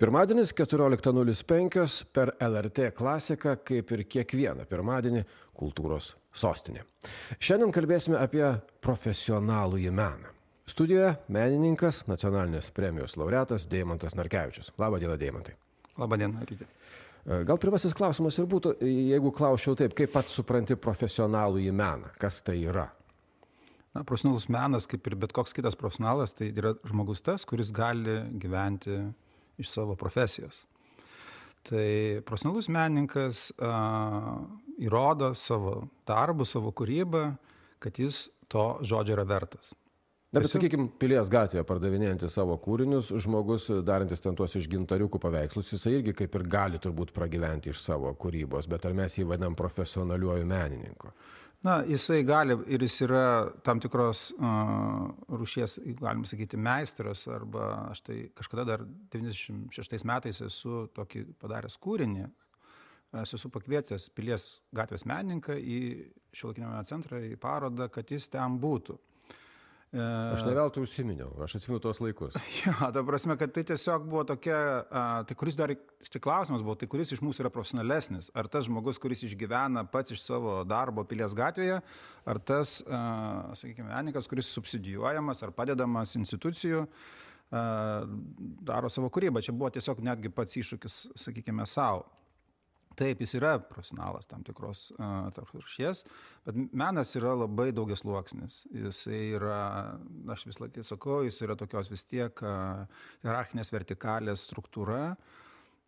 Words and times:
Pirmadienis 0.00 0.54
14.05 0.56 2.04
per 2.12 2.30
LRT 2.40 2.86
klasiką, 2.96 3.58
kaip 3.68 3.90
ir 3.92 4.02
kiekvieną 4.08 4.64
pirmadienį, 4.64 5.26
kultūros 5.60 6.14
sostinė. 6.32 6.86
Šiandien 7.36 7.74
kalbėsime 7.76 8.16
apie 8.16 8.46
profesionalų 8.80 9.82
į 9.82 9.92
meną. 9.92 10.32
Studijoje 10.72 11.12
menininkas, 11.28 12.06
nacionalinės 12.08 12.70
premijos 12.72 13.18
laureatas 13.20 13.68
Deimantas 13.68 14.16
Narkevičius. 14.16 14.72
Labą 14.80 15.02
dieną, 15.04 15.20
Deimantai. 15.20 15.58
Labą 16.00 16.22
dieną, 16.24 16.48
Rydė. 16.48 16.72
Gal 17.44 17.60
pirmasis 17.60 17.92
klausimas 17.92 18.40
ir 18.40 18.48
būtų, 18.48 18.78
jeigu 18.80 19.36
klausčiau 19.36 19.76
taip, 19.76 19.92
kaip 20.00 20.16
pats 20.16 20.32
supranti 20.32 20.80
profesionalų 20.80 21.60
į 21.68 21.76
meną, 21.76 22.16
kas 22.16 22.40
tai 22.46 22.62
yra? 22.64 22.88
Na, 23.92 24.00
profesionalus 24.00 24.48
menas, 24.48 24.88
kaip 24.88 25.12
ir 25.12 25.20
bet 25.26 25.36
koks 25.36 25.52
kitas 25.52 25.76
profesionalas, 25.76 26.32
tai 26.32 26.54
yra 26.54 26.78
žmogus 26.88 27.20
tas, 27.20 27.44
kuris 27.44 27.68
gali 27.68 28.22
gyventi 28.40 29.02
iš 29.60 29.72
savo 29.72 29.96
profesijos. 30.00 30.64
Tai 31.68 32.22
profesionalus 32.24 32.70
menininkas 32.72 33.50
a, 33.60 33.74
įrodo 34.80 35.34
savo 35.36 35.90
darbų, 36.08 36.46
savo 36.48 36.72
kūrybą, 36.72 37.26
kad 37.80 38.00
jis 38.00 38.28
to 38.50 38.72
žodžio 38.86 39.18
yra 39.18 39.26
vertas. 39.28 39.74
Na, 40.30 40.38
bet 40.38 40.52
sakykime, 40.52 40.86
pilies 41.02 41.26
gatvėje 41.30 41.64
pardavinėjantis 41.66 42.36
savo 42.38 42.54
kūrinius, 42.62 43.08
žmogus 43.24 43.64
darantis 43.82 44.22
ten 44.22 44.36
tuos 44.38 44.52
iš 44.54 44.68
gintariukų 44.70 45.18
paveikslus, 45.18 45.72
jisai 45.74 45.96
irgi 45.96 46.14
kaip 46.20 46.36
ir 46.38 46.44
gali 46.46 46.78
turbūt 46.82 47.10
pragyventi 47.16 47.72
iš 47.72 47.80
savo 47.82 48.12
kūrybos, 48.14 48.68
bet 48.70 48.86
ar 48.86 48.94
mes 48.94 49.18
jį 49.18 49.26
vadinam 49.32 49.58
profesionaliuoju 49.58 50.46
menininku? 50.46 51.10
Na, 51.60 51.82
jisai 51.84 52.22
gali 52.24 52.54
ir 52.72 52.80
jis 52.80 52.94
yra 53.04 53.24
tam 53.64 53.82
tikros 53.84 54.30
rušies, 55.28 55.76
galim 55.98 56.22
sakyti, 56.24 56.56
meistras, 56.56 57.26
arba 57.28 57.66
aš 57.90 58.00
tai 58.06 58.16
kažkada 58.36 58.64
dar 58.64 58.84
96 59.12 60.06
metais 60.08 60.40
esu 60.46 60.86
tokį 60.96 61.26
padaręs 61.42 61.76
kūrinį, 61.84 62.24
aš 63.20 63.34
esu 63.36 63.50
pakvietęs 63.52 64.08
pilies 64.16 64.46
gatvės 64.72 65.04
menininką 65.04 65.58
į 65.60 65.80
šiuolaikinio 66.32 66.70
meno 66.70 66.88
centrą, 66.88 67.20
į 67.28 67.36
parodą, 67.42 67.90
kad 67.92 68.08
jis 68.08 68.30
ten 68.32 68.56
būtų. 68.62 68.96
Aš 69.90 70.44
ne 70.46 70.52
veltui 70.54 70.84
užsiminiau, 70.86 71.32
aš 71.42 71.56
atsimenu 71.58 71.80
tos 71.82 71.98
laikus. 71.98 72.36
Jo, 72.60 72.74
ta 72.94 73.02
prasme, 73.02 73.34
kad 73.38 73.50
tai 73.50 73.64
tiesiog 73.66 74.04
buvo 74.06 74.22
tokia, 74.28 74.58
tai 75.26 75.36
kuris 75.38 75.56
dar, 75.58 75.72
tai 76.06 76.20
klausimas 76.22 76.62
buvo, 76.62 76.76
tai 76.78 76.86
kuris 76.90 77.10
iš 77.16 77.22
mūsų 77.26 77.42
yra 77.42 77.50
profesionalesnis. 77.50 78.28
Ar 78.38 78.46
tas 78.52 78.68
žmogus, 78.68 79.00
kuris 79.02 79.24
išgyvena 79.26 79.82
pats 79.90 80.14
iš 80.14 80.22
savo 80.22 80.60
darbo 80.68 81.02
pilies 81.10 81.34
gatvėje, 81.34 81.80
ar 82.22 82.42
tas, 82.46 82.76
sakykime, 82.86 83.88
menininkas, 83.90 84.30
kuris 84.30 84.52
subsidijuojamas 84.54 85.42
ar 85.42 85.54
padedamas 85.58 86.14
institucijų, 86.20 86.86
daro 87.50 88.92
savo 88.94 89.10
kūrybą. 89.10 89.42
Čia 89.42 89.56
buvo 89.58 89.72
tiesiog 89.74 90.06
netgi 90.06 90.30
pats 90.30 90.54
iššūkis, 90.62 91.02
sakykime, 91.18 91.66
savo. 91.66 92.06
Taip, 93.00 93.22
jis 93.24 93.32
yra 93.38 93.54
profesionalas 93.64 94.28
tam 94.28 94.42
tikros 94.44 94.90
uh, 94.98 95.30
rūšies, 95.54 96.02
bet 96.44 96.56
menas 96.76 97.14
yra 97.16 97.32
labai 97.32 97.70
daugias 97.72 98.02
sluoksnis. 98.02 98.58
Jis 98.76 99.06
yra, 99.08 99.60
aš 100.34 100.44
vis 100.50 100.58
laikai 100.60 100.84
sakau, 100.84 101.22
jis 101.24 101.40
yra 101.46 101.56
tokios 101.56 101.88
vis 101.88 102.04
tiek 102.04 102.42
hierarchinės 103.24 103.72
vertikalės 103.72 104.44
struktūra, 104.50 105.14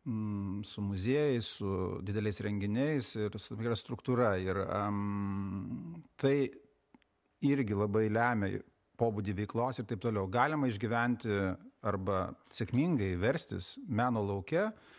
mm, 0.08 0.62
su 0.64 0.84
muziejais, 0.86 1.50
su 1.58 1.74
dideliais 2.06 2.40
renginiais 2.46 3.12
ir 3.20 3.36
su 3.36 3.60
yra 3.60 3.76
struktūra. 3.76 4.32
Ir 4.40 4.62
um, 4.64 6.00
tai 6.16 6.48
irgi 7.44 7.76
labai 7.76 8.06
lemia 8.08 8.62
pobūdį 8.96 9.36
veiklos 9.42 9.82
ir 9.82 9.90
taip 9.90 10.00
toliau. 10.00 10.30
Galima 10.32 10.70
išgyventi 10.70 11.36
arba 11.84 12.24
sėkmingai 12.56 13.12
verstis 13.20 13.74
meno 13.84 14.24
laukia, 14.24 14.70
uh, 14.70 14.98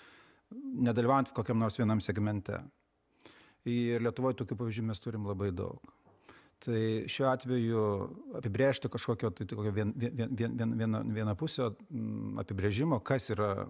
nedalyvaujant 0.87 1.33
kokiam 1.35 1.59
nors 1.61 1.77
vienam 1.79 2.01
segmente. 2.03 2.59
Ir 3.69 4.03
Lietuvoje 4.03 4.41
tokių 4.41 4.57
pavyzdžių 4.59 4.87
mes 4.89 5.03
turim 5.03 5.27
labai 5.29 5.51
daug. 5.55 5.93
Tai 6.63 6.79
šiuo 7.11 7.27
atveju 7.27 7.81
apibrėžti 8.39 8.87
kažkokio, 8.91 9.33
tai, 9.35 9.47
tai 9.49 9.71
vien, 9.75 9.91
vien, 9.99 10.13
vien, 10.15 10.53
vien, 10.59 10.75
viena, 10.79 11.01
viena 11.17 11.33
pusė 11.35 11.65
mm, 11.67 12.37
apibrėžimo, 12.43 13.01
kas 13.03 13.27
yra 13.33 13.65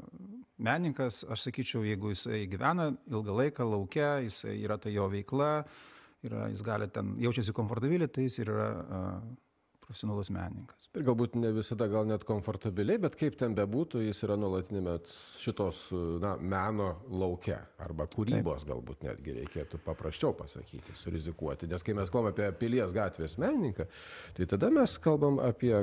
menininkas, 0.61 1.23
aš 1.25 1.47
sakyčiau, 1.47 1.81
jeigu 1.88 2.11
jisai 2.13 2.44
gyvena 2.51 2.91
ilgą 3.09 3.38
laiką 3.39 3.65
laukia, 3.65 4.11
jisai 4.21 4.59
yra 4.61 4.77
tai 4.81 4.94
jo 4.94 5.07
veikla, 5.09 5.50
yra, 6.27 6.45
jis 6.53 6.61
gali 6.65 6.89
ten, 6.94 7.15
jaučiasi 7.23 7.55
komfortabiliai, 7.57 8.11
tai 8.13 8.27
jis 8.27 8.39
yra 8.45 8.69
uh, 8.69 9.17
profesionalus 9.93 10.31
menininkas. 10.33 10.87
Ir 10.97 11.05
galbūt 11.05 11.35
ne 11.37 11.51
visada 11.53 11.85
gal 11.91 12.07
net 12.09 12.23
komfortabiliai, 12.25 12.99
bet 13.05 13.15
kaip 13.19 13.37
ten 13.37 13.53
bebūtų, 13.57 14.01
jis 14.07 14.23
yra 14.25 14.37
nuolatinėme 14.41 14.95
šitos 15.41 15.85
na, 16.23 16.33
meno 16.41 16.89
laukia 17.09 17.59
arba 17.83 18.07
kūrybos 18.09 18.63
Taip. 18.63 18.71
galbūt 18.71 19.05
netgi 19.05 19.37
reikėtų 19.37 19.81
paprasčiau 19.85 20.33
pasakyti, 20.37 20.95
surizikuoti. 20.97 21.69
Nes 21.69 21.85
kai 21.85 21.93
mes 21.97 22.09
kalbame 22.09 22.33
apie 22.33 22.49
pilies 22.57 22.93
gatvės 22.95 23.37
menininką, 23.41 23.85
tai 24.33 24.49
tada 24.49 24.71
mes 24.73 24.97
kalbam 25.03 25.39
apie 25.43 25.75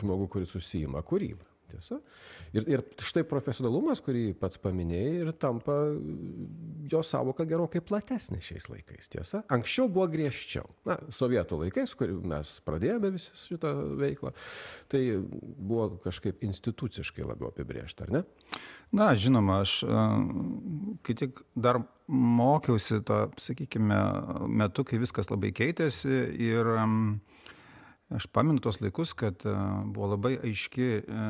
žmogų, 0.00 0.30
kuris 0.32 0.56
užsijima 0.56 1.04
kūrybą. 1.04 1.44
Tiesa. 1.68 1.98
Ir, 2.56 2.64
ir 2.70 2.82
štai 3.04 3.24
profesionalumas, 3.28 4.00
kurį 4.04 4.32
pats 4.40 4.60
paminėjai, 4.62 5.10
ir 5.22 5.32
tampa 5.40 5.76
jo 6.88 7.02
savoka 7.04 7.44
gerokai 7.48 7.82
platesnė 7.84 8.40
šiais 8.44 8.68
laikais. 8.72 9.10
Tiesa. 9.12 9.42
Anksčiau 9.52 9.90
buvo 9.92 10.08
griežčiau. 10.12 10.64
Na, 10.88 10.98
sovietų 11.14 11.60
laikais, 11.64 11.92
kur 11.98 12.14
mes 12.32 12.54
pradėjome 12.66 13.12
visą 13.18 13.36
šitą 13.42 13.74
veiklą, 14.00 14.32
tai 14.92 15.04
buvo 15.20 15.90
kažkaip 16.04 16.42
instituciškai 16.48 17.26
labiau 17.28 17.52
apibriešta, 17.52 18.08
ar 18.08 18.16
ne? 18.18 18.24
Na, 18.94 19.12
žinoma, 19.20 19.60
aš 19.66 19.82
kai 21.04 21.16
tik 21.18 21.42
dar 21.52 21.82
mokiausi 22.08 23.02
to, 23.04 23.26
sakykime, 23.36 23.98
metu, 24.48 24.84
kai 24.88 25.00
viskas 25.02 25.28
labai 25.28 25.52
keitėsi 25.52 26.22
ir 26.48 26.72
um, 26.78 27.18
Aš 28.08 28.24
pamenu 28.32 28.56
tos 28.64 28.78
laikus, 28.80 29.10
kad 29.12 29.42
e, 29.44 29.52
buvo 29.92 30.06
labai 30.14 30.38
aiški, 30.40 30.84
e, 30.96 31.24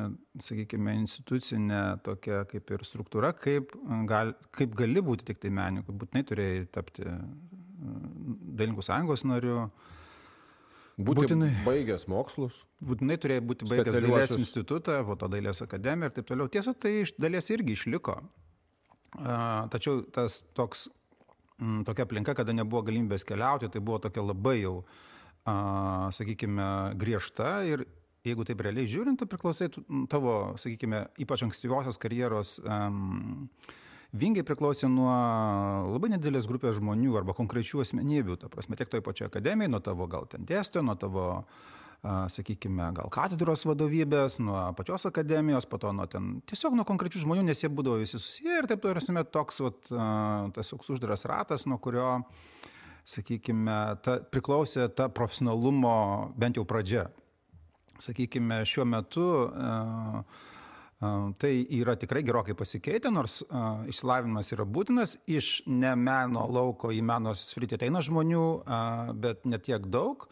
sakykime, 0.47 0.93
institucinė 1.01 1.81
tokia 2.07 2.45
kaip 2.47 2.71
ir 2.71 2.85
struktūra, 2.87 3.33
kaip, 3.35 3.73
gal, 4.07 4.31
kaip 4.55 4.77
gali 4.79 5.03
būti 5.03 5.27
tik 5.27 5.41
tai 5.43 5.51
menininku. 5.55 5.95
Būtinai 5.99 6.23
turėjai 6.29 6.61
tapti 6.77 7.03
e, 7.03 7.17
Dailininkų 7.79 8.85
sąjungos 8.87 9.25
nariu. 9.27 9.65
Būti 10.99 11.25
būtinai 11.25 11.51
baigęs 11.67 12.07
mokslus. 12.11 12.55
Būtinai 12.83 13.19
turėjai 13.23 13.43
būti 13.51 13.67
baigęs 13.71 13.99
dailės 13.99 14.37
institutą, 14.39 15.01
po 15.07 15.19
to 15.19 15.31
dailės 15.35 15.63
akademiją 15.67 16.13
ir 16.13 16.15
taip 16.15 16.31
toliau. 16.31 16.51
Tiesa, 16.51 16.77
tai 16.79 17.01
iš 17.03 17.15
dalies 17.19 17.51
irgi 17.55 17.75
išliko. 17.75 18.21
Tačiau 19.15 20.03
tas 20.15 20.41
toks, 20.59 20.89
tokia 21.87 22.07
aplinka, 22.07 22.35
kada 22.39 22.55
nebuvo 22.55 22.83
galimybės 22.91 23.27
keliauti, 23.27 23.71
tai 23.71 23.83
buvo 23.83 24.03
tokia 24.03 24.27
labai 24.27 24.59
jau 24.61 24.75
uh, 24.81 25.07
a, 25.49 26.11
sakykime, 26.15 26.69
griežta 27.01 27.63
ir 27.69 27.87
jeigu 28.27 28.45
taip 28.47 28.63
realiai 28.65 28.89
žiūrint, 28.91 29.21
tai 29.21 29.29
priklausai 29.31 29.71
tavo, 30.11 30.39
sakykime, 30.61 31.07
ypač 31.23 31.45
ankstyviosios 31.47 32.01
karjeros 32.03 32.57
um, 32.65 33.49
vingiai 34.17 34.47
priklausė 34.47 34.91
nuo 34.93 35.13
labai 35.95 36.13
nedidelės 36.15 36.49
grupės 36.49 36.79
žmonių 36.79 37.17
arba 37.21 37.37
konkrečių 37.37 37.83
asmenybių, 37.85 38.39
ta 38.41 38.53
prasme, 38.53 38.79
tiek 38.79 38.91
toj 38.93 39.05
pačioj 39.05 39.29
akademijai, 39.31 39.73
nuo 39.73 39.83
tavo 39.85 40.09
gal 40.11 40.29
ten 40.31 40.47
dėstytojo, 40.49 40.87
nuo 40.89 40.97
tavo, 40.99 41.27
sakykime, 42.33 42.93
gal 42.97 43.11
katedros 43.13 43.65
vadovybės, 43.69 44.39
nuo 44.45 44.61
pačios 44.79 45.09
akademijos, 45.11 45.67
po 45.69 45.81
to 45.83 45.93
nuo 45.97 46.07
ten, 46.11 46.39
tiesiog 46.49 46.77
nuo 46.79 46.87
konkrečių 46.89 47.25
žmonių, 47.25 47.49
nes 47.49 47.65
jie 47.65 47.73
būdavo 47.73 47.99
visi 48.01 48.21
susiję 48.21 48.63
ir 48.63 48.71
taip, 48.71 48.85
prasme, 48.87 49.25
toks, 49.27 49.61
vat, 49.67 49.91
tas 50.57 50.73
uždaras 50.79 51.27
ratas, 51.29 51.67
nuo 51.69 51.81
kurio 51.83 52.23
sakykime, 53.09 53.79
ta, 54.05 54.19
priklausė 54.33 54.89
ta 54.97 55.09
profesionalumo 55.13 55.95
bent 56.39 56.59
jau 56.59 56.67
pradžia. 56.69 57.09
Sakykime, 57.99 58.61
šiuo 58.69 58.85
metu 58.87 59.25
uh, 59.25 60.21
uh, 61.03 61.31
tai 61.41 61.53
yra 61.81 61.97
tikrai 61.99 62.23
gerokai 62.27 62.55
pasikeitę, 62.59 63.11
nors 63.15 63.41
uh, 63.49 63.83
išsilavinimas 63.91 64.53
yra 64.55 64.69
būtinas, 64.69 65.17
iš 65.27 65.63
ne 65.67 65.95
meno 65.99 66.45
lauko 66.53 66.93
į 66.95 67.01
meno 67.03 67.35
sritį 67.35 67.81
ateina 67.81 68.05
žmonių, 68.05 68.45
bet 69.19 69.49
net 69.49 69.67
tiek 69.67 69.89
daug. 69.91 70.29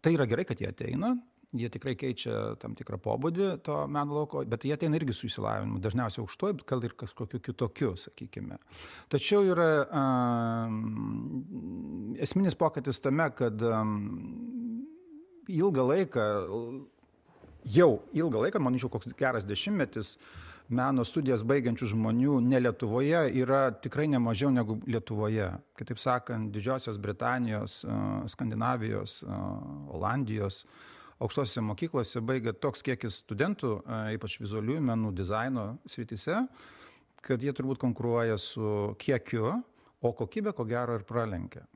Tai 0.00 0.14
yra 0.16 0.24
gerai, 0.26 0.46
kad 0.48 0.60
jie 0.62 0.70
ateina, 0.72 1.12
jie 1.56 1.70
tikrai 1.72 1.96
keičia 1.98 2.54
tam 2.62 2.74
tikrą 2.78 2.98
pobūdį 3.02 3.48
to 3.66 3.76
meno 3.90 4.20
lauko, 4.20 4.44
bet 4.48 4.64
jie 4.66 4.74
ateina 4.76 4.98
irgi 4.98 5.14
su 5.16 5.26
įsilavinimu, 5.28 5.80
dažniausiai 5.82 6.22
aukštuoju, 6.24 6.60
gal 6.68 6.84
ir 6.86 6.94
kažkokiu 7.02 7.40
kitokiu, 7.50 7.94
sakykime. 7.98 8.60
Tačiau 9.10 9.42
yra 9.50 9.70
um, 9.86 10.76
esminis 12.22 12.58
pokytis 12.58 13.02
tame, 13.02 13.26
kad 13.36 13.62
um, 13.66 13.96
ilgą 15.50 15.88
laiką, 15.94 16.28
jau 17.78 17.90
ilgą 18.16 18.46
laiką, 18.46 18.62
manyčiau, 18.62 18.92
koks 18.92 19.10
geras 19.18 19.48
dešimtmetis, 19.48 20.16
meno 20.70 21.02
studijas 21.04 21.42
baigiančių 21.46 21.90
žmonių 21.96 22.38
ne 22.46 22.60
Lietuvoje 22.62 23.24
yra 23.42 23.62
tikrai 23.82 24.06
nemažiau 24.12 24.52
negu 24.54 24.78
Lietuvoje. 24.86 25.50
Kitaip 25.78 25.98
sakant, 25.98 26.52
Didžiosios 26.54 27.00
Britanijos, 27.02 27.80
Skandinavijos, 28.30 29.20
Olandijos, 29.90 30.62
aukštosiuose 31.20 31.64
mokyklose 31.64 32.22
baigia 32.24 32.54
toks 32.56 32.84
kiekis 32.86 33.20
studentų, 33.24 33.74
ypač 34.16 34.38
vizualiųjų 34.40 34.84
menų 34.88 35.12
dizaino 35.16 35.66
srityse, 35.88 36.44
kad 37.20 37.42
jie 37.44 37.52
turbūt 37.56 37.80
konkuruoja 37.82 38.38
su 38.40 38.94
kiekiu, 39.00 39.58
o 40.00 40.12
kokybė 40.16 40.54
ko 40.56 40.64
gero 40.68 40.96
ir 40.96 41.04
pralenkia. 41.08 41.66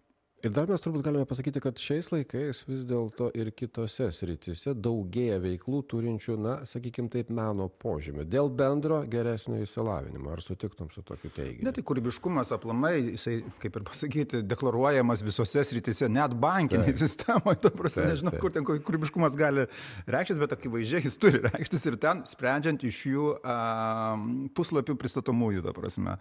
Ir 0.44 0.52
dar 0.52 0.68
mes 0.68 0.82
turbūt 0.84 1.00
galime 1.06 1.24
pasakyti, 1.24 1.60
kad 1.64 1.78
šiais 1.80 2.10
laikais 2.12 2.58
vis 2.68 2.82
dėlto 2.84 3.30
ir 3.38 3.48
kitose 3.56 4.10
srityse 4.12 4.74
daugėja 4.76 5.38
veiklų 5.40 5.78
turinčių, 5.88 6.34
na, 6.36 6.56
sakykime 6.68 7.08
taip, 7.12 7.30
meno 7.32 7.70
požymį. 7.80 8.26
Dėl 8.28 8.50
bendro 8.52 8.98
geresnio 9.08 9.62
įsilavinimo. 9.64 10.34
Ar 10.34 10.42
sutiktum 10.44 10.90
su 10.92 11.00
tokiu 11.06 11.30
teiginiu? 11.32 11.64
Ne, 11.64 11.72
tai 11.72 11.84
kūrybiškumas 11.88 12.52
aplamai, 12.56 12.92
jisai, 13.14 13.38
kaip 13.62 13.78
ir 13.80 13.86
pasakyti, 13.88 14.42
deklaruojamas 14.50 15.24
visose 15.24 15.64
srityse, 15.64 16.10
net 16.12 16.36
bankiniai 16.44 16.92
sistemoje. 17.04 17.62
Tu 17.64 17.72
prasme, 17.78 18.10
nežinau, 18.12 18.34
taip. 18.36 18.44
kur 18.44 18.52
ten 18.52 18.68
kūrybiškumas 18.68 19.40
gali 19.40 19.64
reikštis, 20.04 20.42
bet 20.44 20.52
akivaizdžiai 20.58 21.06
jis 21.08 21.16
turi 21.24 21.40
reikštis 21.46 21.88
ir 21.88 21.96
ten, 22.04 22.20
sprendžiant 22.28 22.84
iš 22.84 23.00
jų 23.14 23.32
um, 23.38 24.28
puslapių 24.52 25.00
pristatomųjų, 25.00 25.64
ta 25.64 25.72
prasme. 25.80 26.20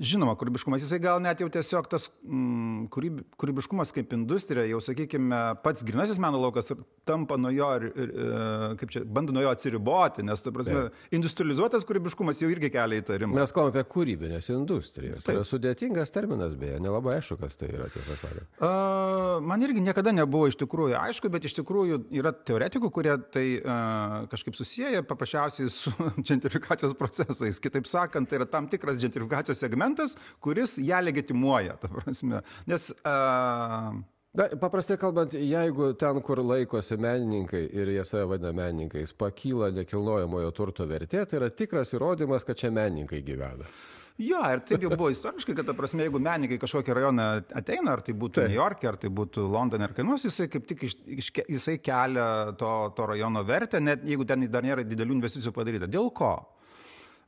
Žinoma, 0.00 0.32
kūrybiškumas, 0.40 0.80
jisai 0.80 0.96
gal 1.04 1.18
net 1.20 1.42
jau 1.42 1.50
tiesiog 1.52 1.84
tas 1.92 2.06
mm, 2.24 2.86
kūryb, 2.94 3.18
kūrybiškumas 3.36 3.90
kaip 3.92 4.14
industrija, 4.16 4.64
jau 4.70 4.78
sakykime, 4.80 5.40
pats 5.60 5.84
grinasis 5.84 6.16
meno 6.22 6.38
laukas 6.40 6.72
tampa 7.04 7.36
nuo 7.36 7.50
jo, 7.52 7.68
ir, 7.76 7.84
ir, 7.92 8.12
e, 8.16 8.38
kaip 8.80 8.94
čia, 8.94 9.02
bando 9.04 9.34
nuo 9.36 9.42
jo 9.44 9.50
atsiriboti, 9.52 10.24
nes, 10.24 10.40
ta 10.40 10.52
prasme, 10.54 10.86
Taip. 10.86 11.10
industrializuotas 11.18 11.84
kūrybiškumas 11.84 12.40
jau 12.40 12.48
irgi 12.48 12.70
kelia 12.72 13.02
įtarimą. 13.02 13.36
Mes 13.36 13.52
kalbame 13.52 13.74
apie 13.74 13.84
kūrybinės 13.92 14.48
industrijas. 14.54 15.26
Tai 15.28 15.36
sudėtingas 15.50 16.14
terminas, 16.14 16.56
beje, 16.56 16.80
nelabai 16.80 17.18
aišku, 17.18 17.36
kas 17.42 17.60
tai 17.60 17.68
yra, 17.74 17.90
tiesą 17.92 18.16
sakant. 18.16 18.48
Uh, 18.56 19.44
man 19.44 19.60
irgi 19.68 19.84
niekada 19.84 20.16
nebuvo 20.16 20.48
iš 20.48 20.56
tikrųjų 20.62 20.96
aišku, 21.02 21.28
bet 21.36 21.50
iš 21.50 21.58
tikrųjų 21.60 22.00
yra 22.16 22.32
teoretikų, 22.32 22.92
kurie 22.96 23.18
tai 23.34 23.44
uh, 23.60 24.16
kažkaip 24.32 24.56
susiję 24.56 25.04
paprasčiausiai 25.04 25.68
su 25.68 25.92
gentrifikacijos 26.30 26.96
procesais. 26.96 27.60
Kitaip 27.60 27.90
sakant, 27.90 28.30
tai 28.30 28.40
yra 28.40 28.48
tam 28.48 28.72
tikras 28.72 29.02
gentrifikacijos 29.02 29.60
segmentas 29.60 29.81
argumentas, 29.82 30.16
kuris 30.40 30.78
ją 30.78 31.02
legitimuoja, 31.02 31.76
ta 31.80 31.88
prasme. 31.88 32.42
Nes 32.66 32.90
uh, 33.02 34.00
Na, 34.32 34.46
paprastai 34.56 34.96
kalbant, 34.96 35.34
jeigu 35.36 35.90
ten, 36.00 36.18
kur 36.24 36.40
laikosi 36.40 36.96
menininkai 36.96 37.66
ir 37.68 37.90
jie 37.92 38.04
save 38.08 38.30
vadina 38.30 38.54
menininkais, 38.56 39.10
pakyla 39.12 39.68
nekilnojamojo 39.76 40.54
turto 40.56 40.86
vertė, 40.88 41.26
tai 41.28 41.36
yra 41.36 41.50
tikras 41.52 41.92
įrodymas, 41.92 42.46
kad 42.48 42.56
čia 42.56 42.70
menininkai 42.72 43.20
gyvena. 43.26 43.68
Jo, 44.16 44.40
ir 44.54 44.62
taip 44.64 44.86
jau 44.86 44.94
buvo 44.94 45.10
istoriškai, 45.12 45.52
kad, 45.58 45.68
ta 45.68 45.74
prasme, 45.76 46.06
jeigu 46.06 46.16
menininkai 46.24 46.56
kažkokį 46.62 46.96
rajoną 46.96 47.26
ateina, 47.60 47.92
ar 47.92 48.00
tai 48.06 48.16
būtų 48.16 48.46
New 48.46 48.56
York'e, 48.56 48.88
ar 48.88 48.96
tai 49.04 49.12
būtų 49.12 49.44
Londone, 49.52 49.84
ar 49.84 49.92
kainuos, 49.98 50.24
jisai 50.24 50.48
kaip 50.52 50.64
tik 50.70 50.86
iš, 50.88 50.96
iš, 51.18 51.28
jisai 51.52 51.76
kelia 51.84 52.26
to, 52.56 52.72
to 52.96 53.12
rajono 53.12 53.44
vertę, 53.44 53.84
net 53.84 54.08
jeigu 54.08 54.24
ten 54.24 54.48
dar 54.48 54.64
nėra 54.64 54.88
didelių 54.88 55.18
investicijų 55.20 55.52
padaryta. 55.60 55.92
Dėl 55.92 56.08
ko? 56.16 56.38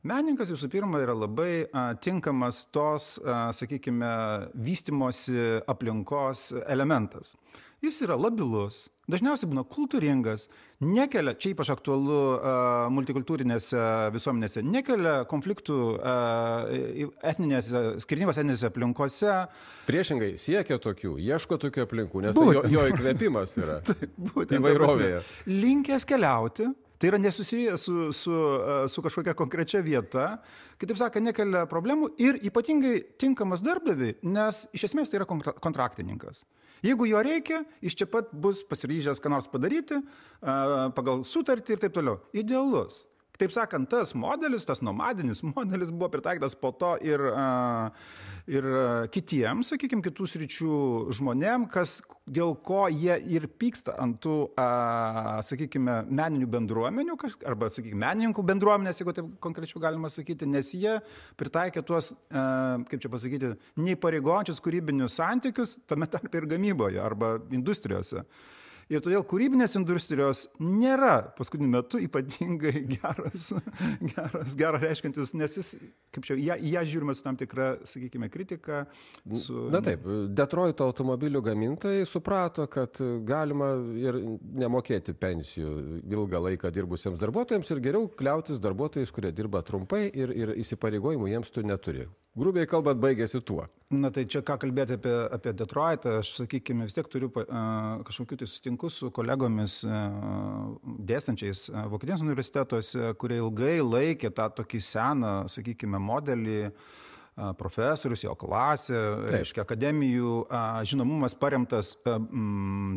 Menininkas 0.05 0.51
visų 0.53 0.67
pirma 0.69 0.99
yra 1.01 1.15
labai 1.17 1.65
tinkamas 2.05 2.67
tos, 2.75 3.15
sakykime, 3.57 4.11
vystimosi 4.67 5.63
aplinkos 5.71 6.51
elementas. 6.69 7.33
Jis 7.81 7.97
yra 8.05 8.13
labilus, 8.17 8.83
dažniausiai 9.09 9.49
būna 9.49 9.63
kultūringas, 9.69 10.45
nekelia, 10.85 11.33
čia 11.41 11.55
ypač 11.55 11.71
aktualu 11.73 12.19
multikultūrinėse 12.93 13.81
visuomenėse, 14.13 14.61
nekelia 14.61 15.15
konfliktų 15.29 15.81
etninėse, 17.33 17.83
skirtingose 18.05 18.45
etninėse 18.45 18.69
aplinkose. 18.69 19.41
Priešingai, 19.89 20.35
siekia 20.41 20.77
tokių, 20.85 21.17
ieško 21.33 21.57
tokių 21.65 21.85
aplinkų, 21.89 22.25
nes 22.29 22.37
tai 22.37 22.47
jo, 22.53 22.65
jo 22.77 22.87
įkvėpimas 22.93 23.57
yra. 23.57 23.81
įvairovėje. 24.61 25.21
Linkęs 25.49 26.05
keliauti, 26.13 26.69
Tai 26.99 27.09
yra 27.11 27.17
nesusiję 27.19 27.77
su, 27.77 28.13
su, 28.13 28.31
e, 28.31 28.89
su 28.89 29.01
kažkokia 29.03 29.33
konkrečia 29.35 29.81
vieta, 29.83 30.37
kitaip 30.79 30.99
sakant, 30.99 31.27
nekelia 31.27 31.65
problemų 31.71 32.13
ir 32.21 32.39
ypatingai 32.47 33.01
tinkamas 33.19 33.63
darbdaviui, 33.65 34.15
nes 34.23 34.65
iš 34.75 34.87
esmės 34.89 35.11
tai 35.11 35.19
yra 35.19 35.27
kontraktininkas. 35.27 36.45
Jeigu 36.85 37.07
jo 37.09 37.19
reikia, 37.23 37.63
jis 37.83 37.97
čia 37.99 38.07
pat 38.11 38.31
bus 38.31 38.61
pasiryžęs 38.67 39.19
ką 39.23 39.31
nors 39.33 39.49
padaryti 39.51 39.97
e, 39.99 40.05
pagal 40.95 41.25
sutartį 41.27 41.75
ir 41.75 41.83
taip 41.83 41.95
toliau. 41.97 42.19
Idealus. 42.35 43.03
Kitaip 43.35 43.51
sakant, 43.51 43.89
tas 43.91 44.13
modelis, 44.15 44.63
tas 44.67 44.79
nomadinis 44.85 45.41
modelis 45.55 45.91
buvo 45.91 46.07
pritaikytas 46.13 46.55
po 46.55 46.71
to 46.71 46.93
ir, 47.03 47.19
ir 48.47 48.67
kitiems, 49.11 49.73
sakykime, 49.73 50.03
kitų 50.05 50.27
sričių 50.31 50.77
žmonėm, 51.17 51.67
kas, 51.71 51.97
dėl 52.23 52.55
ko 52.65 52.85
jie 52.87 53.17
ir 53.35 53.49
pyksta 53.59 53.97
ant 53.99 54.21
tų, 54.23 54.37
sakykime, 55.49 55.99
meninių 56.07 56.47
bendruomenių, 56.55 57.19
arba, 57.43 57.69
sakykime, 57.73 57.99
menininkų 58.05 58.47
bendruomenės, 58.47 59.03
jeigu 59.03 59.17
taip 59.19 59.31
konkrečiau 59.43 59.83
galima 59.83 60.11
sakyti, 60.13 60.47
nes 60.47 60.71
jie 60.71 60.95
pritaikė 61.35 61.83
tuos, 61.85 62.13
kaip 62.31 63.01
čia 63.03 63.11
pasakyti, 63.11 63.55
neįpareigojančius 63.83 64.63
kūrybinius 64.63 65.19
santykius, 65.19 65.75
tame 65.91 66.07
tarp 66.07 66.39
ir 66.39 66.47
gamyboje 66.55 67.03
arba 67.03 67.35
industrijose. 67.51 68.23
Ir 68.85 69.01
todėl 69.01 69.23
kūrybinės 69.25 69.73
industrijos 69.79 70.43
nėra 70.61 71.31
paskutiniu 71.37 71.71
metu 71.73 71.97
ypatingai 72.05 72.83
geras, 72.95 73.47
geras, 74.11 74.53
gerą 74.59 74.81
reiškintis, 74.83 75.33
nes 75.33 75.57
jis, 75.57 75.71
kaip 76.13 76.27
čia, 76.27 76.37
ją, 76.37 76.57
ją 76.69 76.83
žiūrime 76.91 77.15
su 77.17 77.25
tam 77.25 77.39
tikra, 77.39 77.71
sakykime, 77.89 78.29
kritika. 78.29 78.83
Su... 79.41 79.65
Na 79.73 79.81
taip, 79.85 80.05
Detroito 80.37 80.85
automobilių 80.85 81.41
gamintojai 81.47 82.05
suprato, 82.09 82.67
kad 82.69 82.99
galima 83.25 83.71
ir 83.97 84.19
nemokėti 84.61 85.15
pensijų 85.17 86.03
ilgą 86.05 86.43
laiką 86.51 86.69
dirbusiems 86.75 87.17
darbuotojams 87.21 87.73
ir 87.73 87.81
geriau 87.87 88.11
kliautis 88.21 88.61
darbuotojais, 88.61 89.09
kurie 89.15 89.33
dirba 89.33 89.65
trumpai 89.65 90.05
ir, 90.13 90.35
ir 90.35 90.53
įsipareigojimų 90.61 91.33
jiems 91.33 91.49
tu 91.55 91.65
neturi. 91.65 92.05
Grubiai 92.35 92.67
kalbant, 92.67 92.99
baigėsi 92.99 93.39
tuo. 93.47 93.63
Na 93.95 94.09
tai 94.11 94.25
čia 94.27 94.41
ką 94.43 94.57
kalbėti 94.59 94.97
apie, 94.97 95.11
apie 95.37 95.53
Detroitą, 95.55 96.17
aš 96.19 96.33
sakykime, 96.41 96.83
vis 96.89 96.97
tiek 96.97 97.07
turiu 97.07 97.29
uh, 97.31 98.01
kažkokiu 98.03 98.41
tai 98.41 98.47
sutinku 98.75 98.89
su 98.89 99.11
kolegomis 99.11 99.83
uh, 99.83 100.75
dėstančiais 100.83 101.69
uh, 101.69 101.87
Vokietijos 101.89 102.21
universitetuose, 102.21 103.13
kurie 103.17 103.37
ilgai 103.39 103.79
laikė 103.81 104.31
tą 104.35 104.49
tokį 104.51 104.81
seną, 104.81 105.47
sakykime, 105.47 105.99
modelį 105.99 106.71
profesorius, 107.59 108.21
jo 108.23 108.31
klasė, 108.39 108.95
reiškia 109.27 109.65
akademijų 109.65 110.45
žinomumas 110.87 111.33
paremtas 111.35 111.89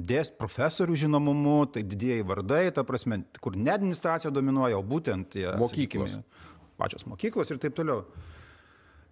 dėst 0.06 0.36
profesorių 0.38 0.94
žinomumu, 0.94 1.66
tai 1.74 1.82
didieji 1.82 2.22
vardai, 2.22 2.70
ta 2.70 2.84
prasme, 2.86 3.24
kur 3.42 3.56
ne 3.58 3.72
administracija 3.74 4.30
dominuoja, 4.30 4.78
o 4.78 4.84
būtent 4.86 5.32
tie, 5.34 5.48
mokyklos. 5.58 6.14
Sakykime, 6.14 6.78
pačios 6.78 7.02
mokyklos 7.10 7.50
ir 7.50 7.58
taip 7.58 7.74
toliau. 7.74 8.04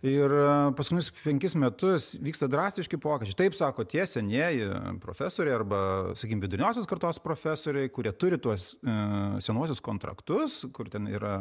Ir 0.05 0.29
e, 0.29 0.49
paskutinius 0.77 1.09
penkis 1.23 1.55
metus 1.57 2.11
vyksta 2.21 2.51
drastiški 2.53 2.99
pokyčiai. 3.01 3.39
Taip 3.39 3.57
sako 3.57 3.87
tie 3.89 4.05
senieji 4.05 4.69
profesoriai 5.01 5.57
arba, 5.57 5.81
sakykime, 6.19 6.45
viduriniosios 6.45 6.89
kartos 6.91 7.21
profesoriai, 7.25 7.89
kurie 7.89 8.13
turi 8.13 8.37
tuos 8.43 8.75
e, 8.77 8.97
senuosius 9.45 9.81
kontraktus, 9.81 10.59
kur 10.77 10.93
ten 10.93 11.09
yra, 11.09 11.39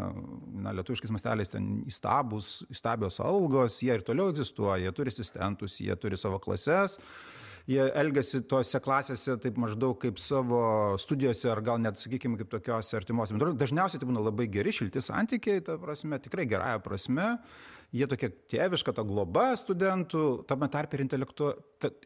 na, 0.56 0.72
lietuviškais 0.80 1.12
masteliais 1.12 1.52
ten 1.52 1.82
įstabus, 1.92 2.62
įstabios 2.72 3.20
algos, 3.24 3.82
jie 3.84 3.92
ir 3.92 4.08
toliau 4.08 4.32
egzistuoja, 4.32 4.86
jie 4.86 4.96
turi 4.96 5.12
asistentus, 5.12 5.82
jie 5.84 6.00
turi 6.00 6.20
savo 6.20 6.40
klases 6.40 7.02
jie 7.70 7.82
elgesi 7.98 8.44
tose 8.46 8.80
klasėse 8.82 9.40
taip 9.42 9.56
maždaug 9.58 9.98
kaip 10.02 10.20
savo 10.22 10.60
studijose 11.02 11.50
ar 11.50 11.62
gal 11.66 11.80
net, 11.82 11.98
sakykime, 11.98 12.38
kaip 12.38 12.52
tokiose 12.52 12.94
artimose 12.98 13.34
bendruomenėse. 13.34 13.62
Dažniausiai 13.64 14.02
tai 14.02 14.10
būna 14.10 14.22
labai 14.22 14.46
geri, 14.54 14.74
šilti 14.76 15.02
santykiai, 15.02 15.64
ta 15.66 15.80
prasme, 15.82 16.20
tikrai 16.22 16.46
gerąją 16.50 16.84
prasme 16.86 17.32
jie 17.94 18.08
tokia 18.10 18.32
tėviška 18.52 18.94
ta 18.96 19.06
globa 19.08 19.52
studentų, 19.60 20.46
tame 20.50 20.70
tarp 20.72 20.94
ir, 20.96 21.06
intelektu, 21.06 21.52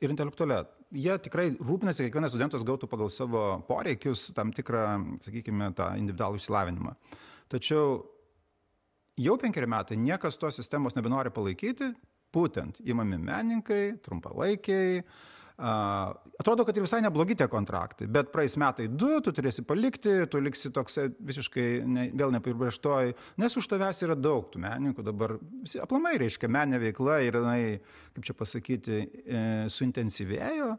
ir 0.02 0.14
intelektualia. 0.14 0.64
Jie 0.90 1.16
tikrai 1.22 1.52
rūpinasi, 1.54 2.08
kiekvienas 2.08 2.34
studentas 2.34 2.66
gautų 2.66 2.90
pagal 2.90 3.12
savo 3.14 3.44
poreikius 3.68 4.30
tam 4.34 4.54
tikrą, 4.56 4.86
sakykime, 5.26 5.72
tą 5.78 5.92
individualų 6.02 6.42
išsilavinimą. 6.42 6.96
Tačiau 7.54 8.00
jau 9.20 9.36
penkeri 9.42 9.70
metai 9.70 10.00
niekas 10.02 10.40
tos 10.42 10.58
sistemos 10.58 10.98
nebenori 10.98 11.32
palaikyti, 11.34 11.92
būtent 12.34 12.82
įmami 12.86 13.20
menininkai, 13.22 14.00
trumpalaikiai, 14.06 15.04
Atrodo, 15.60 16.64
kad 16.64 16.78
ir 16.78 16.86
visai 16.86 17.02
neblogi 17.04 17.36
tie 17.36 17.50
kontraktai, 17.52 18.06
bet 18.08 18.30
praeis 18.32 18.54
metai 18.60 18.86
du, 18.88 19.18
tu 19.24 19.34
turėsi 19.36 19.66
palikti, 19.68 20.14
tu 20.32 20.40
liksi 20.40 20.72
toks 20.72 20.96
visiškai 21.28 21.66
ne, 21.84 22.06
vėl 22.16 22.32
neapibrieštoj, 22.38 23.12
nes 23.44 23.58
už 23.60 23.68
tavęs 23.74 24.00
yra 24.08 24.16
daug 24.16 24.48
tų 24.54 24.62
menininkų 24.64 25.04
dabar, 25.04 25.36
aplamai 25.84 26.16
reiškia, 26.22 26.48
meninė 26.56 26.80
veikla 26.86 27.20
ir 27.28 27.40
kaip 28.16 28.24
čia 28.30 28.38
pasakyti, 28.40 29.02
e, 29.04 29.44
suintensyvėjo. 29.74 30.72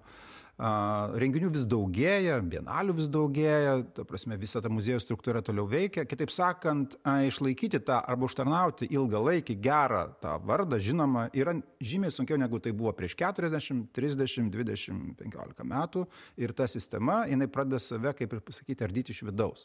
Renginių 0.61 1.49
vis 1.55 1.63
daugėja, 1.65 2.35
bienalių 2.45 2.95
vis 2.99 3.07
daugėja, 3.09 3.79
ta 3.97 4.05
prasme, 4.05 4.37
visa 4.37 4.61
ta 4.61 4.69
muziejų 4.69 5.01
struktūra 5.01 5.41
toliau 5.45 5.65
veikia. 5.71 6.05
Kitaip 6.05 6.33
sakant, 6.35 6.99
išlaikyti 7.01 7.81
tą 7.89 7.97
arba 8.05 8.29
užtarnauti 8.29 8.91
ilgą 8.93 9.23
laikį 9.25 9.57
gerą 9.65 10.03
tą 10.21 10.35
vardą, 10.45 10.77
žinoma, 10.85 11.31
yra 11.33 11.55
žymiai 11.81 12.13
sunkiau 12.13 12.37
negu 12.41 12.61
tai 12.61 12.75
buvo 12.77 12.93
prieš 12.97 13.17
40, 13.23 13.87
30, 13.97 14.51
20, 14.53 15.15
15 15.23 15.65
metų. 15.73 16.05
Ir 16.37 16.53
ta 16.53 16.69
sistema, 16.69 17.23
jinai 17.31 17.49
pradeda 17.49 17.81
save, 17.81 18.13
kaip 18.19 18.37
ir 18.37 18.45
pasakyti, 18.45 18.85
ardyti 18.85 19.17
iš 19.17 19.25
vidaus. 19.31 19.65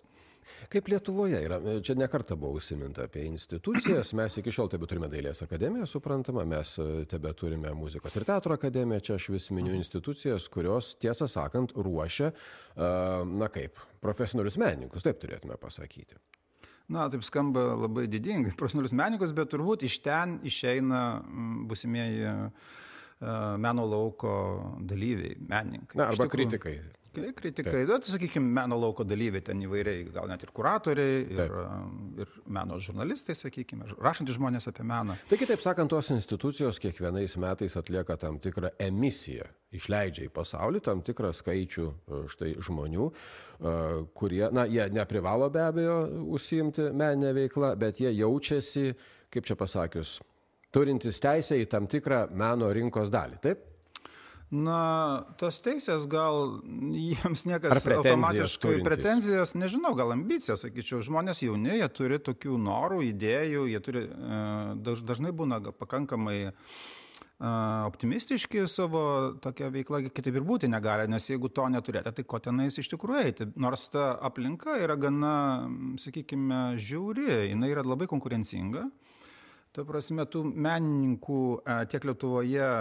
Kaip 0.71 0.87
Lietuvoje 0.89 1.39
yra, 1.45 1.59
čia 1.85 1.95
nekarta 1.97 2.35
buvo 2.39 2.59
užsiminta 2.59 3.05
apie 3.05 3.25
institucijas, 3.29 4.13
mes 4.17 4.37
iki 4.41 4.53
šiol 4.53 4.69
tebe 4.71 4.87
turime 4.89 5.09
Dailės 5.11 5.43
akademiją, 5.45 5.87
suprantama, 5.89 6.45
mes 6.49 6.75
tebe 7.11 7.33
turime 7.37 7.73
Muzikos 7.77 8.15
ir 8.17 8.25
Teatro 8.27 8.57
akademiją, 8.57 9.03
čia 9.09 9.17
aš 9.19 9.29
vis 9.33 9.49
miniu 9.55 9.75
institucijas, 9.77 10.47
kurios, 10.51 10.93
tiesą 11.01 11.27
sakant, 11.31 11.75
ruošia, 11.75 12.31
na 12.75 13.51
kaip, 13.53 13.81
profesionalius 14.03 14.57
menininkus, 14.61 15.05
taip 15.05 15.21
turėtume 15.21 15.59
pasakyti. 15.61 16.17
Na, 16.93 17.07
taip 17.09 17.23
skamba 17.25 17.71
labai 17.85 18.05
didingai, 18.11 18.53
profesionalius 18.59 18.93
menininkus, 18.97 19.33
bet 19.37 19.53
turbūt 19.53 19.85
iš 19.87 19.99
ten 20.05 20.39
išeina 20.45 21.05
busimieji 21.69 22.35
meno 23.61 23.85
lauko 23.87 24.35
dalyviai, 24.83 25.37
menininkai. 25.39 25.97
Na, 25.97 26.11
arba 26.11 26.27
tikrųjų, 26.27 26.51
kritikai. 26.51 26.75
Kritikai, 27.35 27.83
bet, 27.87 28.07
sakykime, 28.09 28.49
meno 28.57 28.77
lauko 28.79 29.05
dalyviai 29.07 29.43
ten 29.45 29.61
įvairiai, 29.65 30.05
gal 30.13 30.29
net 30.29 30.43
ir 30.45 30.51
kuratoriai, 30.55 31.17
ir, 31.23 31.39
Taip. 31.39 32.21
ir 32.23 32.33
meno 32.57 32.79
žurnalistai, 32.81 33.35
sakykime, 33.39 33.87
rašantys 33.95 34.37
žmonės 34.37 34.69
apie 34.71 34.85
meną. 34.87 35.17
Tai 35.29 35.39
kitaip 35.39 35.63
sakant, 35.63 35.91
tos 35.93 36.11
institucijos 36.15 36.79
kiekvienais 36.83 37.37
metais 37.41 37.77
atlieka 37.79 38.17
tam 38.21 38.39
tikrą 38.43 38.73
emisiją, 38.87 39.47
išleidžia 39.75 40.27
į 40.27 40.33
pasaulį 40.35 40.83
tam 40.85 41.03
tikrą 41.05 41.33
skaičių 41.35 41.87
e, 41.89 42.21
štai 42.31 42.53
žmonių, 42.67 43.09
e, 43.11 43.75
kurie, 44.17 44.45
na, 44.55 44.67
jie 44.71 44.87
neprivalo 44.95 45.49
be 45.53 45.63
abejo 45.65 45.99
užsiimti 46.37 46.89
meninę 46.91 47.35
veiklą, 47.37 47.75
bet 47.79 48.01
jie 48.03 48.13
jaučiasi, 48.15 48.89
kaip 49.33 49.47
čia 49.47 49.59
pasakius, 49.59 50.19
turintis 50.75 51.21
teisę 51.23 51.57
į 51.61 51.69
tam 51.71 51.87
tikrą 51.91 52.25
meno 52.35 52.71
rinkos 52.75 53.11
dalį. 53.13 53.41
Taip? 53.43 53.71
Na, 54.53 55.25
tos 55.41 55.57
teisės 55.65 56.03
gal 56.05 56.59
jiems 56.93 57.47
niekas 57.49 57.81
automatiškai 57.81 58.75
turintys. 58.75 58.85
pretenzijas, 58.85 59.53
nežinau, 59.57 59.95
gal 59.97 60.13
ambicijas, 60.13 60.61
sakyčiau, 60.61 61.01
žmonės 61.05 61.41
jauni, 61.41 61.79
jie 61.79 61.87
turi 61.89 62.19
tokių 62.21 62.59
norų, 62.61 63.01
idėjų, 63.09 63.65
jie 63.73 63.81
turi, 63.81 64.05
e, 64.05 64.43
daž, 64.85 65.01
dažnai 65.01 65.33
būna 65.33 65.57
pakankamai 65.73 66.37
e, 66.45 66.53
optimistiški 67.41 68.67
savo 68.69 69.33
tokia 69.41 69.71
veikla, 69.73 70.03
kitaip 70.13 70.37
ir 70.37 70.45
būti 70.45 70.69
negali, 70.69 71.09
nes 71.09 71.25
jeigu 71.25 71.49
to 71.49 71.65
neturėte, 71.73 72.13
tai 72.13 72.29
ko 72.29 72.37
tenais 72.37 72.77
iš 72.77 72.93
tikrųjų 72.93 73.25
eiti. 73.25 73.49
Nors 73.57 73.89
ta 73.97 74.11
aplinka 74.29 74.77
yra 74.77 74.93
gana, 74.93 75.35
sakykime, 75.97 76.77
žiauri, 76.77 77.49
jinai 77.49 77.73
yra 77.73 77.81
labai 77.81 78.05
konkurencinga. 78.13 78.91
Ta 79.73 79.83
prasme, 79.83 80.29
tų 80.29 80.45
menininkų 80.53 81.45
e, 81.65 81.85
tiek 81.89 82.05
Lietuvoje 82.05 82.73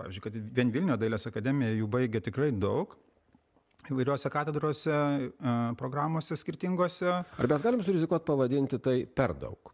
pavyzdžiui, 0.00 0.24
kad 0.26 0.38
vien 0.58 0.72
Vilnių 0.74 0.98
dailės 1.00 1.28
akademija 1.28 1.76
jų 1.76 1.90
baigia 1.90 2.22
tikrai 2.24 2.52
daug 2.52 2.96
įvairiuose 3.86 4.30
katedrose, 4.34 4.90
e, 4.90 5.56
programuose 5.78 6.36
skirtingose. 6.36 7.22
Ar 7.22 7.48
mes 7.52 7.62
galim 7.62 7.84
surizikuoti 7.86 8.26
pavadinti 8.26 8.80
tai 8.82 9.04
per 9.06 9.34
daug? 9.38 9.72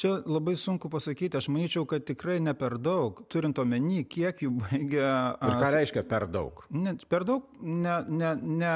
Čia 0.00 0.14
labai 0.24 0.54
sunku 0.56 0.88
pasakyti, 0.88 1.36
aš 1.36 1.50
manyčiau, 1.52 1.82
kad 1.84 2.04
tikrai 2.08 2.38
ne 2.40 2.54
per 2.56 2.78
daug, 2.80 3.18
turint 3.28 3.58
omeny, 3.60 4.04
kiek 4.08 4.38
jų 4.40 4.52
baigia. 4.62 5.10
Ir 5.44 5.56
ką 5.60 5.70
reiškia 5.74 6.04
per 6.08 6.24
daug? 6.30 6.62
Ne, 6.72 6.94
per 7.10 7.26
daug, 7.28 7.50
ne, 7.60 7.98
ne, 8.08 8.30
ne, 8.62 8.70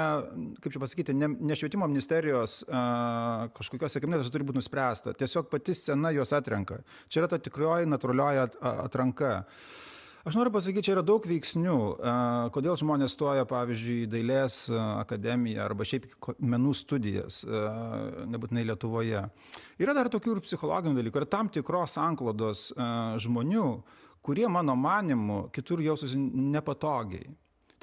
kaip 0.60 0.74
čia 0.74 0.82
pasakyti, 0.82 1.14
ne, 1.16 1.30
ne 1.38 1.56
švietimo 1.56 1.88
ministerijos 1.88 2.58
a, 2.68 3.48
kažkokios 3.56 3.96
kabinetose 4.02 4.34
turi 4.34 4.44
būti 4.50 4.60
nuspręsta, 4.60 5.14
tiesiog 5.16 5.48
pati 5.54 5.72
scena 5.78 6.12
juos 6.12 6.34
atrenka. 6.36 6.82
Čia 7.08 7.22
yra 7.22 7.32
ta 7.32 7.40
tikroji 7.40 7.88
natūralioji 7.88 8.44
at, 8.44 8.60
atranka. 8.74 9.34
Aš 10.24 10.38
noriu 10.38 10.54
pasakyti, 10.54 10.86
čia 10.86 10.94
yra 10.94 11.02
daug 11.04 11.26
veiksnių, 11.28 11.74
kodėl 12.54 12.78
žmonės 12.80 13.12
stoja, 13.12 13.42
pavyzdžiui, 13.44 14.06
į 14.06 14.08
dailės 14.08 14.54
akademiją 14.72 15.60
arba 15.66 15.84
šiaip 15.84 16.06
menų 16.40 16.72
studijas, 16.78 17.42
nebūtinai 18.32 18.64
Lietuvoje. 18.70 19.20
Yra 19.84 19.92
dar 19.92 20.08
tokių 20.08 20.38
ir 20.38 20.40
psichologinių 20.46 20.96
dalykų, 20.96 21.20
yra 21.20 21.28
tam 21.28 21.52
tikros 21.52 21.98
anklodos 22.00 22.70
žmonių, 23.20 23.68
kurie, 24.24 24.48
mano 24.48 24.72
manimu, 24.80 25.42
kitur 25.52 25.84
jausiasi 25.84 26.16
nepatogiai 26.16 27.28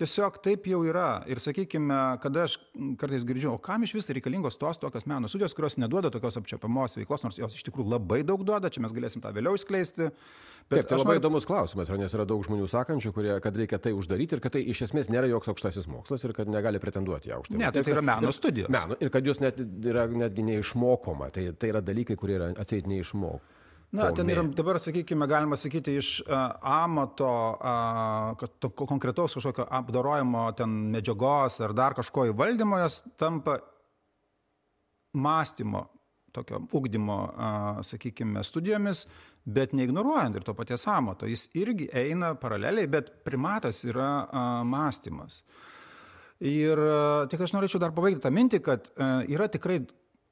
tiesiog 0.01 0.39
taip 0.43 0.67
jau 0.69 0.81
yra. 0.87 1.21
Ir 1.29 1.41
sakykime, 1.41 1.97
kada 2.23 2.45
aš 2.47 2.57
kartais 2.99 3.25
girdžiu, 3.27 3.53
o 3.53 3.61
kam 3.61 3.85
iš 3.85 3.93
vis 3.97 4.09
reikalingos 4.09 4.57
tos 4.61 4.81
tokios 4.81 5.05
meno 5.09 5.29
studijos, 5.31 5.55
kurios 5.57 5.77
neduoda 5.81 6.11
tokios 6.13 6.39
apčiapiamos 6.41 6.97
veiklos, 6.99 7.25
nors 7.25 7.37
jos 7.39 7.57
iš 7.57 7.65
tikrųjų 7.67 7.93
labai 7.93 8.21
daug 8.27 8.43
duoda, 8.47 8.71
čia 8.73 8.83
mes 8.83 8.95
galėsim 8.95 9.23
tą 9.23 9.33
vėliau 9.35 9.57
išskleisti. 9.57 10.09
Bet 10.71 10.83
Taip, 10.83 10.89
tai 10.89 10.99
labai 11.01 11.15
noriu... 11.15 11.21
įdomus 11.23 11.47
klausimas, 11.49 11.93
nes 12.01 12.17
yra 12.17 12.25
daug 12.29 12.43
žmonių 12.47 12.67
sakančių, 12.71 13.13
kurie, 13.15 13.31
kad 13.43 13.57
reikia 13.57 13.81
tai 13.81 13.93
uždaryti 13.97 14.37
ir 14.37 14.43
kad 14.43 14.55
tai 14.55 14.61
iš 14.73 14.85
esmės 14.87 15.11
nėra 15.11 15.29
joks 15.31 15.51
aukštasis 15.51 15.89
mokslas 15.91 16.23
ir 16.25 16.35
kad 16.37 16.51
negali 16.51 16.81
pretenduoti 16.81 17.31
į 17.31 17.37
aukštąjį. 17.39 17.61
Ne, 17.61 17.71
tai, 17.73 17.83
tai 17.85 17.95
yra 17.95 18.05
meno 18.05 18.33
studijos. 18.35 18.71
Meno, 18.71 18.97
ir 19.01 19.11
kad 19.13 19.27
jūs 19.27 19.41
net, 19.43 19.59
yra 19.83 20.05
netgi 20.07 20.45
neišmokoma, 20.47 21.31
tai, 21.35 21.49
tai 21.57 21.73
yra 21.73 21.83
dalykai, 21.83 22.17
kurie 22.19 22.37
yra 22.39 22.53
atseit 22.61 22.89
neišmokoma. 22.89 23.59
Na, 23.91 24.07
ten 24.15 24.29
yra 24.31 24.43
dabar, 24.55 24.77
sakykime, 24.79 25.27
galima 25.27 25.57
sakyti, 25.59 25.97
iš 25.99 26.09
uh, 26.23 26.53
amato, 26.63 27.27
uh, 27.59 28.45
to, 28.63 28.69
konkretaus 28.71 29.33
kažkokio 29.35 29.65
apdorojimo 29.67 30.45
ten 30.55 30.77
medžiagos 30.93 31.59
ar 31.59 31.73
dar 31.75 31.95
kažko 31.97 32.29
įvaldymo, 32.29 32.79
jas 32.79 33.01
tampa 33.19 33.57
mąstymo, 35.11 35.81
tokio 36.31 36.61
ugdymo, 36.71 37.17
uh, 37.27 37.81
sakykime, 37.83 38.45
studijomis, 38.47 39.09
bet 39.43 39.75
neignoruojant 39.75 40.39
ir 40.39 40.45
to 40.47 40.55
paties 40.55 40.87
amato. 40.87 41.27
Jis 41.27 41.49
irgi 41.59 41.89
eina 41.91 42.31
paraleliai, 42.39 42.87
bet 42.87 43.11
primatas 43.27 43.83
yra 43.83 44.11
uh, 44.23 44.53
mąstymas. 44.71 45.41
Ir 46.41 46.79
tik 47.29 47.43
aš 47.43 47.51
norėčiau 47.53 47.83
dar 47.83 47.91
pabaigti 47.93 48.23
tą 48.23 48.31
mintį, 48.33 48.59
kad 48.65 48.87
yra 49.29 49.45
tikrai 49.51 49.75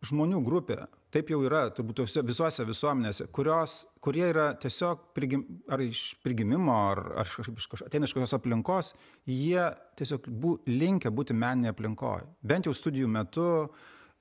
žmonių 0.09 0.39
grupė, 0.41 0.79
taip 1.13 1.31
jau 1.33 1.39
yra, 1.45 1.65
turbūt 1.73 2.03
visuose 2.27 2.65
visuomenėse, 2.67 3.27
kurios, 3.33 3.81
kurie 4.03 4.25
yra 4.29 4.51
tiesiog 4.61 5.09
prigim, 5.17 5.45
ar 5.71 5.81
iš 5.83 6.03
prigimimo, 6.23 6.75
ar, 6.91 7.01
ar 7.23 7.29
iš 7.29 7.67
kaž, 7.71 7.85
ateina 7.87 8.09
iš 8.09 8.13
kokios 8.17 8.35
aplinkos, 8.37 8.93
jie 9.29 9.69
tiesiog 9.99 10.29
bu, 10.29 10.57
linkia 10.69 11.11
būti 11.13 11.37
meninėje 11.37 11.73
aplinkoje, 11.73 12.27
bent 12.53 12.69
jau 12.69 12.75
studijų 12.77 13.09
metu. 13.11 13.49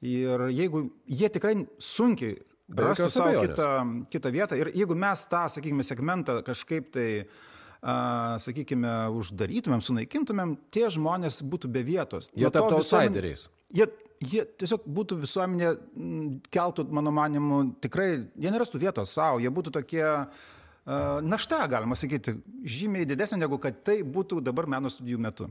Ir 0.06 0.44
jeigu 0.54 0.84
jie 1.10 1.26
tikrai 1.34 1.56
sunkiai 1.82 2.36
rastų 2.70 3.08
savo 3.10 3.40
kitą, 3.42 3.70
kitą 4.12 4.30
vietą 4.30 4.58
ir 4.60 4.70
jeigu 4.70 4.94
mes 4.94 5.24
tą, 5.26 5.48
sakykime, 5.50 5.82
segmentą 5.86 6.36
kažkaip 6.46 6.92
tai 6.94 7.08
a, 7.82 8.36
sakykime, 8.42 8.92
uždarytumėm, 9.18 9.82
sunaikintumėm, 9.82 10.54
tie 10.74 10.86
žmonės 10.94 11.40
būtų 11.42 11.70
be 11.74 11.82
vietos. 11.86 12.30
Jie 12.30 12.46
taptų 12.46 12.78
outsideriais. 12.78 13.48
Jie 13.74 13.88
jie 14.24 14.44
tiesiog 14.58 14.86
būtų 14.98 15.18
visuomenė 15.22 15.72
keltų, 16.54 16.86
mano 16.94 17.12
manimu, 17.14 17.62
tikrai, 17.82 18.10
jie 18.36 18.52
nerastų 18.54 18.80
vietos 18.82 19.14
savo, 19.14 19.40
jie 19.42 19.52
būtų 19.52 19.74
tokie 19.78 20.04
našta, 21.22 21.66
galima 21.68 21.96
sakyti, 21.98 22.38
žymiai 22.64 23.08
didesnė 23.08 23.44
negu 23.44 23.58
kad 23.60 23.82
tai 23.84 24.00
būtų 24.02 24.40
dabar 24.44 24.66
meno 24.66 24.90
studijų 24.92 25.20
metu. 25.20 25.50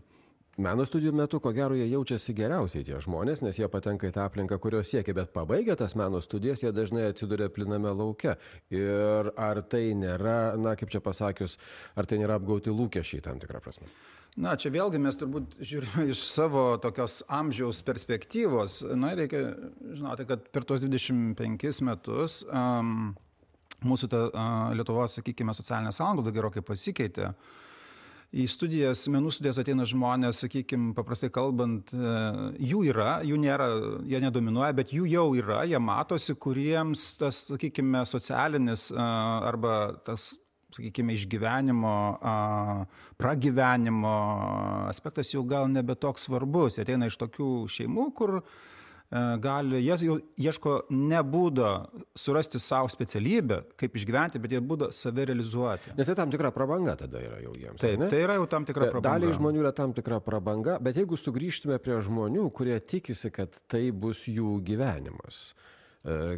Meno 0.58 0.88
studijų 0.90 1.12
metu, 1.14 1.38
ko 1.38 1.52
gero, 1.54 1.76
jie 1.78 1.86
jaučiasi 1.92 2.34
geriausiai 2.34 2.82
tie 2.82 2.98
žmonės, 3.04 3.44
nes 3.46 3.60
jie 3.60 3.68
patenka 3.70 4.10
į 4.10 4.14
tą 4.16 4.24
aplinką, 4.26 4.58
kurios 4.58 4.90
siekia, 4.90 5.14
bet 5.14 5.30
pabaigę 5.30 5.76
tas 5.78 5.94
meno 5.94 6.18
studijas, 6.26 6.64
jie 6.66 6.72
dažnai 6.74 7.04
atsiduria 7.12 7.52
pliname 7.54 7.92
lauke. 7.94 8.34
Ir 8.74 9.30
ar 9.38 9.62
tai 9.70 9.92
nėra, 9.94 10.58
na, 10.58 10.74
kaip 10.80 10.90
čia 10.90 11.04
pasakius, 11.06 11.60
ar 11.94 12.10
tai 12.10 12.18
nėra 12.24 12.40
apgauti 12.42 12.74
lūkesčiai 12.74 13.22
tam 13.28 13.38
tikrą 13.44 13.62
prasme? 13.62 13.86
Na, 14.38 14.52
čia 14.54 14.70
vėlgi 14.70 15.00
mes 15.02 15.16
turbūt 15.18 15.56
žiūrime 15.66 16.12
iš 16.14 16.20
savo 16.30 16.76
tokios 16.82 17.24
amžiaus 17.26 17.80
perspektyvos. 17.86 18.84
Na, 18.94 19.16
reikia 19.18 19.56
žinoti, 19.82 20.28
kad 20.30 20.44
per 20.54 20.68
tuos 20.68 20.84
25 20.84 21.82
metus 21.88 22.44
um, 22.46 23.16
mūsų 23.82 24.12
ta, 24.14 24.20
uh, 24.30 24.76
Lietuvos, 24.78 25.18
sakykime, 25.18 25.58
socialinė 25.58 25.96
sąnglauda 25.96 26.36
gerokai 26.36 26.62
pasikeitė. 26.66 27.32
Į 28.38 28.46
studijas, 28.52 29.08
menų 29.10 29.32
studijas 29.34 29.58
ateina 29.64 29.88
žmonės, 29.88 30.44
sakykime, 30.44 30.92
paprastai 30.94 31.32
kalbant, 31.34 31.94
jų 32.60 32.82
yra, 32.92 33.22
jų 33.24 33.38
nėra, 33.40 33.70
jie 34.04 34.20
nedominuoja, 34.20 34.74
bet 34.76 34.92
jų 34.92 35.08
jau 35.08 35.30
yra, 35.40 35.62
jie 35.66 35.80
matosi, 35.80 36.36
kuriems 36.36 37.14
tas, 37.18 37.46
sakykime, 37.48 38.04
socialinis 38.06 38.90
arba 39.00 39.96
tas 40.06 40.34
sakykime, 40.76 41.16
išgyvenimo, 41.16 41.96
pragyvenimo 43.18 44.16
aspektas 44.88 45.32
jau 45.34 45.46
gal 45.48 45.70
nebe 45.72 45.96
toks 45.96 46.28
svarbus. 46.28 46.76
Jie 46.78 46.84
ateina 46.84 47.08
iš 47.08 47.16
tokių 47.22 47.52
šeimų, 47.72 48.10
kur 48.18 48.42
gali, 49.40 49.80
jie 49.80 49.96
jau 50.04 50.18
ieško 50.36 50.74
ne 50.92 51.22
būdo 51.24 51.70
surasti 52.20 52.60
savo 52.60 52.90
specialybę, 52.92 53.62
kaip 53.80 53.94
išgyventi, 53.96 54.42
bet 54.44 54.52
jie 54.52 54.60
būdo 54.60 54.90
save 54.92 55.30
realizuoti. 55.30 55.94
Nes 55.96 56.10
tai 56.10 56.16
tam 56.20 56.34
tikra 56.34 56.52
prabanga 56.52 56.98
tada 57.00 57.22
yra 57.24 57.38
jau 57.40 57.54
jiems. 57.56 57.80
Taip, 57.80 58.04
tai 58.12 58.20
yra 58.26 58.36
jau 58.36 58.50
tam 58.52 58.68
tikra 58.68 58.90
prabanga. 58.92 59.14
Daliai 59.14 59.38
žmonių 59.38 59.64
yra 59.64 59.72
tam 59.78 59.96
tikra 59.96 60.20
prabanga, 60.26 60.76
bet 60.84 61.00
jeigu 61.00 61.16
sugrįžtume 61.16 61.80
prie 61.80 62.02
žmonių, 62.04 62.50
kurie 62.52 62.76
tikisi, 62.84 63.32
kad 63.32 63.56
tai 63.72 63.86
bus 63.96 64.26
jų 64.28 64.58
gyvenimas, 64.68 65.56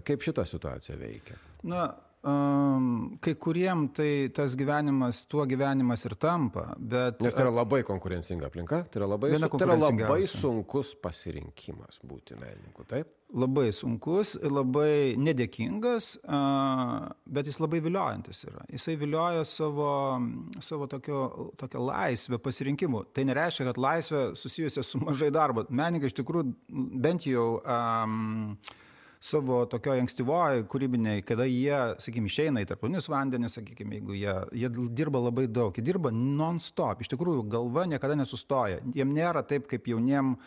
kaip 0.05 0.29
šita 0.29 0.45
situacija 0.45 0.99
veikia? 1.01 1.41
Na, 1.65 1.87
Um, 2.19 3.13
kai 3.23 3.31
kuriem 3.39 3.85
tai 3.95 4.27
tas 4.35 4.51
gyvenimas, 4.59 5.21
tuo 5.31 5.45
gyvenimas 5.47 6.01
ir 6.03 6.17
tampa, 6.19 6.65
bet... 6.75 7.21
Nes 7.23 7.31
tai 7.31 7.45
yra 7.45 7.53
labai 7.61 7.79
konkurencinga 7.87 8.49
aplinka, 8.49 8.81
tai 8.91 8.99
yra 8.99 9.07
labai, 9.07 9.29
su, 9.37 9.47
tai 9.53 9.67
yra 9.69 9.77
labai 9.79 10.17
sunkus 10.27 10.89
pasirinkimas 10.99 12.01
būti 12.03 12.35
menininku, 12.35 12.83
taip? 12.89 13.13
Labai 13.39 13.69
sunkus, 13.71 14.33
labai 14.43 15.15
nedėkingas, 15.15 16.09
uh, 16.25 17.07
bet 17.23 17.47
jis 17.47 17.61
labai 17.63 17.79
viliojantis 17.87 18.43
yra. 18.49 18.65
Jisai 18.73 18.97
vilioja 18.99 19.47
savo, 19.47 19.93
savo 20.59 20.89
tokio, 20.91 21.21
tokią 21.61 21.85
laisvę 21.87 22.41
pasirinkimų. 22.43 23.05
Tai 23.15 23.27
nereiškia, 23.31 23.69
kad 23.69 23.79
laisvė 23.79 24.25
susijusia 24.35 24.83
su 24.83 24.99
mažai 25.05 25.31
darbo. 25.31 25.63
Menininkai 25.71 26.11
iš 26.11 26.19
tikrųjų 26.19 26.51
bent 26.99 27.31
jau... 27.31 27.47
Um, 27.63 28.59
savo 29.19 29.65
tokioj 29.67 29.99
ankstyvoj 30.05 30.63
kūrybinėj, 30.71 31.23
kada 31.27 31.43
jie, 31.49 31.75
sakykime, 31.99 32.29
išeina 32.31 32.63
į 32.63 32.69
tarptautinius 32.69 33.09
vandenis, 33.11 33.57
sakykime, 33.57 33.99
jeigu 33.99 34.15
jie, 34.15 34.35
jie 34.61 34.69
dirba 34.95 35.19
labai 35.25 35.49
daug, 35.51 35.75
jie 35.75 35.83
dirba 35.83 36.11
non-stop, 36.15 37.03
iš 37.03 37.11
tikrųjų 37.11 37.43
galva 37.51 37.83
niekada 37.91 38.15
nesustoja, 38.19 38.79
jiem 38.95 39.11
nėra 39.15 39.43
taip 39.47 39.67
kaip 39.71 39.91
jauniem 39.91 40.37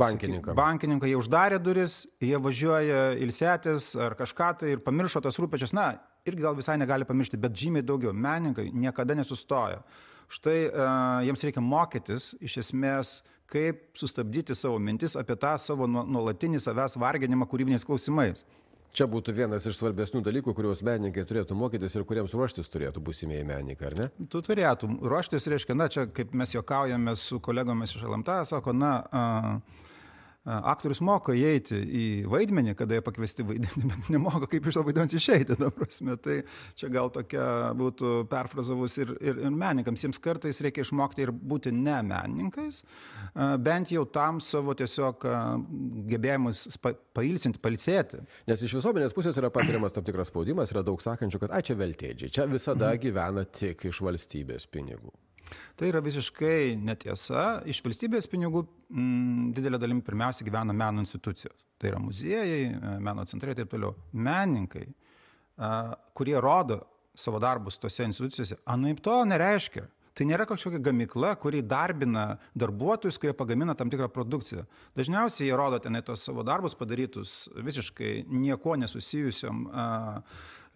bankininkam. 0.00 0.56
Bankininkai 0.56 1.10
jie 1.12 1.18
uždarė 1.20 1.58
duris, 1.60 2.04
jie 2.24 2.38
važiuoja 2.40 3.02
ilsėtis 3.20 3.92
ar 4.00 4.16
kažką 4.16 4.52
tai 4.60 4.76
ir 4.76 4.84
pamiršo 4.84 5.20
tos 5.24 5.36
rūpečius. 5.40 5.74
Na, 5.76 5.90
irgi 6.28 6.44
gal 6.44 6.56
visai 6.56 6.78
negali 6.80 7.08
pamiršti, 7.08 7.40
bet 7.40 7.56
žymiai 7.56 7.84
daugiau. 7.84 8.14
Meninkai 8.16 8.70
niekada 8.72 9.16
nesustoja. 9.18 9.82
Štai 10.30 10.58
uh, 10.68 10.86
jiems 11.26 11.42
reikia 11.44 11.62
mokytis 11.64 12.30
iš 12.40 12.60
esmės 12.62 13.18
kaip 13.50 13.82
sustabdyti 13.98 14.54
savo 14.56 14.78
mintis 14.82 15.16
apie 15.18 15.36
tą 15.40 15.56
savo 15.58 15.88
nuolatinį 15.90 16.62
savęs 16.62 16.98
varginimą 17.00 17.48
kūrybiniais 17.50 17.86
klausimais. 17.86 18.44
Čia 18.90 19.06
būtų 19.06 19.32
vienas 19.36 19.66
iš 19.70 19.76
svarbesnių 19.78 20.20
dalykų, 20.26 20.50
kuriuos 20.54 20.80
menininkai 20.82 21.22
turėtų 21.26 21.54
mokytis 21.54 21.94
ir 21.94 22.02
kuriems 22.08 22.32
ruoštis 22.34 22.70
turėtų 22.72 23.02
būsimieji 23.06 23.46
menininkai, 23.46 23.86
ar 23.86 23.94
ne? 23.98 24.06
Tu 24.32 24.40
turėtum 24.42 24.96
ruoštis, 25.06 25.46
reiškia, 25.52 25.76
na, 25.78 25.86
čia 25.92 26.08
kaip 26.10 26.34
mes 26.34 26.56
juokaujame 26.56 27.14
su 27.18 27.38
kolegomis 27.38 27.94
iš 27.94 28.02
LMT, 28.08 28.40
sako, 28.50 28.74
na, 28.74 28.90
uh, 29.06 29.86
aktorius 30.48 31.02
moka 31.04 31.34
įeiti 31.36 31.76
į 31.76 32.04
vaidmenį, 32.30 32.72
kada 32.78 32.96
jie 32.96 33.04
pakviesti 33.04 33.44
vaidinti, 33.44 33.82
bet 33.90 34.08
nemoka 34.12 34.48
kaip 34.50 34.66
iš 34.66 34.78
to 34.78 34.84
vaidmens 34.86 35.14
išeiti. 35.16 35.56
Prasme, 35.76 36.16
tai 36.20 36.40
čia 36.78 36.88
gal 36.92 37.10
tokia 37.12 37.44
būtų 37.76 38.24
perfrazavus 38.30 38.96
ir, 39.02 39.12
ir, 39.20 39.42
ir 39.44 39.52
menininkams. 39.52 40.06
Jiems 40.06 40.20
kartais 40.22 40.62
reikia 40.64 40.86
išmokti 40.86 41.26
ir 41.26 41.32
būti 41.32 41.74
ne 41.76 41.98
menininkais, 42.08 42.82
bent 43.60 43.92
jau 43.92 44.06
tam 44.08 44.40
savo 44.44 44.74
tiesiog 44.78 45.28
gebėjimus 46.10 46.66
pailsinti, 47.16 47.60
palsėti. 47.62 48.24
Nes 48.48 48.64
iš 48.64 48.78
visuomenės 48.80 49.16
pusės 49.16 49.36
yra 49.40 49.52
patiriamas 49.52 49.96
tam 49.96 50.06
tikras 50.06 50.32
spaudimas, 50.32 50.72
yra 50.72 50.84
daug 50.86 51.02
sakančių, 51.04 51.44
kad 51.44 51.56
ai 51.56 51.64
čia 51.66 51.76
veltėdžiai, 51.80 52.32
čia 52.32 52.48
visada 52.50 52.94
mhm. 52.94 53.02
gyvena 53.04 53.44
tik 53.44 53.90
iš 53.92 54.00
valstybės 54.06 54.70
pinigų. 54.72 55.12
Tai 55.78 55.88
yra 55.88 56.02
visiškai 56.04 56.76
netiesa. 56.80 57.60
Iš 57.68 57.82
valstybės 57.84 58.28
pinigų 58.30 58.64
m, 58.64 59.00
mm, 59.00 59.44
didelė 59.56 59.80
dalimi 59.80 60.04
pirmiausia 60.06 60.46
gyvena 60.46 60.76
meno 60.76 61.04
institucijos. 61.04 61.66
Tai 61.80 61.92
yra 61.92 62.00
muziejai, 62.02 62.64
e, 62.70 62.96
meno 63.00 63.24
centrai 63.28 63.54
ir 63.54 63.62
taip 63.62 63.72
toliau. 63.72 63.94
Meninkai, 64.12 64.86
a, 65.56 65.94
kurie 66.14 66.36
rodo 66.40 66.82
savo 67.14 67.40
darbus 67.42 67.78
tose 67.80 68.04
institucijose, 68.06 68.60
anaip 68.70 69.02
to 69.04 69.16
nereiškia. 69.28 69.86
Tai 70.20 70.26
nėra 70.26 70.44
kažkokia 70.44 70.82
gamykla, 70.84 71.30
kuri 71.40 71.62
darbina 71.64 72.34
darbuotojus, 72.58 73.16
kurie 73.20 73.32
pagamina 73.36 73.76
tam 73.78 73.88
tikrą 73.92 74.08
produkciją. 74.12 74.66
Dažniausiai 74.98 75.46
jie 75.48 75.56
rodo 75.56 75.78
tenai 75.80 76.02
tos 76.04 76.24
savo 76.26 76.42
darbus 76.44 76.74
padarytus 76.76 77.46
visiškai 77.54 78.26
nieko 78.28 78.74
nesusijusiam 78.80 79.68
a, 79.70 79.86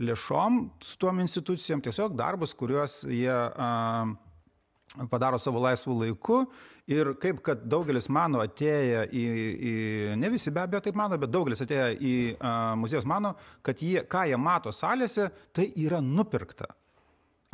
lėšom 0.00 0.62
su 0.82 0.96
tuom 1.02 1.20
institucijom, 1.22 1.82
tiesiog 1.84 2.14
darbus, 2.18 2.54
kuriuos 2.56 3.02
jie 3.10 3.34
a, 3.34 3.68
padaro 5.10 5.38
savo 5.40 5.62
laisvų 5.64 5.96
laiku 6.04 6.44
ir 6.90 7.14
kaip 7.20 7.40
kad 7.44 7.64
daugelis 7.66 8.08
mano 8.12 8.42
atėję 8.44 9.06
į, 9.08 9.24
į 9.70 9.74
ne 10.20 10.30
visi 10.32 10.52
be 10.54 10.62
abejo 10.62 10.84
taip 10.84 10.98
mano, 10.98 11.18
bet 11.18 11.32
daugelis 11.32 11.64
atėję 11.64 11.90
į 11.98 12.14
uh, 12.34 12.74
muziejus 12.78 13.08
mano, 13.08 13.34
kad 13.64 13.82
jie, 13.82 14.04
ką 14.06 14.26
jie 14.30 14.38
mato 14.40 14.72
salėse, 14.74 15.30
tai 15.54 15.70
yra 15.80 16.02
nupirkta. 16.04 16.70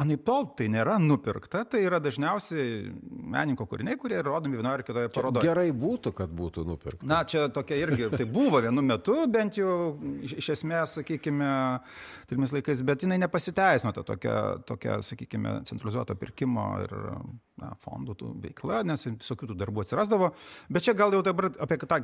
Anaip 0.00 0.22
tol 0.24 0.46
tai 0.56 0.70
nėra 0.72 0.94
nupirkta, 1.02 1.62
tai 1.68 1.82
yra 1.84 1.98
dažniausiai 2.00 2.88
meninko 3.34 3.66
kūriniai, 3.68 3.98
kurie 4.00 4.20
rodomi 4.24 4.56
vienoje 4.56 4.78
ar 4.78 4.84
kitoje 4.86 5.10
parodoje. 5.12 5.44
Gerai 5.44 5.66
būtų, 5.76 6.12
kad 6.16 6.32
būtų 6.36 6.64
nupirkta. 6.68 7.08
Na, 7.10 7.18
čia 7.28 7.44
tokia 7.52 7.76
irgi, 7.82 8.08
tai 8.14 8.24
buvo 8.30 8.62
vienu 8.64 8.84
metu, 8.86 9.18
bent 9.32 9.58
jau 9.60 9.74
iš, 10.24 10.52
esmės, 10.56 10.96
sakykime, 10.96 11.50
turimis 12.30 12.54
laikais, 12.56 12.80
bet 12.88 13.04
jinai 13.04 13.20
nepasiteisino 13.20 13.92
ta 13.96 14.06
tokia, 14.08 14.38
tokia 14.68 14.98
sakykime, 15.04 15.58
centralizuota 15.68 16.16
pirkimo 16.20 16.70
ir 16.86 16.96
na, 17.60 17.74
fondų 17.84 18.32
veikla, 18.46 18.80
nes 18.88 19.04
visokių 19.10 19.52
tų 19.52 19.60
darbų 19.60 19.84
atsirasdavo. 19.84 20.32
Bet 20.72 20.88
čia 20.88 20.96
gal 20.96 21.12
jau 21.12 21.20
dabar 21.26 21.52
apie 21.60 21.80
tą 21.84 22.00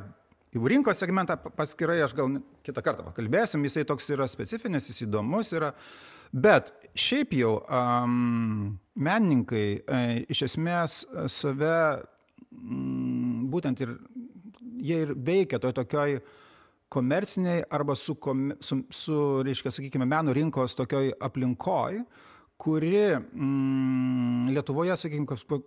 Į 0.55 0.61
rinkos 0.71 1.01
segmentą 1.01 1.35
paskirai 1.57 1.97
aš 2.05 2.13
gal 2.15 2.37
kitą 2.63 2.79
kartą 2.79 3.03
pakalbėsim, 3.09 3.65
jisai 3.67 3.83
toks 3.87 4.07
yra 4.15 4.29
specifinis, 4.31 4.87
jis 4.87 5.03
įdomus 5.03 5.51
yra. 5.51 5.73
Bet 6.31 6.71
šiaip 6.97 7.33
jau 7.37 7.53
um, 7.61 8.77
menininkai 8.97 9.65
e, 9.77 10.01
iš 10.33 10.43
esmės 10.49 11.01
save 11.31 11.77
m, 12.51 13.47
būtent 13.51 13.81
ir 13.85 13.95
jie 14.77 15.03
ir 15.05 15.13
veikia 15.15 15.61
toj 15.61 15.75
tokioj 15.77 16.19
komerciniai 16.93 17.65
arba 17.73 17.97
su, 17.99 18.15
kom, 18.15 18.51
su, 18.63 18.81
su 18.93 19.17
reiškia, 19.43 19.73
sakykime, 19.75 20.07
meno 20.07 20.33
rinkos 20.35 20.77
tokioj 20.77 21.11
aplinkoj, 21.21 21.99
kuri 22.57 23.01
mm, 23.17 24.53
Lietuvoje, 24.55 24.95
sakykime, 24.97 25.59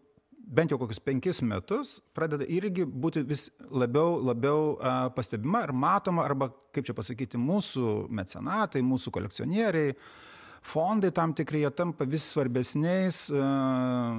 bent 0.50 0.72
jau 0.72 0.80
kokius 0.80 1.02
penkis 1.04 1.42
metus 1.46 1.98
pradeda 2.16 2.48
irgi 2.48 2.86
būti 2.88 3.22
vis 3.28 3.50
labiau, 3.70 4.16
labiau 4.30 4.72
uh, 4.72 5.04
pastebima 5.14 5.60
ir 5.66 5.74
matoma, 5.76 6.24
arba, 6.26 6.48
kaip 6.74 6.88
čia 6.88 6.96
pasakyti, 6.96 7.38
mūsų 7.38 8.08
mecenatai, 8.16 8.82
mūsų 8.82 9.12
kolekcionieriai, 9.14 9.92
uh, 9.92 10.29
fondai 10.62 11.10
tam 11.14 11.34
tikrai 11.36 11.62
jie 11.64 11.70
tampa 11.76 12.06
vis 12.08 12.26
svarbesniais, 12.32 13.18
e, 13.32 13.42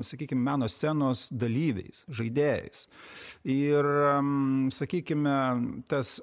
sakykime, 0.08 0.42
meno 0.46 0.70
scenos 0.72 1.28
dalyviais, 1.32 2.04
žaidėjais. 2.10 2.86
Ir, 3.52 3.90
sakykime, 4.76 5.36
tas 5.92 6.20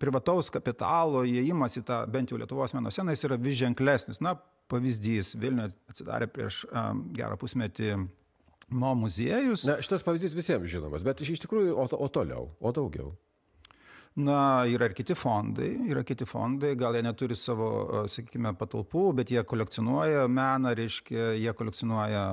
privataus 0.00 0.50
kapitalo 0.54 1.24
įėjimas 1.28 1.78
į 1.80 1.84
tą 1.88 2.04
bent 2.10 2.32
jau 2.32 2.38
Lietuvos 2.40 2.74
meno 2.76 2.92
sceną 2.92 3.16
jis 3.16 3.26
yra 3.28 3.40
vis 3.40 3.58
ženklesnis. 3.60 4.22
Na, 4.24 4.36
pavyzdys, 4.70 5.34
Vilniuje 5.40 5.74
atsidarė 5.90 6.30
prieš 6.30 6.64
gerą 7.16 7.38
pusmetį 7.40 7.96
Mo 8.70 8.92
muziejus. 8.94 9.64
Na, 9.66 9.80
šitas 9.82 10.04
pavyzdys 10.06 10.36
visiems 10.36 10.70
žinomas, 10.70 11.02
bet 11.02 11.24
iš 11.24 11.42
tikrųjų, 11.42 11.74
o, 11.74 11.88
o 11.90 12.06
toliau, 12.12 12.52
o 12.62 12.70
daugiau. 12.74 13.10
Na, 14.20 14.66
yra 14.66 14.88
ir 14.90 14.94
kiti 14.96 15.14
fondai, 15.16 15.70
yra 15.90 16.02
kiti 16.06 16.26
fondai, 16.28 16.74
gal 16.78 16.96
jie 16.96 17.04
neturi 17.06 17.36
savo, 17.38 17.70
sakykime, 18.10 18.52
patalpų, 18.58 19.04
bet 19.20 19.32
jie 19.32 19.42
kolekcionuoja 19.46 20.26
meną, 20.30 20.74
reiškia, 20.76 21.32
jie 21.38 21.54
kolekcionuoja 21.56 22.24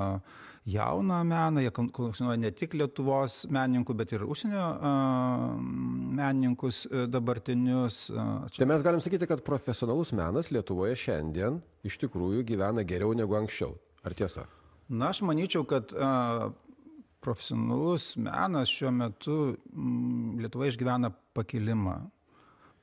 jauną 0.67 1.23
meną, 1.23 1.62
jie 1.63 1.71
kolekcionuoja 1.71 2.39
ne 2.41 2.52
tik 2.52 2.76
Lietuvos 2.76 3.45
menininkų, 3.54 3.95
bet 4.02 4.12
ir 4.17 4.26
užsienio 4.28 4.65
uh, 4.76 5.45
menininkus 6.19 6.84
dabartinius. 7.08 8.02
Uh, 8.12 8.50
čia... 8.52 8.63
Tai 8.63 8.69
mes 8.73 8.84
galim 8.84 9.04
sakyti, 9.04 9.30
kad 9.30 9.45
profesionalus 9.47 10.12
menas 10.17 10.52
Lietuvoje 10.52 10.97
šiandien 11.00 11.62
iš 11.88 12.00
tikrųjų 12.04 12.43
gyvena 12.52 12.84
geriau 12.88 13.15
negu 13.15 13.38
anksčiau. 13.39 13.78
Ar 14.04 14.15
tiesa? 14.17 14.47
Na, 14.88 15.13
aš 15.13 15.23
manyčiau, 15.28 15.63
kad 15.67 15.93
uh, 15.95 16.50
profesionalus 17.27 18.13
menas 18.15 18.71
šiuo 18.71 18.91
metu 18.95 19.39
mm, 19.73 20.37
Lietuva 20.39 20.69
išgyvena 20.71 21.11
pakilimą. 21.35 21.97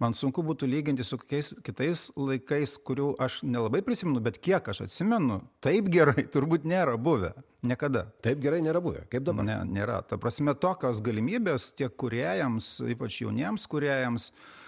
Man 0.03 0.13
sunku 0.19 0.43
būtų 0.45 0.67
lyginti 0.69 1.05
su 1.07 1.17
kokiais 1.17 1.53
kitais 1.65 2.09
laikais, 2.19 2.75
kurių 2.85 3.13
aš 3.25 3.39
nelabai 3.47 3.81
prisimenu, 3.87 4.21
bet 4.21 4.41
kiek 4.43 4.67
aš 4.69 4.83
atsimenu, 4.89 5.39
taip 5.65 5.89
gerai 5.95 6.27
turbūt 6.35 6.67
nėra 6.69 6.99
buvę. 7.01 7.33
Niekada. 7.65 8.09
Taip 8.27 8.43
gerai 8.43 8.61
nėra 8.67 8.83
buvę. 8.85 9.07
Kaip 9.13 9.25
dabar? 9.25 9.47
Ne, 9.49 9.61
nėra. 9.79 10.03
Ta 10.05 10.19
prasme, 10.21 10.53
tokios 10.61 11.01
galimybės 11.05 11.71
tiek 11.79 11.95
kuriejams, 11.97 12.75
ypač 12.93 13.23
jauniems 13.23 13.65
kuriejams, 13.71 14.29
uh, 14.29 14.64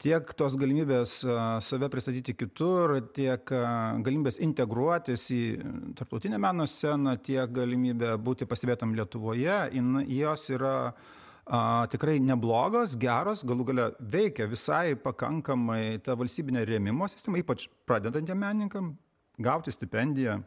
tiek 0.00 0.32
tos 0.36 0.56
galimybės 0.60 1.20
save 1.64 1.88
pristatyti 1.92 2.34
kitur, 2.38 2.96
tiek 3.14 3.44
galimybės 3.50 4.40
integruotis 4.42 5.26
į 5.34 5.42
tarptautinę 5.98 6.40
meno 6.40 6.66
sceną, 6.68 7.16
tiek 7.24 7.50
galimybė 7.52 8.14
būti 8.22 8.48
pastebėtam 8.48 8.94
Lietuvoje, 8.96 9.58
jos 10.16 10.46
yra 10.56 10.74
a, 11.50 11.60
tikrai 11.92 12.18
neblogos, 12.22 12.96
geros, 13.00 13.44
galų 13.46 13.68
gale 13.72 13.90
veikia 14.00 14.48
visai 14.50 14.96
pakankamai 14.96 16.00
ta 16.04 16.16
valstybinė 16.18 16.64
rėmimo 16.68 17.08
sistema, 17.10 17.40
ypač 17.42 17.68
pradedantiem 17.88 18.40
menininkam 18.40 18.94
gauti 19.40 19.74
stipendiją. 19.74 20.40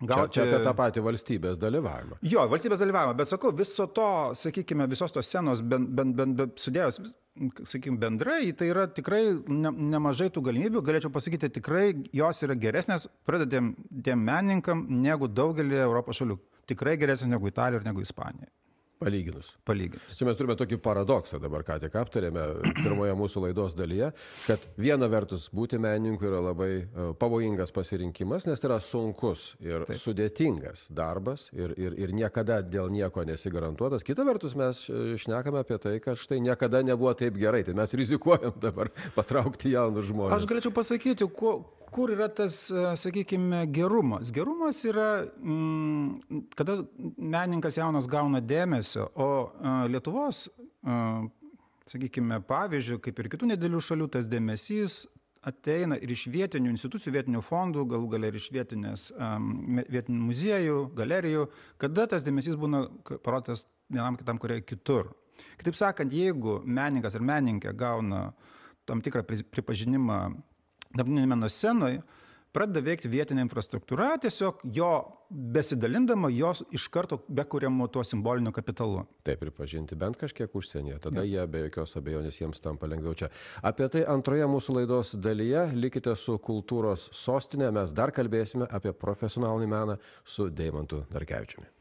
Gauti... 0.00 0.34
Čia, 0.36 0.42
čia 0.44 0.44
apie 0.44 0.64
tą 0.66 0.72
patį 0.76 1.02
valstybės 1.06 1.60
dalyvavimą. 1.60 2.18
Jo, 2.28 2.42
valstybės 2.52 2.82
dalyvavimą, 2.82 3.14
bet 3.16 3.30
sakau, 3.30 3.48
viso 3.56 3.86
to, 3.96 4.08
sakykime, 4.36 4.84
visos 4.92 5.14
tos 5.14 5.24
scenos 5.24 5.62
ben, 5.64 5.86
ben, 5.96 6.10
ben, 6.18 6.34
ben, 6.36 6.50
sudėjus, 6.60 7.14
sakykime, 7.62 7.96
bendrai, 8.02 8.50
tai 8.52 8.68
yra 8.74 8.84
tikrai 8.92 9.22
ne, 9.48 9.72
nemažai 9.94 10.28
tų 10.34 10.42
galimybių, 10.50 10.82
galėčiau 10.84 11.12
pasakyti, 11.14 11.48
tikrai 11.56 11.86
jos 12.12 12.44
yra 12.44 12.58
geresnės 12.60 13.08
pradedėm 13.24 13.72
tiem 14.04 14.20
menininkam 14.28 14.84
negu 15.00 15.30
daugelį 15.32 15.80
Europos 15.86 16.20
šalių. 16.20 16.36
Tikrai 16.68 16.98
geresnės 17.00 17.32
negu 17.32 17.48
Italija 17.48 17.80
ir 17.80 17.88
negu 17.88 18.04
Ispanija. 18.04 18.52
Palyginus. 18.98 19.50
Palyginus. 19.68 20.16
Čia 20.16 20.24
mes 20.24 20.38
turime 20.38 20.54
tokį 20.56 20.78
paradoksą 20.80 21.36
dabar, 21.42 21.60
ką 21.68 21.76
tik 21.82 21.96
aptarėme 22.00 22.44
pirmoje 22.78 23.12
mūsų 23.18 23.42
laidos 23.44 23.74
dalyje, 23.76 24.08
kad 24.46 24.62
viena 24.80 25.08
vertus 25.12 25.50
būti 25.52 25.76
menininku 25.82 26.24
yra 26.24 26.40
labai 26.40 26.70
e, 26.80 27.08
pavojingas 27.20 27.74
pasirinkimas, 27.76 28.46
nes 28.48 28.62
tai 28.62 28.70
yra 28.70 28.78
sunkus 28.80 29.50
ir 29.60 29.84
Taip. 29.84 30.00
sudėtingas 30.00 30.86
darbas 30.96 31.50
ir, 31.52 31.76
ir, 31.76 31.98
ir 32.00 32.14
niekada 32.16 32.62
dėl 32.64 32.88
nieko 32.94 33.26
nesigarantuotas. 33.28 34.06
Kita 34.06 34.24
vertus 34.24 34.56
mes 34.56 34.80
šnekame 35.20 35.60
apie 35.60 35.76
tai, 35.82 35.98
kad 36.00 36.16
štai 36.16 36.40
niekada 36.40 36.80
nebuvo 36.86 37.12
taip 37.20 37.36
gerai, 37.36 37.66
tai 37.68 37.76
mes 37.76 37.92
rizikuojam 38.00 38.56
dabar 38.64 38.88
patraukti 39.18 39.76
jaunus 39.76 40.08
žmonės. 40.08 40.40
Aš 40.40 40.48
galėčiau 40.48 40.72
pasakyti, 40.72 41.28
kuo, 41.36 41.58
kur 41.90 42.10
yra 42.12 42.28
tas, 42.28 42.70
e, 42.70 42.84
sakykime, 42.96 43.66
gerumas? 43.72 44.30
Gerumas 44.34 44.82
yra, 44.84 45.26
mm, 45.38 46.40
kada 46.56 46.78
menininkas 47.16 47.78
jaunas 47.78 48.08
gauna 48.08 48.40
dėmesio, 48.40 49.10
o 49.14 49.28
e, 49.48 49.74
Lietuvos, 49.92 50.46
e, 50.46 50.96
sakykime, 51.90 52.40
pavyzdžių, 52.46 52.98
kaip 53.04 53.20
ir 53.20 53.30
kitų 53.34 53.52
nedėlių 53.52 53.82
šalių, 53.88 54.08
tas 54.16 54.30
dėmesys 54.30 55.04
ateina 55.46 55.98
ir 56.02 56.10
iš 56.10 56.26
vietinių 56.34 56.72
institucijų, 56.74 57.12
vietinių 57.20 57.42
fondų, 57.46 57.84
galų 57.92 58.08
galia 58.16 58.32
ir 58.32 58.38
iš 58.40 58.48
vietinės, 58.50 59.04
vietinių 59.94 60.24
muziejų, 60.26 60.80
galerijų, 60.98 61.44
kada 61.78 62.08
tas 62.10 62.26
dėmesys 62.26 62.58
būna 62.58 62.88
parodytas 63.22 63.62
vienam 63.86 64.18
kitam 64.18 64.42
kuriai 64.42 64.64
kitur. 64.66 65.12
Kitaip 65.60 65.78
sakant, 65.78 66.10
jeigu 66.10 66.58
menininkas 66.64 67.14
ar 67.14 67.22
menininkė 67.22 67.76
gauna 67.78 68.32
tam 68.90 69.02
tikrą 69.04 69.22
pripažinimą 69.26 70.18
dabartinėje 70.96 71.32
meno 71.32 71.50
scenoje 71.52 72.02
pradeda 72.56 72.80
veikti 72.84 73.10
vietinė 73.12 73.44
infrastruktūra, 73.44 74.14
tiesiog 74.22 74.62
jo 74.76 74.90
besidalindama 75.28 76.30
jos 76.32 76.62
iš 76.74 76.86
karto 76.94 77.18
bekuriamu 77.28 77.88
tuo 77.92 78.04
simboliniu 78.06 78.52
kapitalu. 78.56 79.02
Taip, 79.26 79.42
pripažinti 79.42 79.98
bent 79.98 80.16
kažkiek 80.20 80.54
užsienyje, 80.56 81.00
tada 81.04 81.24
ja. 81.26 81.42
jie 81.42 81.46
be 81.52 81.66
jokios 81.66 81.96
abejonės 82.00 82.40
jiems 82.40 82.62
tampa 82.64 82.88
lengviau 82.88 83.16
čia. 83.18 83.28
Apie 83.66 83.90
tai 83.92 84.06
antroje 84.08 84.48
mūsų 84.48 84.80
laidos 84.80 85.14
dalyje 85.20 85.68
likite 85.76 86.16
su 86.16 86.38
kultūros 86.40 87.10
sostinė, 87.16 87.72
mes 87.76 87.92
dar 87.96 88.14
kalbėsime 88.16 88.70
apie 88.70 88.94
profesionalinį 88.96 89.72
meną 89.76 89.98
su 90.24 90.48
Deimantu 90.48 91.04
Darkevičiumi. 91.12 91.75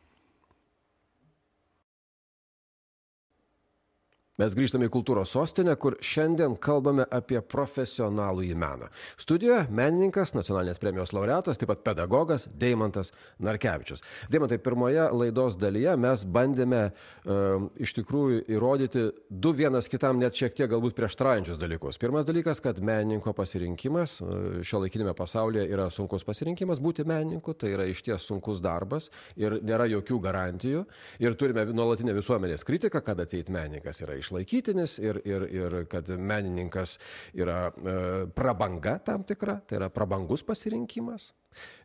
Mes 4.35 4.51
grįžtame 4.51 4.89
į 4.89 4.91
kultūros 4.91 5.31
sostinę, 5.31 5.77
kur 5.79 5.95
šiandien 6.03 6.57
kalbame 6.59 7.05
apie 7.07 7.39
profesionalų 7.39 8.43
į 8.49 8.55
meną. 8.59 8.89
Studijoje 9.15 9.61
menininkas, 9.71 10.33
nacionalinės 10.35 10.81
premijos 10.81 11.13
laureatas, 11.15 11.55
taip 11.55 11.69
pat 11.71 11.85
pedagogas 11.85 12.43
Deimantas 12.51 13.13
Narkevičius. 13.39 14.03
Deimantai, 14.33 14.57
pirmoje 14.59 15.05
laidos 15.15 15.55
dalyje 15.55 15.93
mes 16.03 16.25
bandėme 16.27 16.81
uh, 16.89 17.69
iš 17.79 17.93
tikrųjų 17.95 18.41
įrodyti 18.57 19.05
du 19.29 19.53
vienas 19.55 19.87
kitam 19.87 20.19
net 20.19 20.35
šiek 20.35 20.57
tiek 20.57 20.67
galbūt 20.73 20.97
prieštraujančius 20.99 21.61
dalykus. 21.61 22.01
Pirmas 22.03 22.27
dalykas, 22.27 22.59
kad 22.59 22.83
menininko 22.83 23.31
pasirinkimas 23.39 24.17
uh, 24.19 24.59
šio 24.67 24.83
laikinėme 24.83 25.15
pasaulyje 25.15 25.63
yra 25.71 25.87
sunkus 25.87 26.27
pasirinkimas 26.27 26.83
būti 26.83 27.07
menininku, 27.07 27.55
tai 27.55 27.71
yra 27.77 27.87
iš 27.87 28.03
ties 28.09 28.27
sunkus 28.27 28.59
darbas 28.59 29.07
ir 29.39 29.61
nėra 29.63 29.87
jokių 29.95 30.19
garantijų. 30.27 30.83
Ir 31.23 31.39
turime 31.39 31.63
nuolatinę 31.71 32.19
visuomenės 32.19 32.67
kritiką, 32.67 32.99
kad 32.99 33.23
atseit 33.23 33.47
menininkas 33.47 34.03
yra 34.03 34.19
iš 34.19 34.24
išlaikytinis 34.25 34.97
ir, 34.99 35.21
ir, 35.25 35.47
ir 35.53 35.77
kad 35.91 36.09
menininkas 36.09 36.97
yra 37.37 37.69
e, 37.69 37.95
prabanga 38.35 38.97
tam 39.05 39.23
tikra, 39.27 39.59
tai 39.67 39.79
yra 39.79 39.89
prabangus 39.93 40.43
pasirinkimas. 40.45 41.31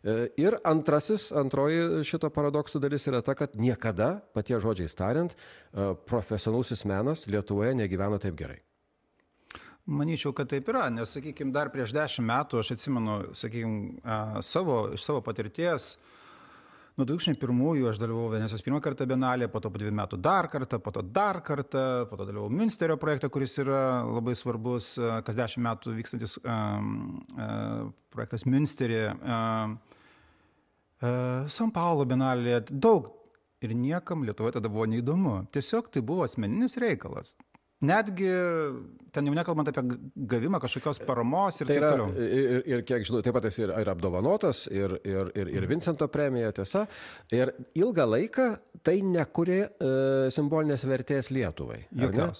E, 0.02 0.30
ir 0.40 0.56
antrasis, 0.66 1.28
antroji 1.36 2.02
šito 2.08 2.30
paradoksų 2.34 2.82
dalis 2.82 3.06
yra 3.10 3.22
ta, 3.22 3.36
kad 3.38 3.54
niekada, 3.54 4.16
patie 4.34 4.58
žodžiais 4.60 4.96
tariant, 4.98 5.36
e, 5.36 5.92
profesionalusis 6.08 6.84
menas 6.88 7.26
Lietuvoje 7.30 7.76
negyveno 7.78 8.18
taip 8.22 8.38
gerai. 8.38 8.60
Manyčiau, 9.90 10.32
kad 10.36 10.50
taip 10.50 10.68
yra, 10.70 10.88
nes, 10.92 11.10
sakykime, 11.16 11.54
dar 11.54 11.70
prieš 11.72 11.94
dešimt 11.96 12.28
metų 12.28 12.60
aš 12.60 12.74
atsimenu, 12.76 13.20
sakykime, 13.34 14.42
savo, 14.46 14.84
iš 14.94 15.02
savo 15.02 15.22
patirties, 15.24 15.94
uh, 15.96 16.09
Nuo 16.98 17.06
2001 17.06 17.88
aš 17.88 17.98
dalyvau 18.02 18.28
Venecijos 18.32 18.64
pirmą 18.66 18.80
kartą 18.82 19.06
Bienalėje, 19.06 19.48
po 19.52 19.60
to 19.62 19.70
po 19.70 19.78
dviejų 19.78 19.94
metų 19.94 20.18
dar 20.20 20.48
kartą, 20.50 20.80
po 20.82 20.90
to 20.94 21.02
dar 21.06 21.38
kartą, 21.46 21.84
po 22.10 22.18
to 22.18 22.26
dalyvau 22.26 22.50
Münsterio 22.50 22.96
projekte, 23.00 23.30
kuris 23.30 23.54
yra 23.62 24.02
labai 24.08 24.34
svarbus, 24.34 24.96
e, 24.98 25.12
kas 25.26 25.38
dešimt 25.38 25.64
metų 25.68 25.94
vykstantis 26.00 26.36
um, 26.42 27.20
uh, 27.36 27.86
projektas 28.10 28.44
Münsterėje, 28.48 29.14
uh, 29.22 29.76
uh, 31.04 31.46
San 31.48 31.70
Paulo 31.74 32.08
Bienalėje, 32.10 32.64
daug 32.70 33.12
ir 33.62 33.76
niekam 33.76 34.26
Lietuvoje 34.26 34.58
tada 34.58 34.72
buvo 34.72 34.88
neįdomu. 34.90 35.44
Tiesiog 35.54 35.92
tai 35.94 36.02
buvo 36.02 36.26
asmeninis 36.26 36.78
reikalas. 36.80 37.36
Netgi 37.80 38.28
ten 39.14 39.26
jau 39.26 39.34
nekalbant 39.34 39.70
apie 39.70 39.82
gavimą 40.30 40.60
kažkokios 40.62 41.00
paramos 41.06 41.60
ir 41.60 41.70
tai 41.70 41.78
taip 41.78 41.86
toliau. 41.86 42.10
Ir, 42.20 42.60
ir 42.68 42.82
kiek 42.86 43.06
žinau, 43.08 43.22
taip 43.24 43.34
pat 43.36 43.48
esi 43.50 43.64
ir, 43.64 43.72
ir 43.82 43.90
apdovanotas, 43.92 44.66
ir, 44.68 44.98
ir, 45.06 45.30
ir, 45.38 45.52
ir 45.56 45.68
Vincento 45.70 46.08
premija, 46.12 46.52
tiesa. 46.56 46.84
Ir 47.34 47.54
ilgą 47.78 48.06
laiką 48.10 48.50
tai 48.86 48.98
nekuri 49.06 49.62
e, 49.64 49.90
simbolinės 50.34 50.84
vertės 50.88 51.32
Lietuvai. 51.34 51.82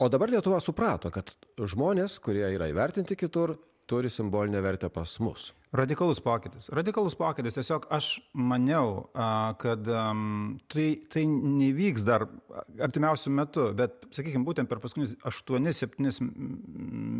O 0.00 0.10
dabar 0.12 0.32
Lietuva 0.32 0.60
suprato, 0.64 1.12
kad 1.14 1.34
žmonės, 1.58 2.18
kurie 2.22 2.46
yra 2.54 2.70
įvertinti 2.70 3.18
kitur, 3.18 3.56
turi 3.90 4.10
simbolinę 4.10 4.62
vertę 4.62 4.90
pas 4.90 5.16
mus. 5.20 5.50
Radikalus 5.72 6.20
pokytis. 6.20 6.68
Radikalus 6.74 7.14
pokytis. 7.14 7.54
Tiesiog 7.54 7.86
aš 7.94 8.08
maniau, 8.34 9.04
kad 9.62 9.86
tai, 10.72 10.86
tai 11.12 11.22
nevyks 11.30 12.06
dar 12.06 12.26
artimiausių 12.82 13.34
metų, 13.38 13.66
bet, 13.78 14.00
sakykime, 14.14 14.42
būtent 14.46 14.70
per 14.70 14.82
paskutinius 14.82 15.14
8-7 15.30 16.26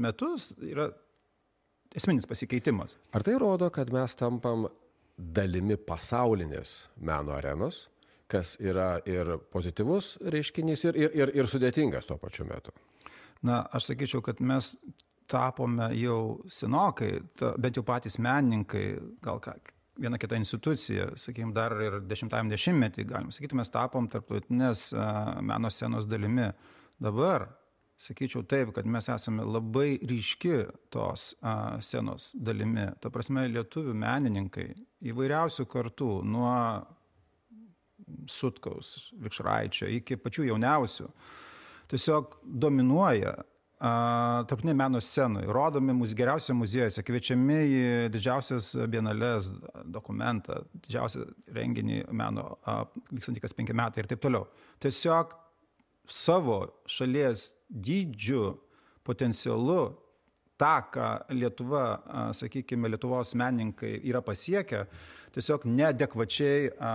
metus 0.03 0.51
yra 0.67 0.89
esminis 1.95 2.27
pasikeitimas. 2.31 2.97
Ar 3.15 3.27
tai 3.27 3.39
rodo, 3.39 3.71
kad 3.75 3.93
mes 3.95 4.19
tampam 4.19 4.67
dalimi 5.15 5.77
pasaulinės 5.79 6.75
meno 6.99 7.37
arenos, 7.37 7.85
kas 8.31 8.57
yra 8.63 8.97
ir 9.11 9.37
pozityvus 9.53 10.17
reiškinys, 10.35 10.87
ir, 10.91 10.99
ir, 10.99 11.15
ir, 11.23 11.33
ir 11.39 11.51
sudėtingas 11.51 12.11
tuo 12.11 12.19
pačiu 12.19 12.47
metu? 12.51 12.75
Na, 13.47 13.63
aš 13.73 13.93
sakyčiau, 13.93 14.23
kad 14.25 14.43
mes 14.45 14.75
tapome 15.31 15.91
jau 15.99 16.41
senokai, 16.51 17.13
ta, 17.39 17.55
bent 17.61 17.79
jau 17.79 17.85
patys 17.87 18.19
menininkai, 18.23 18.85
gal 19.25 19.41
ką, 19.43 19.55
viena 20.01 20.19
kita 20.21 20.39
institucija, 20.41 21.11
sakykime, 21.21 21.55
dar 21.55 21.75
ir 21.83 22.01
dešimtajam 22.09 22.51
dešimtmetį, 22.51 23.07
galima 23.11 23.35
sakyti, 23.35 23.59
mes 23.59 23.73
tapom 23.73 24.09
tarptautinės 24.11 24.91
meno 25.45 25.71
scenos 25.73 26.09
dalimi. 26.11 26.51
Dabar, 27.01 27.47
sakyčiau 28.01 28.45
taip, 28.49 28.73
kad 28.77 28.89
mes 28.89 29.09
esame 29.13 29.45
labai 29.45 29.99
ryški 30.09 30.57
tos 30.93 31.35
scenos 31.85 32.31
dalimi. 32.35 32.89
Ta 33.01 33.13
prasme, 33.13 33.45
lietuvių 33.53 33.95
menininkai 33.97 34.71
įvairiausių 35.13 35.69
kartų, 35.71 36.11
nuo 36.29 36.57
Sutkaus, 38.31 39.11
Vikšraičio 39.21 39.89
iki 40.01 40.17
pačių 40.19 40.49
jauniausių, 40.49 41.07
tiesiog 41.93 42.41
dominuoja 42.43 43.37
tarptautinėje 43.81 44.77
meno 44.77 45.01
scenoje, 45.01 45.49
rodomi 45.49 45.95
mūsų 45.97 46.17
geriausiose 46.19 46.57
muziejuose, 46.57 47.05
kviečiami 47.07 47.61
į 47.65 47.85
didžiausias 48.13 48.75
bienalės 48.93 49.49
dokumentą, 49.89 50.59
didžiausią 50.85 51.25
renginį 51.57 52.03
meno, 52.13 52.59
vykstantį 53.09 53.45
kas 53.47 53.57
penki 53.57 53.77
metai 53.77 54.05
ir 54.05 54.11
taip 54.11 54.21
toliau. 54.21 54.45
Tiesiog 54.85 55.33
savo 56.11 56.59
šalies 56.91 57.51
dydžiu, 57.71 58.53
potencialu, 59.07 59.81
tą, 60.61 60.75
ką 60.93 61.09
Lietuva, 61.33 61.87
sakykime, 62.37 62.91
Lietuvos 62.93 63.33
menininkai 63.39 63.95
yra 64.11 64.21
pasiekę, 64.21 64.85
tiesiog 65.35 65.65
neadekvačiai, 65.69 66.71
a, 66.81 66.91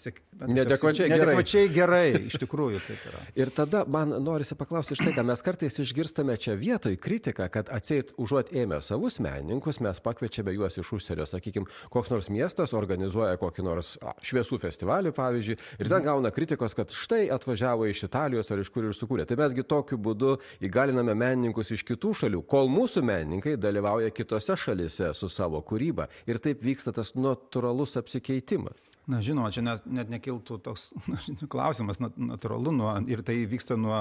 sek, 0.00 0.20
na, 0.38 0.48
neadekvačiai, 0.52 1.10
neadekvačiai 1.12 1.68
gerai. 1.72 2.08
gerai, 2.12 2.26
iš 2.28 2.38
tikrųjų 2.42 2.80
taip 2.84 3.06
yra. 3.10 3.22
Ir 3.40 3.52
tada 3.54 3.84
man 3.88 4.12
norisi 4.24 4.56
paklausti 4.58 4.96
štai, 4.98 5.14
ką 5.16 5.24
mes 5.28 5.42
kartais 5.44 5.78
išgirstame 5.82 6.36
čia 6.40 6.56
vietoj 6.58 6.98
kritiką, 7.00 7.48
kad 7.52 7.72
atseit 7.74 8.12
užuot 8.20 8.52
ėmę 8.56 8.80
savus 8.84 9.18
menininkus, 9.24 9.80
mes 9.84 10.00
pakviečiame 10.04 10.54
juos 10.56 10.78
iš 10.80 10.92
užsienio, 10.98 11.26
sakykime, 11.28 11.68
koks 11.94 12.12
nors 12.12 12.30
miestas 12.32 12.74
organizuoja 12.76 13.38
kokį 13.40 13.66
nors 13.66 13.94
a, 14.02 14.14
šviesų 14.24 14.60
festivalį, 14.62 15.14
pavyzdžiui, 15.16 15.58
ir 15.80 15.92
ten 15.92 16.06
gauna 16.06 16.32
kritikos, 16.34 16.76
kad 16.78 16.92
štai 16.94 17.26
atvažiavo 17.34 17.88
iš 17.88 18.04
Italijos 18.08 18.52
ar 18.52 18.62
iš 18.62 18.72
kur 18.74 18.88
ir 18.88 18.96
sukūrė. 18.96 19.26
Tai 19.28 19.38
mesgi 19.40 19.64
tokiu 19.66 19.98
būdu 20.00 20.36
įgaliname 20.64 21.16
menininkus 21.18 21.72
iš 21.74 21.84
kitų 21.88 22.14
šalių, 22.22 22.44
kol 22.48 22.70
mūsų 22.72 23.04
menininkai 23.08 23.56
dalyvauja 23.60 24.12
kitose 24.14 24.56
šalise 24.58 25.12
su 25.16 25.30
savo 25.32 25.60
kūryba. 25.64 26.08
Ir 26.28 26.40
taip 26.42 26.62
vyksta 26.64 26.92
tas 26.96 27.14
natūralus 27.38 27.96
apsikeitimas. 27.98 28.88
Na, 29.08 29.22
žinoma, 29.24 29.48
čia 29.54 29.62
net, 29.64 29.86
net 29.86 30.10
nekiltų 30.12 30.58
toks 30.64 30.90
klausimas, 31.52 32.00
natūralu, 32.00 32.72
nuo, 32.76 32.90
ir 33.08 33.22
tai 33.24 33.38
vyksta 33.48 33.78
nuo, 33.80 33.98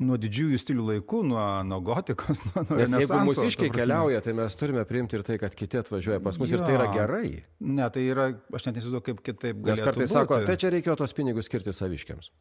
nuo 0.00 0.16
didžiųjų 0.20 0.60
stilių 0.60 0.86
laikų, 0.94 1.22
nuo, 1.28 1.42
nuo 1.68 1.80
gotikos, 1.84 2.40
nuo, 2.48 2.64
nuo 2.64 2.78
Nes 2.80 2.94
jeigu 3.04 3.20
mūsiškiai 3.28 3.72
keliauja, 3.74 4.22
tai 4.24 4.34
mes 4.38 4.56
turime 4.60 4.86
priimti 4.88 5.18
ir 5.18 5.26
tai, 5.26 5.36
kad 5.42 5.56
kiti 5.56 5.80
atvažiuoja 5.82 6.22
pas 6.24 6.40
mus 6.40 6.52
jo, 6.52 6.60
ir 6.60 6.64
tai 6.64 6.78
yra 6.78 6.88
gerai. 6.94 7.26
Ne, 7.60 7.90
tai 7.92 8.06
yra, 8.08 8.30
aš 8.56 8.70
net 8.70 8.80
nesudu, 8.80 9.02
kaip 9.04 9.20
kitaip. 9.26 9.60
Nes 9.66 9.84
kartais 9.84 10.08
būti. 10.08 10.16
sako, 10.16 10.40
tai 10.48 10.56
čia 10.60 10.72
reikėjo 10.72 10.96
tos 11.02 11.16
pinigus 11.16 11.50
skirti 11.50 11.76
saviškiams. 11.76 12.32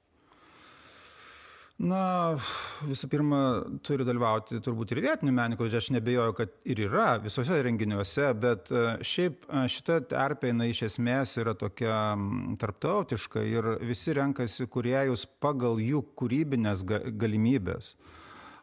Na, 1.80 2.36
visų 2.84 3.08
pirma, 3.08 3.38
turi 3.88 4.04
dalyvauti 4.04 4.58
turbūt 4.64 4.92
ir 4.92 5.00
vietinių 5.06 5.32
menininkų, 5.32 5.70
aš 5.80 5.88
nebejoju, 5.96 6.34
kad 6.36 6.52
ir 6.68 6.82
yra 6.90 7.14
visose 7.24 7.56
renginiuose, 7.64 8.26
bet 8.36 8.68
e, 8.68 8.82
šiaip 9.08 9.48
e, 9.48 9.62
šita 9.72 10.02
terpė, 10.12 10.52
jinai 10.52 10.68
iš 10.74 10.82
esmės 10.90 11.38
yra 11.40 11.54
tokia 11.56 12.18
tarptautiška 12.60 13.46
ir 13.48 13.72
visi 13.88 14.12
renkasi 14.18 14.68
kuriejus 14.68 15.24
pagal 15.40 15.80
jų 15.80 16.04
kūrybinės 16.20 16.84
galimybės 16.84 17.94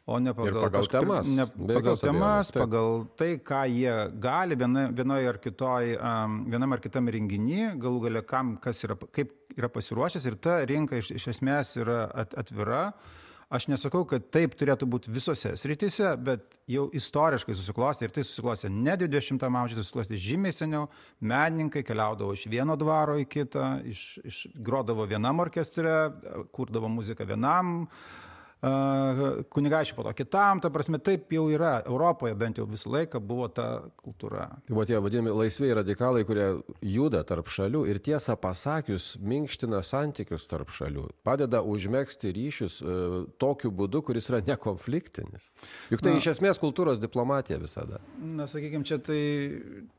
o 0.07 0.19
ne 0.19 0.35
pagal, 0.35 0.61
pagal 0.63 0.85
kažkur, 0.85 1.01
temas. 1.01 1.27
Ne, 1.27 1.47
pagal 1.75 1.99
temas, 1.99 2.51
taip. 2.55 2.63
pagal 2.63 3.05
tai, 3.19 3.31
ką 3.43 3.63
jie 3.73 3.95
gali 4.23 4.59
viena, 4.59 4.87
vienoje 4.95 5.31
ar 5.33 5.39
kitoj, 5.43 5.93
um, 5.99 6.41
vienam 6.53 6.77
ar 6.77 6.83
kitam 6.85 7.11
renginį, 7.11 7.75
galų 7.83 8.07
gale 8.07 8.23
kam, 8.27 8.55
kas 8.63 8.85
yra, 8.87 8.95
kaip 9.11 9.35
yra 9.59 9.71
pasiruošęs 9.73 10.27
ir 10.31 10.37
ta 10.39 10.61
rinka 10.69 11.01
iš, 11.01 11.11
iš 11.19 11.31
esmės 11.35 11.75
yra 11.83 12.05
at, 12.15 12.37
atvira. 12.39 12.91
Aš 13.47 13.69
nesakau, 13.71 14.01
kad 14.11 14.25
taip 14.35 14.57
turėtų 14.59 14.89
būti 14.91 15.13
visose 15.15 15.53
srityse, 15.55 16.09
bet 16.19 16.57
jau 16.71 16.89
istoriškai 16.99 17.55
susiklostė 17.55 18.09
ir 18.09 18.15
tai 18.17 18.25
susiklostė 18.27 18.71
ne 18.75 18.97
20-ame 18.99 19.61
amžiuje, 19.61 19.79
tai 19.79 19.85
susiklostė 19.87 20.19
žymiai 20.19 20.55
seniau. 20.55 20.89
Menininkai 21.23 21.85
keliaudavo 21.87 22.35
iš 22.35 22.43
vieno 22.51 22.75
dvaro 22.79 23.15
į 23.23 23.29
kitą, 23.31 23.69
iš, 23.87 24.03
iš, 24.27 24.41
grodavo 24.67 25.07
vienam 25.07 25.47
orkestre, 25.47 25.95
kurdavo 26.59 26.91
muziką 26.91 27.27
vienam 27.31 27.85
uh, 27.85 28.26
kunigaičių 29.53 29.97
po 29.97 30.05
to 30.07 30.13
kitam, 30.17 30.61
ta 30.63 30.71
prasme, 30.73 30.99
taip 31.03 31.31
jau 31.33 31.47
yra, 31.53 31.81
Europoje 31.87 32.35
bent 32.39 32.59
jau 32.61 32.67
visą 32.69 32.91
laiką 32.95 33.21
buvo 33.21 33.49
ta 33.53 33.67
kultūra. 34.01 34.49
Tai 34.67 34.75
buvo 34.75 34.87
tie 34.89 34.99
vadinami 35.03 35.35
laisviai 35.35 35.77
radikalai, 35.81 36.25
kurie 36.29 36.47
juda 36.85 37.23
tarp 37.29 37.51
šalių 37.53 37.85
ir 37.91 38.01
tiesą 38.05 38.37
pasakius, 38.41 39.15
minkština 39.21 39.83
santykius 39.87 40.49
tarp 40.51 40.73
šalių, 40.75 41.09
padeda 41.27 41.63
užmėgsti 41.67 42.33
ryšius 42.37 42.81
e, 42.81 42.97
tokiu 43.43 43.73
būdu, 43.75 44.03
kuris 44.07 44.31
yra 44.33 44.43
nekonfliktinis. 44.47 45.51
Juk 45.93 46.05
tai 46.05 46.17
na, 46.17 46.23
iš 46.23 46.33
esmės 46.37 46.61
kultūros 46.63 47.01
diplomatija 47.03 47.61
visada. 47.63 48.01
Na, 48.19 48.49
sakykime, 48.51 48.87
čia 48.89 49.01
tai 49.03 49.21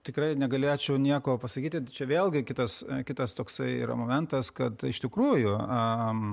tikrai 0.07 0.33
negalėčiau 0.39 0.99
nieko 1.01 1.37
pasakyti, 1.41 1.85
čia 1.93 2.09
vėlgi 2.09 2.43
kitas, 2.47 2.81
kitas 3.07 3.37
toksai 3.37 3.77
yra 3.83 3.97
momentas, 3.99 4.51
kad 4.55 4.81
iš 4.87 5.03
tikrųjų 5.05 5.55
um, 5.57 6.29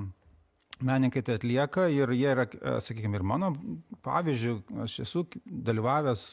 menininkai 0.83 1.23
tai 1.23 1.39
atlieka 1.39 1.89
ir 1.93 2.11
jie 2.15 2.31
yra, 2.33 2.47
sakykime, 2.83 3.21
ir 3.21 3.27
mano 3.27 3.53
pavyzdžių, 4.07 4.57
aš 4.87 4.99
esu 5.07 5.27
dalyvavęs 5.45 6.25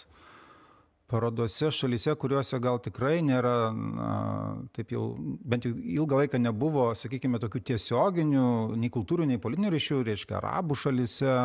parodose 1.11 1.71
šalyse, 1.75 2.13
kuriuose 2.15 2.59
gal 2.63 2.79
tikrai 2.83 3.19
nėra, 3.25 3.55
na, 3.75 4.11
taip 4.75 4.93
jau, 4.95 5.09
bent 5.19 5.67
jau 5.67 5.73
ilgą 5.75 6.21
laiką 6.21 6.39
nebuvo, 6.39 6.87
sakykime, 6.95 7.41
tokių 7.43 7.63
tiesioginių 7.71 8.45
nei 8.79 8.91
kultūrinių, 8.93 9.33
nei 9.33 9.41
politinių 9.43 9.73
ryšių, 9.75 9.99
reiškia, 10.07 10.37
arabų 10.39 10.77
šalyse, 10.85 11.35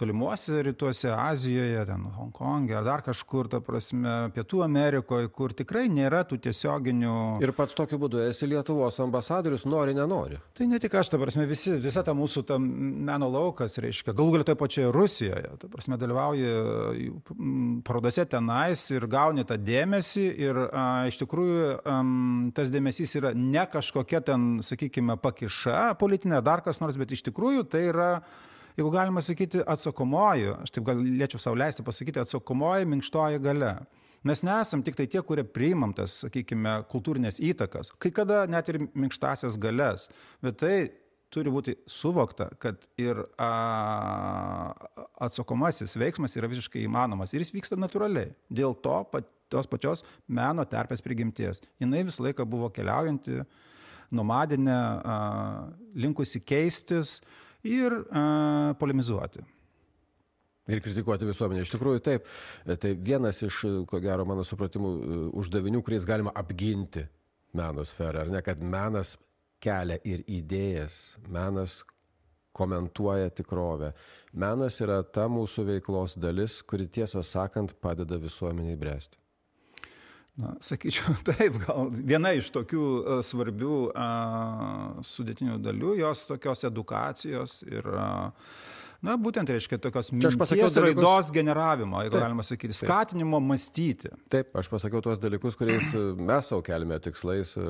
tolimuose 0.00 0.62
rytuose, 0.64 1.10
Azijoje, 1.12 1.84
ten 1.88 2.06
Hongkongė 2.16 2.78
ar 2.78 2.86
dar 2.86 3.04
kažkur, 3.04 3.50
ta 3.52 3.60
prasme, 3.64 4.30
Pietų 4.34 4.62
Amerikoje, 4.64 5.28
kur 5.34 5.52
tikrai 5.56 5.86
nėra 5.92 6.22
tų 6.28 6.40
tiesioginių. 6.46 7.16
Ir 7.44 7.52
pats 7.56 7.76
tokiu 7.76 8.00
būdu 8.00 8.22
esi 8.24 8.48
Lietuvos 8.48 9.00
ambasadorius, 9.04 9.66
nori, 9.68 9.94
nenori. 9.96 10.40
Tai 10.56 10.68
ne 10.70 10.80
tik 10.82 10.96
aš, 11.00 11.12
ta 11.12 11.20
prasme, 11.20 11.46
visi, 11.50 11.74
visa 11.82 12.04
ta 12.06 12.14
mūsų 12.16 12.44
ta 12.48 12.58
meno 12.60 13.28
laukas, 13.30 13.76
reiškia, 13.82 14.14
galų 14.16 14.36
galia 14.36 14.48
toje 14.48 14.60
pačioje 14.64 14.92
Rusijoje, 14.96 15.54
ta 15.60 15.70
prasme, 15.72 16.00
dalyvauji 16.00 17.10
parodose 17.86 18.26
tenais 18.30 18.86
ir 18.94 19.08
gauni 19.10 19.44
tą 19.48 19.58
dėmesį 19.60 20.26
ir 20.46 20.62
a, 20.66 20.86
iš 21.10 21.20
tikrųjų 21.22 21.72
a, 21.80 22.00
tas 22.56 22.72
dėmesys 22.72 23.16
yra 23.20 23.34
ne 23.36 23.66
kažkokia 23.70 24.24
ten, 24.30 24.52
sakykime, 24.64 25.18
pakiša 25.20 25.90
politinė, 26.00 26.40
dar 26.44 26.64
kas 26.64 26.80
nors, 26.82 26.98
bet 27.00 27.12
iš 27.12 27.26
tikrųjų 27.28 27.68
tai 27.70 27.88
yra 27.92 28.12
jeigu 28.78 28.92
galima 28.94 29.22
sakyti, 29.24 29.64
atsakomoji, 29.66 30.52
aš 30.66 30.74
taip 30.76 30.86
galėčiau 30.90 31.42
savo 31.42 31.58
leisti 31.60 31.86
pasakyti, 31.86 32.22
atsakomoji 32.22 32.88
minkštoji 32.90 33.42
gale. 33.42 33.74
Mes 34.26 34.42
nesam 34.44 34.82
tik 34.84 34.98
tai 34.98 35.06
tie, 35.08 35.22
kurie 35.24 35.46
priimam 35.48 35.94
tas, 35.96 36.18
sakykime, 36.26 36.82
kultūrinės 36.92 37.40
įtakas, 37.40 37.94
kai 37.96 38.12
kada 38.12 38.42
net 38.50 38.68
ir 38.68 38.82
minkštasias 38.92 39.56
galias, 39.60 40.10
bet 40.44 40.58
tai 40.60 40.74
turi 41.32 41.52
būti 41.52 41.76
suvokta, 41.88 42.50
kad 42.60 42.82
ir 43.00 43.22
a, 43.40 43.50
atsakomasis 45.26 45.96
veiksmas 46.00 46.34
yra 46.36 46.50
visiškai 46.50 46.82
įmanomas 46.84 47.34
ir 47.34 47.44
jis 47.44 47.54
vyksta 47.54 47.78
natūraliai. 47.78 48.32
Dėl 48.50 48.74
to 48.82 48.96
pat, 49.12 49.28
tos 49.50 49.68
pačios 49.70 50.04
meno 50.28 50.66
terpės 50.68 51.02
prigimties. 51.02 51.62
Jis 51.80 52.08
visą 52.10 52.26
laiką 52.26 52.46
buvo 52.50 52.70
keliaujanti, 52.74 53.44
nomadinė, 54.14 54.76
a, 54.76 55.18
linkusi 55.94 56.42
keistis, 56.42 57.20
ir 57.66 57.96
a, 58.10 58.74
polemizuoti. 58.80 59.44
Ir 60.70 60.82
kritikuoti 60.84 61.26
visuomenę. 61.26 61.64
Iš 61.64 61.72
tikrųjų, 61.74 62.02
taip. 62.04 62.28
Tai 62.68 62.92
vienas 62.94 63.40
iš, 63.42 63.62
ko 63.90 63.98
gero, 64.02 64.26
mano 64.28 64.44
supratimų, 64.46 64.90
uždavinių, 65.40 65.80
kuriais 65.82 66.06
galima 66.06 66.34
apginti 66.36 67.02
meno 67.58 67.82
sferą. 67.88 68.22
Ar 68.22 68.30
ne, 68.30 68.42
kad 68.46 68.60
menas 68.62 69.16
kelia 69.60 69.98
ir 70.06 70.22
idėjas, 70.30 71.16
menas 71.28 71.80
komentuoja 72.56 73.30
tikrovę. 73.34 73.92
Menas 74.32 74.78
yra 74.82 75.00
ta 75.02 75.26
mūsų 75.30 75.66
veiklos 75.74 76.16
dalis, 76.20 76.60
kuri 76.62 76.88
tiesą 76.90 77.22
sakant 77.26 77.74
padeda 77.82 78.18
visuomeniai 78.20 78.78
bręsti. 78.78 79.18
Na, 80.40 80.54
sakyčiau, 80.64 81.14
taip, 81.28 81.58
gal 81.66 81.90
viena 81.92 82.32
iš 82.36 82.48
tokių 82.54 82.84
e, 82.86 83.16
svarbių 83.26 83.78
a, 83.92 84.08
sudėtinių 85.04 85.58
dalių 85.60 85.96
jos 86.00 86.26
tokios 86.30 86.64
edukacijos 86.68 87.60
ir 87.68 87.88
a, 87.92 88.06
Na, 89.00 89.14
būtent 89.16 89.48
reiškia 89.48 89.78
tokios 89.80 90.10
minties 90.12 90.76
raidos 90.76 91.30
generavimo, 91.32 92.02
jeigu 92.04 92.12
Taip. 92.18 92.24
galima 92.26 92.44
sakyti, 92.44 92.76
skatinimo 92.76 93.38
Taip. 93.38 93.46
mąstyti. 93.48 94.10
Taip, 94.32 94.50
aš 94.60 94.68
pasakiau 94.68 95.00
tuos 95.04 95.22
dalykus, 95.22 95.56
kuriais 95.56 95.88
e, 95.96 96.02
mes 96.20 96.50
savo 96.52 96.60
kelime 96.66 96.98
tikslais 97.00 97.54
e, 97.56 97.64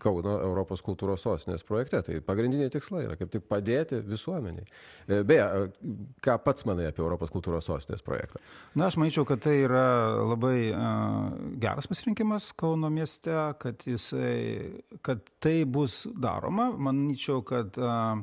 Kauno 0.00 0.38
Europos 0.46 0.80
kultūros 0.86 1.26
sostinės 1.26 1.66
projekte. 1.68 2.00
Tai 2.06 2.16
pagrindiniai 2.24 2.72
tikslai 2.72 3.04
yra 3.04 3.18
kaip 3.20 3.34
tik 3.34 3.44
padėti 3.50 4.00
visuomeniai. 4.08 4.64
E, 5.04 5.20
beje, 5.28 5.68
ką 6.24 6.38
pats 6.46 6.64
manai 6.70 6.88
apie 6.88 7.04
Europos 7.04 7.32
kultūros 7.34 7.68
sostinės 7.68 8.00
projektą? 8.06 8.40
Na, 8.72 8.88
aš 8.88 8.96
manyčiau, 9.02 9.28
kad 9.28 9.44
tai 9.44 9.58
yra 9.66 9.84
labai 10.24 10.56
uh, 10.72 11.28
geras 11.60 11.92
pasirinkimas 11.92 12.54
Kauno 12.56 12.88
mieste, 12.92 13.36
kad, 13.60 13.84
jisai, 13.84 14.80
kad 15.04 15.20
tai 15.44 15.58
bus 15.68 16.06
daroma. 16.08 16.70
Manyčiau, 16.72 17.44
kad 17.44 17.76
uh, 17.76 18.22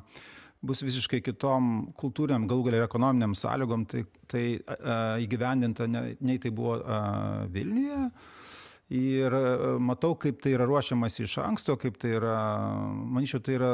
bus 0.62 0.84
visiškai 0.86 1.22
kitom 1.26 1.72
kultūriam, 1.98 2.46
galų 2.50 2.68
galia 2.68 2.82
ir 2.82 2.88
ekonominiam 2.88 3.34
sąlygom, 3.38 3.88
tai, 3.90 4.06
tai 4.30 4.46
įgyvendinta 5.24 5.88
ne, 5.90 6.12
nei 6.22 6.42
tai 6.42 6.54
buvo 6.54 6.78
a, 6.78 7.02
Vilniuje. 7.52 8.06
Ir 8.92 9.32
matau, 9.80 10.18
kaip 10.20 10.42
tai 10.44 10.52
yra 10.52 10.66
ruošiamas 10.68 11.16
iš 11.24 11.38
anksto, 11.40 11.78
kaip 11.80 11.96
tai 12.02 12.10
yra, 12.18 12.36
manyčiau, 13.16 13.40
tai 13.40 13.56
yra 13.56 13.70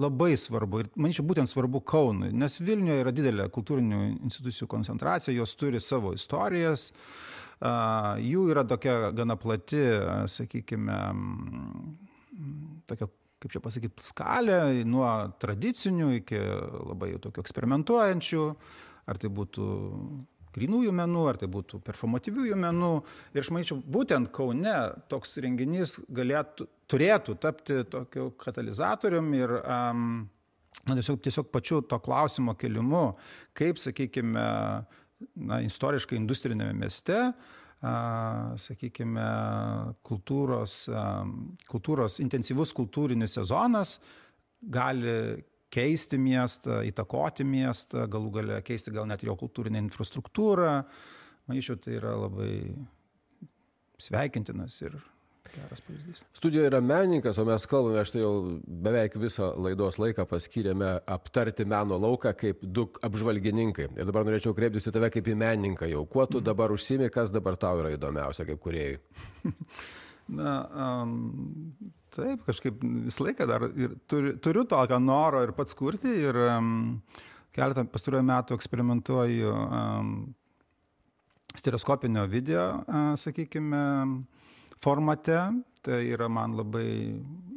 labai 0.00 0.30
svarbu. 0.40 0.80
Ir 0.80 0.88
manyčiau, 0.96 1.26
būtent 1.28 1.50
svarbu 1.50 1.82
Kaunui, 1.84 2.30
nes 2.32 2.56
Vilniuje 2.64 3.02
yra 3.02 3.12
didelė 3.12 3.50
kultūrinių 3.52 4.00
institucijų 4.30 4.70
koncentracija, 4.72 5.36
jos 5.36 5.52
turi 5.60 5.82
savo 5.84 6.14
istorijas, 6.16 6.88
jų 7.60 8.46
yra 8.54 8.64
tokia 8.64 9.10
gana 9.12 9.36
plati, 9.36 9.84
sakykime, 10.32 10.96
tokia 12.88 13.10
kaip 13.40 13.54
čia 13.54 13.62
pasakyti, 13.64 14.04
skalę 14.04 14.58
nuo 14.88 15.08
tradicinių 15.40 16.10
iki 16.18 16.40
labai 16.90 17.14
tokių 17.22 17.44
eksperimentuojančių, 17.44 18.44
ar 19.10 19.20
tai 19.20 19.30
būtų 19.32 19.68
grinųjų 20.54 20.92
menų, 20.96 21.22
ar 21.30 21.38
tai 21.40 21.48
būtų 21.50 21.80
performatyviųjų 21.86 22.58
menų. 22.60 22.90
Ir 23.34 23.44
aš 23.44 23.52
manyčiau, 23.54 23.78
būtent 23.80 24.32
Kaune 24.34 24.76
toks 25.12 25.38
renginys 25.42 25.96
galėtų, 26.10 26.66
turėtų 26.90 27.36
tapti 27.40 27.80
tokiu 27.88 28.32
katalizatorium 28.40 29.30
ir 29.38 29.54
um, 29.60 30.02
na, 30.88 30.98
tiesiog, 30.98 31.22
tiesiog 31.22 31.52
pačiu 31.54 31.80
to 31.86 32.00
klausimo 32.02 32.56
kelimu, 32.58 33.14
kaip, 33.56 33.80
sakykime, 33.80 34.44
na, 35.36 35.62
istoriškai 35.64 36.18
industrinėme 36.18 36.74
mieste, 36.82 37.30
a, 37.30 37.59
sakykime, 37.80 39.28
kultūros, 40.04 40.74
kultūros, 41.70 42.18
intensyvus 42.20 42.74
kultūrinis 42.76 43.38
sezonas 43.38 43.98
gali 44.60 45.44
keisti 45.72 46.18
miestą, 46.20 46.80
įtakoti 46.90 47.46
miestą, 47.46 48.04
galų 48.10 48.32
gale 48.34 48.58
keisti 48.66 48.92
gal 48.92 49.06
net 49.08 49.22
jo 49.24 49.36
kultūrinę 49.38 49.80
infrastruktūrą. 49.86 50.80
Manyčiau, 51.48 51.78
tai 51.80 51.96
yra 51.96 52.16
labai 52.18 52.52
sveikintinas 54.00 54.80
ir 54.82 54.98
geras 55.54 55.82
pavyzdys. 55.84 56.24
Studijoje 56.36 56.70
yra 56.70 56.80
menininkas, 56.84 57.38
o 57.38 57.44
mes 57.48 57.66
kalbame, 57.70 58.02
štai 58.08 58.22
jau 58.22 58.32
beveik 58.86 59.16
visą 59.20 59.50
laidos 59.60 59.98
laiką 60.00 60.26
paskyrėme 60.30 60.90
aptarti 61.10 61.66
meno 61.68 61.98
lauką 62.00 62.34
kaip 62.38 62.62
du 62.62 62.86
apžvalgininkai. 63.06 63.90
Ir 63.96 64.08
dabar 64.08 64.26
norėčiau 64.28 64.56
kreiptis 64.56 64.88
į 64.90 64.94
tave 64.96 65.10
kaip 65.14 65.30
į 65.30 65.38
menininką 65.40 65.88
jau. 65.90 66.04
Kuo 66.10 66.26
tu 66.30 66.42
dabar 66.44 66.72
užsimi, 66.74 67.10
kas 67.12 67.34
dabar 67.34 67.58
tau 67.60 67.82
yra 67.82 67.94
įdomiausia 67.96 68.46
kaip 68.48 68.62
kuriejai? 68.62 69.00
Na, 70.30 70.54
um, 70.70 71.14
taip, 72.14 72.44
kažkaip 72.46 72.82
visą 73.08 73.26
laiką 73.26 73.46
dar 73.50 73.64
ir 73.74 73.96
turiu, 74.10 74.36
turiu 74.42 74.62
tokio 74.68 75.00
noro 75.02 75.42
ir 75.42 75.54
pats 75.56 75.74
kurti 75.74 76.12
ir 76.22 76.38
um, 76.44 77.00
keletą 77.56 77.82
pastaruoju 77.90 78.26
metu 78.28 78.54
eksperimentuoju 78.54 79.54
um, 79.56 80.12
stereoskopinio 81.58 82.28
video, 82.30 82.66
uh, 82.86 83.10
sakykime, 83.18 83.82
formate. 84.84 85.40
Tai 85.80 85.96
yra 86.04 86.28
man 86.28 86.58
labai 86.58 86.88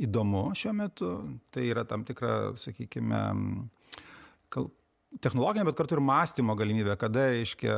įdomu 0.05 0.45
šiuo 0.55 0.71
metu. 0.77 1.11
Tai 1.51 1.63
yra 1.67 1.83
tam 1.87 2.05
tikra, 2.07 2.53
sakykime, 2.59 3.19
kal, 4.53 4.69
technologinė, 5.23 5.67
bet 5.67 5.79
kartu 5.79 5.97
ir 5.97 6.03
mąstymo 6.07 6.55
galimybė, 6.55 6.95
kada, 7.01 7.27
reiškia, 7.33 7.77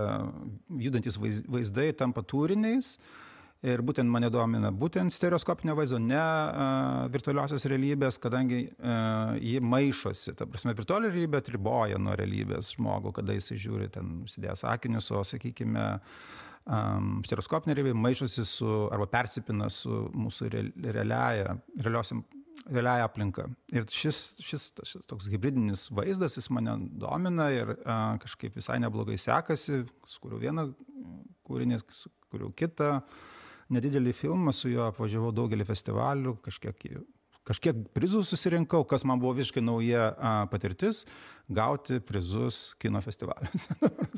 judantis 0.85 1.17
vaizdai 1.17 1.89
tampa 1.97 2.21
turiniais. 2.21 2.95
Uh, 2.95 3.23
Ir 3.65 3.81
būtent 3.81 4.11
mane 4.11 4.27
domina 4.29 4.69
būtent 4.69 5.13
stereoskopinio 5.15 5.73
vaizdo, 5.77 5.97
ne 5.97 6.19
uh, 6.19 7.05
virtualiosios 7.09 7.63
realybės, 7.71 8.19
kadangi 8.21 8.59
uh, 8.67 9.33
ji 9.41 9.61
maišosi. 9.63 10.35
Ta 10.37 10.45
prasme, 10.49 10.75
virtuali 10.77 11.09
realybė 11.09 11.39
atriboja 11.41 11.97
nuo 12.01 12.13
realybės 12.19 12.75
žmogų, 12.75 13.15
kada 13.21 13.37
jis 13.37 13.55
žiūri 13.63 13.87
ten 13.95 14.19
užsidėjęs 14.27 14.65
akinius, 14.69 15.09
o, 15.15 15.23
sakykime, 15.25 15.85
um, 15.95 16.44
stereoskopinė 16.65 17.75
realybė 17.77 17.99
maišosi 18.01 18.45
su 18.49 18.69
arba 18.93 19.05
persipina 19.11 19.69
su 19.69 20.05
mūsų 20.17 20.49
realiaja, 20.81 21.57
realiosiam 21.77 22.23
realiaja 22.65 23.05
aplinka. 23.05 23.45
Ir 23.75 23.85
šis, 23.91 24.21
šis, 24.41 24.69
šis 24.87 25.05
toks 25.09 25.29
hybridinis 25.29 25.87
vaizdas, 25.93 26.37
jis 26.39 26.49
mane 26.53 26.77
domina 26.97 27.49
ir 27.53 27.75
a, 27.83 28.17
kažkaip 28.23 28.57
visai 28.57 28.79
neblogai 28.81 29.17
sekasi, 29.21 29.83
skuriu 30.09 30.39
vieną 30.41 30.69
kūrinį, 31.45 31.81
skuriu 32.01 32.51
kitą. 32.57 32.99
Nedidelį 33.73 34.13
filmą, 34.13 34.53
su 34.53 34.69
juo 34.69 34.85
apvažiavau 34.91 35.31
daugelį 35.33 35.65
festivalių, 35.65 36.35
kažkiek, 36.45 36.83
kažkiek 37.45 37.77
prizų 37.95 38.23
susirinkau, 38.25 38.83
kas 38.89 39.05
man 39.07 39.21
buvo 39.21 39.35
visiškai 39.37 39.63
nauja 39.63 40.09
a, 40.17 40.33
patirtis- 40.51 41.05
gauti 41.59 41.99
prizus 42.01 42.73
kino 42.81 42.97
festivaliuose. 43.05 43.75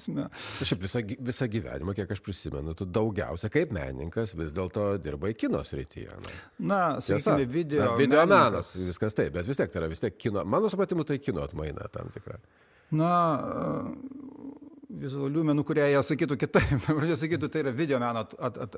Šiaip 0.69 0.83
visą, 0.85 1.01
visą 1.03 1.47
gyvenimą, 1.51 1.95
kiek 1.97 2.13
aš 2.15 2.21
prisimenu, 2.23 2.71
tu 2.77 2.87
daugiausia 2.87 3.49
kaip 3.51 3.73
menininkas 3.75 4.31
vis 4.37 4.53
dėlto 4.55 4.93
dirbai 5.03 5.33
kino 5.35 5.59
srityje. 5.67 6.21
Na, 6.23 6.37
na 6.59 6.79
sakykime, 7.03 7.49
video. 7.51 7.83
Na, 7.83 7.97
video 7.99 8.23
menas, 8.31 8.71
viskas 8.79 9.17
taip, 9.17 9.33
bet 9.35 9.49
vis 9.49 9.59
tiek 9.59 9.73
tai 9.73 9.83
yra 9.83 9.91
vis 9.91 9.99
tiek 9.99 10.15
kino, 10.15 10.45
mano 10.47 10.71
supratimu, 10.71 11.03
tai 11.03 11.19
kino 11.19 11.43
atmaina 11.43 11.91
tam 11.91 12.07
tikra. 12.15 12.39
Na, 12.95 13.11
vizualių 15.01 15.43
menų, 15.49 15.63
kurie 15.67 15.85
jie 15.91 16.01
sakytų 16.03 16.37
kitaip. 16.41 16.85
Jie 17.07 17.17
sakytų, 17.19 17.49
tai 17.53 17.63
yra 17.63 17.73
video 17.75 17.99
meno 18.01 18.23
at, 18.25 18.35
at, 18.49 18.59
at, 18.65 18.77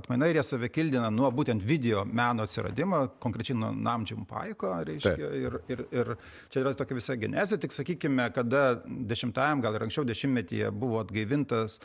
atmaina 0.00 0.28
ir 0.30 0.40
jie 0.40 0.44
save 0.46 0.70
kildina 0.72 1.10
nuo 1.14 1.30
būtent 1.34 1.64
video 1.66 2.04
meno 2.04 2.46
atsiradimo, 2.46 3.02
konkrečiai 3.22 3.58
nuo 3.58 3.70
Namdžiam 3.74 4.26
Paiko, 4.28 4.72
reiškia. 4.88 5.30
Ir, 5.40 5.58
ir, 5.72 5.84
ir 5.94 6.14
čia 6.52 6.64
yra 6.64 6.74
tokia 6.78 6.98
visa 6.98 7.16
genezė, 7.20 7.60
tik 7.62 7.76
sakykime, 7.76 8.30
kada 8.36 8.64
dešimtajam, 8.84 9.62
gal 9.64 9.78
ir 9.78 9.86
anksčiau 9.86 10.06
dešimtmetyje 10.08 10.72
buvo 10.74 11.02
atgaivintas 11.04 11.80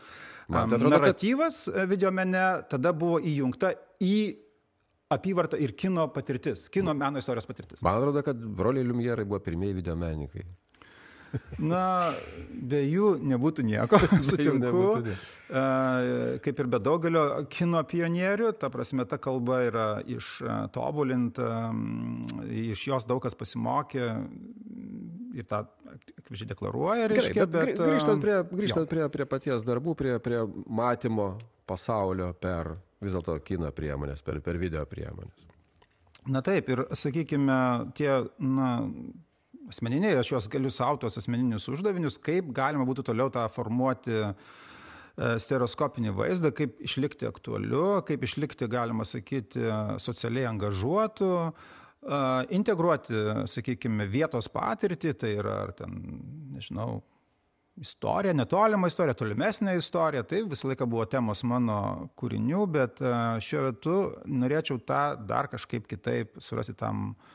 Man, 0.48 0.68
um, 0.68 0.76
atrodo, 0.76 0.90
naratyvas 0.94 1.70
kad... 1.74 1.90
video 1.90 2.12
mene, 2.14 2.44
tada 2.70 2.92
buvo 2.94 3.18
įjungta 3.24 3.74
į 4.04 4.18
apyvartą 5.16 5.58
ir 5.62 5.74
kino 5.78 6.08
patirtis, 6.14 6.68
kino 6.74 6.94
meno 6.98 7.22
istorijos 7.22 7.48
patirtis. 7.50 7.82
Man 7.86 7.98
atrodo, 8.00 8.22
kad 8.26 8.38
broliai 8.38 8.86
Lumierai 8.86 9.26
buvo 9.26 9.40
pirmieji 9.46 9.80
video 9.80 9.98
menininkai. 10.00 10.46
Na, 11.60 12.14
be 12.50 12.82
jų 12.84 13.16
nebūtų 13.32 13.66
nieko, 13.68 14.00
sutinku. 14.30 14.84
Kaip 16.46 16.62
ir 16.64 16.70
be 16.72 16.80
daugelio 16.84 17.26
kino 17.52 17.82
pionierių, 17.88 18.54
ta 18.60 18.70
prasme, 18.74 19.06
ta 19.10 19.20
kalba 19.22 19.62
yra 19.68 19.88
ištobulinta, 20.10 21.50
iš 22.50 22.88
jos 22.92 23.08
daug 23.10 23.24
kas 23.26 23.38
pasimokė 23.38 24.10
ir 25.36 25.48
tą 25.50 25.66
akivaizdžiai 25.96 26.52
deklaruoja. 26.52 27.10
Reiškia, 27.12 27.34
Gerai, 27.44 27.52
bet, 27.52 27.72
bet 27.74 27.82
grįžtant, 27.92 28.24
prie, 28.24 28.38
grįžtant 28.52 28.92
prie, 28.92 29.08
prie 29.12 29.28
paties 29.30 29.66
darbų, 29.68 29.96
prie, 30.00 30.16
prie 30.24 30.42
matymo 30.68 31.34
pasaulio 31.68 32.32
per 32.40 32.76
vis 33.04 33.16
dėlto 33.16 33.38
kino 33.46 33.72
priemonės, 33.76 34.24
per, 34.26 34.40
per 34.46 34.60
video 34.62 34.86
priemonės. 34.90 35.52
Na 36.32 36.42
taip, 36.46 36.70
ir 36.74 36.86
sakykime, 36.98 37.58
tie, 37.98 38.10
na, 38.42 38.70
asmeniniai, 39.70 40.20
aš 40.20 40.34
juos 40.34 40.50
galiu 40.52 40.72
savo 40.74 41.00
tuos 41.02 41.18
asmeninius 41.20 41.68
uždavinius, 41.72 42.20
kaip 42.22 42.52
galima 42.56 42.86
būtų 42.88 43.06
toliau 43.10 43.32
tą 43.34 43.46
formuoti 43.52 44.16
e, 44.20 44.28
stereoskopinį 45.42 46.14
vaizdą, 46.18 46.52
kaip 46.56 46.78
išlikti 46.86 47.28
aktualiu, 47.30 48.02
kaip 48.08 48.26
išlikti, 48.28 48.70
galima 48.72 49.08
sakyti, 49.08 49.64
socialiai 50.02 50.48
angažuotu, 50.52 51.32
e, 51.48 52.22
integruoti, 52.58 53.26
sakykime, 53.52 54.08
vietos 54.12 54.50
patirtį, 54.54 55.14
tai 55.20 55.36
yra, 55.40 55.60
ar 55.68 55.76
ten, 55.78 56.00
nežinau, 56.56 57.02
istorija, 57.82 58.32
netolimą 58.32 58.88
istoriją, 58.88 59.18
tolimesnę 59.20 59.74
istoriją, 59.82 60.24
tai 60.24 60.46
visą 60.48 60.70
laiką 60.72 60.86
buvo 60.88 61.08
temos 61.12 61.42
mano 61.44 61.80
kūrinių, 62.20 62.68
bet 62.72 63.02
e, 63.04 63.16
šiuo 63.44 63.66
metu 63.70 63.98
norėčiau 64.30 64.80
tą 64.84 65.08
dar 65.28 65.52
kažkaip 65.52 65.90
kitaip 65.92 66.40
surasti 66.44 66.78
tam 66.80 67.10
uh, 67.12 67.34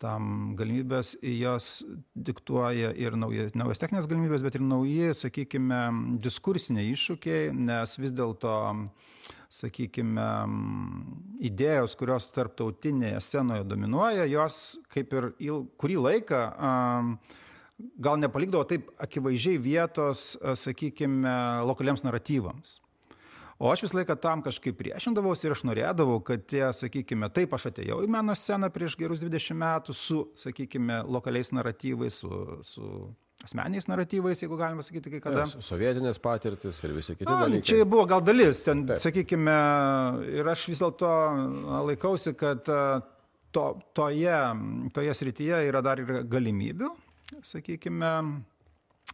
tam 0.00 0.54
galimybės, 0.58 1.14
jas 1.22 1.82
diktuoja 2.16 2.92
ir 2.96 3.16
naujas, 3.20 3.52
naujas 3.58 3.82
techninės 3.82 4.08
galimybės, 4.10 4.44
bet 4.46 4.56
ir 4.56 4.64
nauji, 4.64 5.12
sakykime, 5.16 5.80
diskursiniai 6.24 6.88
iššūkiai, 6.94 7.50
nes 7.68 7.96
vis 8.00 8.14
dėlto, 8.16 8.54
sakykime, 9.50 10.26
idėjos, 11.50 11.96
kurios 12.00 12.30
tarptautinėje 12.32 13.20
scenoje 13.26 13.66
dominuoja, 13.68 14.28
jos 14.30 14.78
kaip 14.94 15.12
ir 15.18 15.30
il, 15.42 15.64
kurį 15.80 16.00
laiką 16.06 16.42
gal 18.00 18.20
nepalikdavo 18.20 18.66
taip 18.68 18.90
akivaizdžiai 19.00 19.60
vietos, 19.60 20.34
sakykime, 20.64 21.34
lokaliams 21.68 22.04
naratyvams. 22.06 22.78
O 23.60 23.68
aš 23.68 23.82
visą 23.84 23.98
laiką 23.98 24.14
tam 24.16 24.40
kažkaip 24.40 24.78
priešindavausi 24.78 25.44
ir 25.44 25.52
aš 25.52 25.66
norėdavau, 25.68 26.22
kad 26.24 26.46
tie, 26.48 26.62
sakykime, 26.72 27.28
taip 27.36 27.52
aš 27.52 27.66
atėjau 27.68 27.98
į 28.06 28.08
meno 28.08 28.32
sceną 28.32 28.70
prieš 28.72 28.96
gerus 28.96 29.20
20 29.20 29.58
metų 29.60 29.96
su, 29.96 30.20
sakykime, 30.40 31.02
lokaliais 31.04 31.52
naratyvais, 31.52 32.22
su, 32.22 32.30
su 32.64 32.86
asmeniais 33.44 33.84
naratyvais, 33.88 34.40
jeigu 34.40 34.56
galima 34.56 34.84
sakyti, 34.84 35.12
kai 35.12 35.20
kada. 35.26 35.44
Sovietinės 35.52 36.20
patirtis 36.24 36.80
ir 36.86 36.94
visi 36.96 37.18
kiti 37.18 37.28
A, 37.28 37.36
dalykai. 37.44 37.68
Čia 37.68 37.84
buvo 37.84 38.06
gal 38.08 38.24
dalis, 38.24 38.62
ten, 38.64 38.86
Taip. 38.88 39.02
sakykime, 39.04 39.56
ir 40.40 40.48
aš 40.54 40.64
vis 40.72 40.80
dėlto 40.80 41.12
laikausi, 41.90 42.32
kad 42.40 42.64
to, 42.64 43.66
toje, 43.96 44.40
toje 44.96 45.18
srityje 45.20 45.60
yra 45.68 45.84
dar 45.84 46.00
ir 46.00 46.22
galimybių, 46.32 46.94
sakykime, 47.44 48.14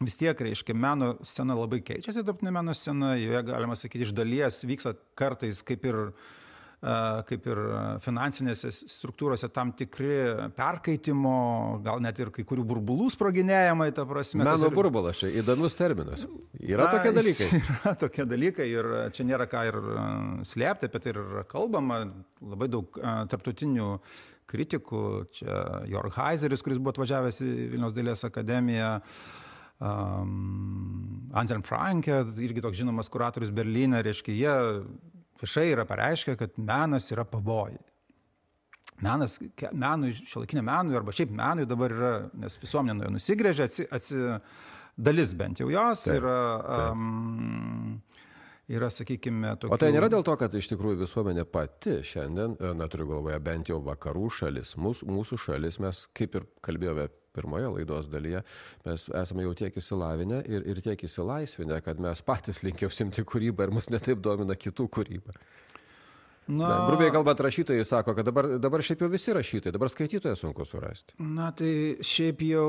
vis 0.03 0.17
tiek, 0.17 0.41
reiškia, 0.47 0.75
meno 0.77 1.15
scena 1.25 1.55
labai 1.57 1.81
keičiasi, 1.85 2.21
tarptautinė 2.21 2.53
meno 2.59 2.75
scena, 2.77 3.15
joje 3.17 3.45
galima 3.47 3.77
sakyti, 3.77 4.05
iš 4.07 4.17
dalies 4.17 4.61
vyksta 4.67 4.93
kartais 5.17 5.63
kaip 5.65 5.87
ir 5.89 6.03
kaip 6.77 7.45
ir 7.49 7.59
finansinėse 8.05 8.69
struktūrose 8.69 9.47
tam 9.49 9.71
tikri 9.73 10.11
perkaitimo, 10.53 11.31
gal 11.81 12.03
net 12.05 12.19
ir 12.21 12.29
kai 12.35 12.45
kurių 12.45 12.67
burbulų 12.69 13.07
sproginėjimai, 13.15 13.87
ta 13.97 14.05
prasme. 14.05 14.43
Meno 14.45 14.69
ir... 14.69 14.75
burbulas, 14.75 15.17
čia 15.17 15.31
įdomus 15.41 15.73
terminas. 15.73 16.27
Yra 16.61 16.85
Na, 16.85 16.91
tokie 16.93 17.15
dalykai. 17.17 17.47
Yra 17.79 17.95
tokie 17.97 18.27
dalykai 18.29 18.69
ir 18.69 18.91
čia 19.17 19.25
nėra 19.25 19.49
ką 19.49 19.65
ir 19.71 19.79
slėpti, 20.45 20.91
apie 20.91 21.01
tai 21.01 21.15
ir 21.15 21.23
kalbama, 21.49 22.03
labai 22.45 22.69
daug 22.69 23.01
tarptautinių 23.33 23.89
kritikų, 24.47 25.03
čia 25.33 25.57
Jorg 25.89 26.13
Heiseris, 26.21 26.61
kuris 26.63 26.77
buvo 26.77 26.93
atvažiavęs 26.93 27.41
į 27.41 27.51
Vilniaus 27.73 27.97
dailės 27.97 28.21
akademiją, 28.29 28.93
uh, 29.01 29.46
um, 29.79 31.29
Anselm 31.37 31.63
Franke, 31.67 32.23
irgi 32.43 32.63
toks 32.63 32.79
žinomas 32.79 33.11
kuratorius 33.13 33.51
Berlyne, 33.53 34.01
reiškia, 34.05 34.33
jie 34.37 34.55
viešai 35.41 35.67
yra 35.73 35.85
pareiškę, 35.89 36.37
kad 36.39 36.57
menas 36.57 37.11
yra 37.13 37.25
pavojai. 37.27 37.77
Menas, 39.05 39.37
menui, 39.77 40.15
šiuolaikiniam 40.25 40.65
menui 40.65 40.97
arba 40.97 41.13
šiaip 41.13 41.33
menui 41.37 41.67
dabar 41.69 41.93
yra, 41.93 42.13
nes 42.41 42.57
visuomenė 42.57 42.95
nuo 42.97 43.05
jo 43.05 43.13
nusigrėžė, 43.13 43.67
atsi, 43.69 43.85
atsi, 43.93 44.21
dalis 44.97 45.35
bent 45.37 45.61
jau 45.61 45.69
jos 45.69 46.07
taip, 46.07 46.17
yra. 46.23 46.37
Um, 46.89 47.99
yra, 48.71 48.89
sakykime, 48.93 49.53
tokių... 49.61 49.73
O 49.75 49.79
tai 49.81 49.91
nėra 49.95 50.09
dėl 50.11 50.25
to, 50.27 50.35
kad 50.39 50.53
iš 50.57 50.71
tikrųjų 50.73 51.01
visuomenė 51.05 51.45
pati 51.49 51.99
šiandien, 52.05 52.57
na 52.77 52.89
turiu 52.91 53.09
galvoje 53.13 53.39
bent 53.43 53.71
jau 53.71 53.79
vakarų 53.85 54.27
šalis, 54.39 54.75
mūsų, 54.79 55.07
mūsų 55.13 55.39
šalis, 55.47 55.79
mes 55.83 56.03
kaip 56.17 56.35
ir 56.39 56.47
kalbėjome 56.65 57.07
pirmoje 57.37 57.69
laidos 57.75 58.09
dalyje, 58.09 58.41
mes 58.87 59.05
esame 59.21 59.45
jau 59.45 59.53
tiek 59.57 59.77
įsilavinę 59.77 60.41
ir, 60.49 60.65
ir 60.73 60.81
tiek 60.85 61.03
įsilaisvinę, 61.07 61.79
kad 61.85 62.01
mes 62.01 62.23
patys 62.25 62.63
linkiau 62.65 62.89
simti 62.93 63.25
kūrybą 63.27 63.67
ir 63.67 63.75
mus 63.77 63.91
netaip 63.93 64.23
domina 64.25 64.57
kitų 64.57 64.89
kūrybą. 64.97 65.37
Na, 66.47 66.87
grubiai 66.87 67.11
kalbant, 67.11 67.39
rašytojai 67.43 67.85
sako, 67.85 68.13
kad 68.15 68.25
dabar, 68.25 68.47
dabar 68.61 68.83
šiaip 68.85 69.01
jau 69.03 69.09
visi 69.11 69.33
rašytojai, 69.35 69.73
dabar 69.75 69.91
skaitytoją 69.91 70.35
sunku 70.39 70.65
surasti. 70.65 71.15
Na, 71.19 71.49
tai 71.55 71.97
šiaip 72.07 72.43
jau, 72.47 72.67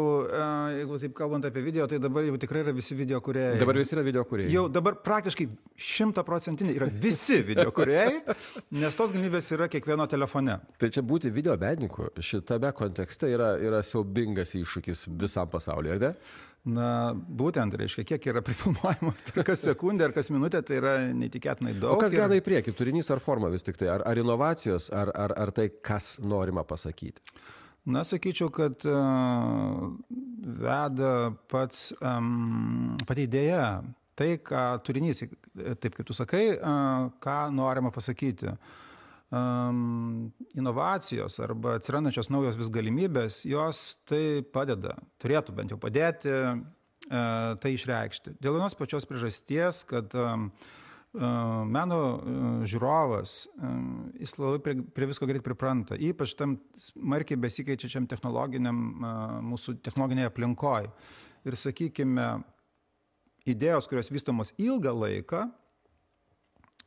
jeigu 0.75 0.99
taip 1.05 1.15
kalbant 1.19 1.47
apie 1.47 1.63
video, 1.63 1.87
tai 1.91 2.01
dabar 2.03 2.27
jau 2.27 2.41
tikrai 2.43 2.65
yra 2.65 2.75
visi 2.75 2.97
video 2.99 3.21
kuriejai. 3.23 3.61
Dabar 3.63 3.79
visi 3.79 3.95
yra 3.95 4.03
video 4.07 4.25
kuriejai. 4.27 4.51
Jau 4.57 4.65
dabar 4.73 4.99
praktiškai 5.05 5.47
šimtaprocentiniai 5.91 6.81
yra 6.81 6.91
visi 6.91 7.39
video 7.47 7.71
kuriejai, 7.75 8.35
nes 8.83 8.99
tos 8.99 9.15
galimybės 9.15 9.53
yra 9.55 9.71
kiekvieno 9.71 10.09
telefone. 10.11 10.59
Tai 10.83 10.91
čia 10.95 11.07
būti 11.07 11.31
video 11.35 11.55
bedininku 11.61 12.11
šitame 12.19 12.75
kontekste 12.75 13.31
yra, 13.31 13.55
yra 13.63 13.85
siaubingas 13.87 14.57
iššūkis 14.59 15.07
visam 15.23 15.51
pasauliu, 15.55 15.95
ar 15.95 16.07
ne? 16.09 16.15
Na, 16.69 17.15
būtent, 17.15 17.73
reiškia, 17.79 18.05
kiek 18.05 18.27
yra 18.33 18.43
prifilmuojama 18.45 19.13
kas 19.47 19.63
sekundę 19.65 20.09
ar 20.09 20.13
kas 20.17 20.29
minutę, 20.35 20.61
tai 20.67 20.81
yra 20.81 20.95
neįtikėtinai 21.17 21.77
daug. 21.79 21.97
O 21.97 22.03
kas 22.03 22.13
ir... 22.13 22.21
gada 22.21 22.37
į 22.37 22.43
priekį, 22.45 22.75
turinys 22.77 23.09
ar 23.15 23.23
forma 23.25 23.49
vis 23.53 23.65
tik 23.65 23.79
tai, 23.81 23.89
ar, 23.95 24.05
ar 24.09 24.21
inovacijos, 24.21 24.91
ar, 24.93 25.13
ar, 25.17 25.33
ar 25.39 25.53
tai, 25.55 25.69
kas 25.85 26.17
norima 26.21 26.67
pasakyti? 26.69 27.23
Na, 27.89 28.03
sakyčiau, 28.05 28.51
kad 28.53 28.85
uh, 28.91 29.87
veda 30.61 31.13
pats, 31.49 31.87
um, 32.05 32.99
pati 33.09 33.25
idėja, 33.25 33.63
tai, 34.19 34.35
ką 34.45 34.67
turinys, 34.85 35.23
taip 35.81 35.95
kaip 35.97 36.05
tu 36.11 36.17
sakai, 36.17 36.51
uh, 36.59 37.09
ką 37.25 37.39
norima 37.55 37.95
pasakyti. 37.95 38.53
Uh, 38.53 38.85
um, 39.31 40.33
inovacijos 40.57 41.39
arba 41.45 41.77
atsirandančios 41.79 42.31
naujos 42.33 42.59
vis 42.59 42.73
galimybės, 42.73 43.43
jos 43.49 43.99
tai 44.09 44.43
padeda, 44.55 44.97
turėtų 45.23 45.55
bent 45.57 45.75
jau 45.75 45.79
padėti 45.81 46.33
uh, 46.33 46.61
tai 47.61 47.75
išreikšti. 47.77 48.39
Dėl 48.43 48.59
vienos 48.59 48.77
pačios 48.79 49.09
priežasties, 49.09 49.83
kad 49.89 50.17
um, 50.19 50.49
uh, 50.49 51.63
meno 51.69 52.01
uh, 52.01 52.51
žiūrovas, 52.69 53.39
um, 53.61 54.11
jis 54.19 54.37
labai 54.41 54.61
prie, 54.65 54.77
prie 54.97 55.11
visko 55.13 55.29
greit 55.31 55.47
pripranta, 55.47 55.99
ypač 55.99 56.37
tam 56.39 56.59
smarkiai 56.81 57.41
besikeičiačiam 57.41 58.09
technologiniam, 58.11 58.85
uh, 58.99 59.39
mūsų 59.53 59.79
technologiniai 59.85 60.31
aplinkoje. 60.31 60.93
Ir 61.47 61.55
sakykime, 61.57 62.29
idėjos, 63.49 63.87
kurios 63.89 64.11
vystomos 64.13 64.51
ilgą 64.61 64.93
laiką, 64.93 65.47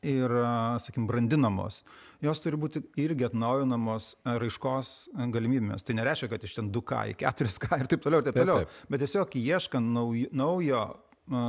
ir, 0.01 0.33
sakykim, 0.81 1.05
brandinamos, 1.09 1.81
jos 2.23 2.41
turi 2.41 2.57
būti 2.61 2.81
irgi 3.01 3.27
atnaujinamos 3.27 4.15
raiškos 4.25 5.11
galimybėmis. 5.33 5.85
Tai 5.85 5.97
nereiškia, 5.99 6.31
kad 6.31 6.47
iš 6.47 6.57
ten 6.57 6.71
2K 6.73 7.03
į 7.13 7.15
4K 7.21 7.81
ir 7.83 7.91
taip 7.91 8.03
toliau, 8.05 8.23
ir 8.23 8.29
taip 8.29 8.41
toliau, 8.41 8.65
bet 8.89 9.05
tiesiog 9.05 9.37
ieškant 9.41 9.93
naujo, 9.97 10.31
naujo 10.33 10.81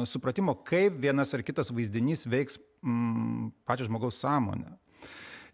supratimo, 0.08 0.54
kaip 0.68 1.00
vienas 1.02 1.32
ar 1.34 1.42
kitas 1.46 1.72
vaizdinys 1.74 2.26
veiks 2.28 2.60
pačią 3.66 3.88
žmogaus 3.88 4.20
sąmonę. 4.20 4.76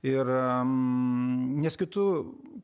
Ir 0.07 0.28
um, 0.30 1.59
nes 1.59 1.74
kitų, 1.74 2.05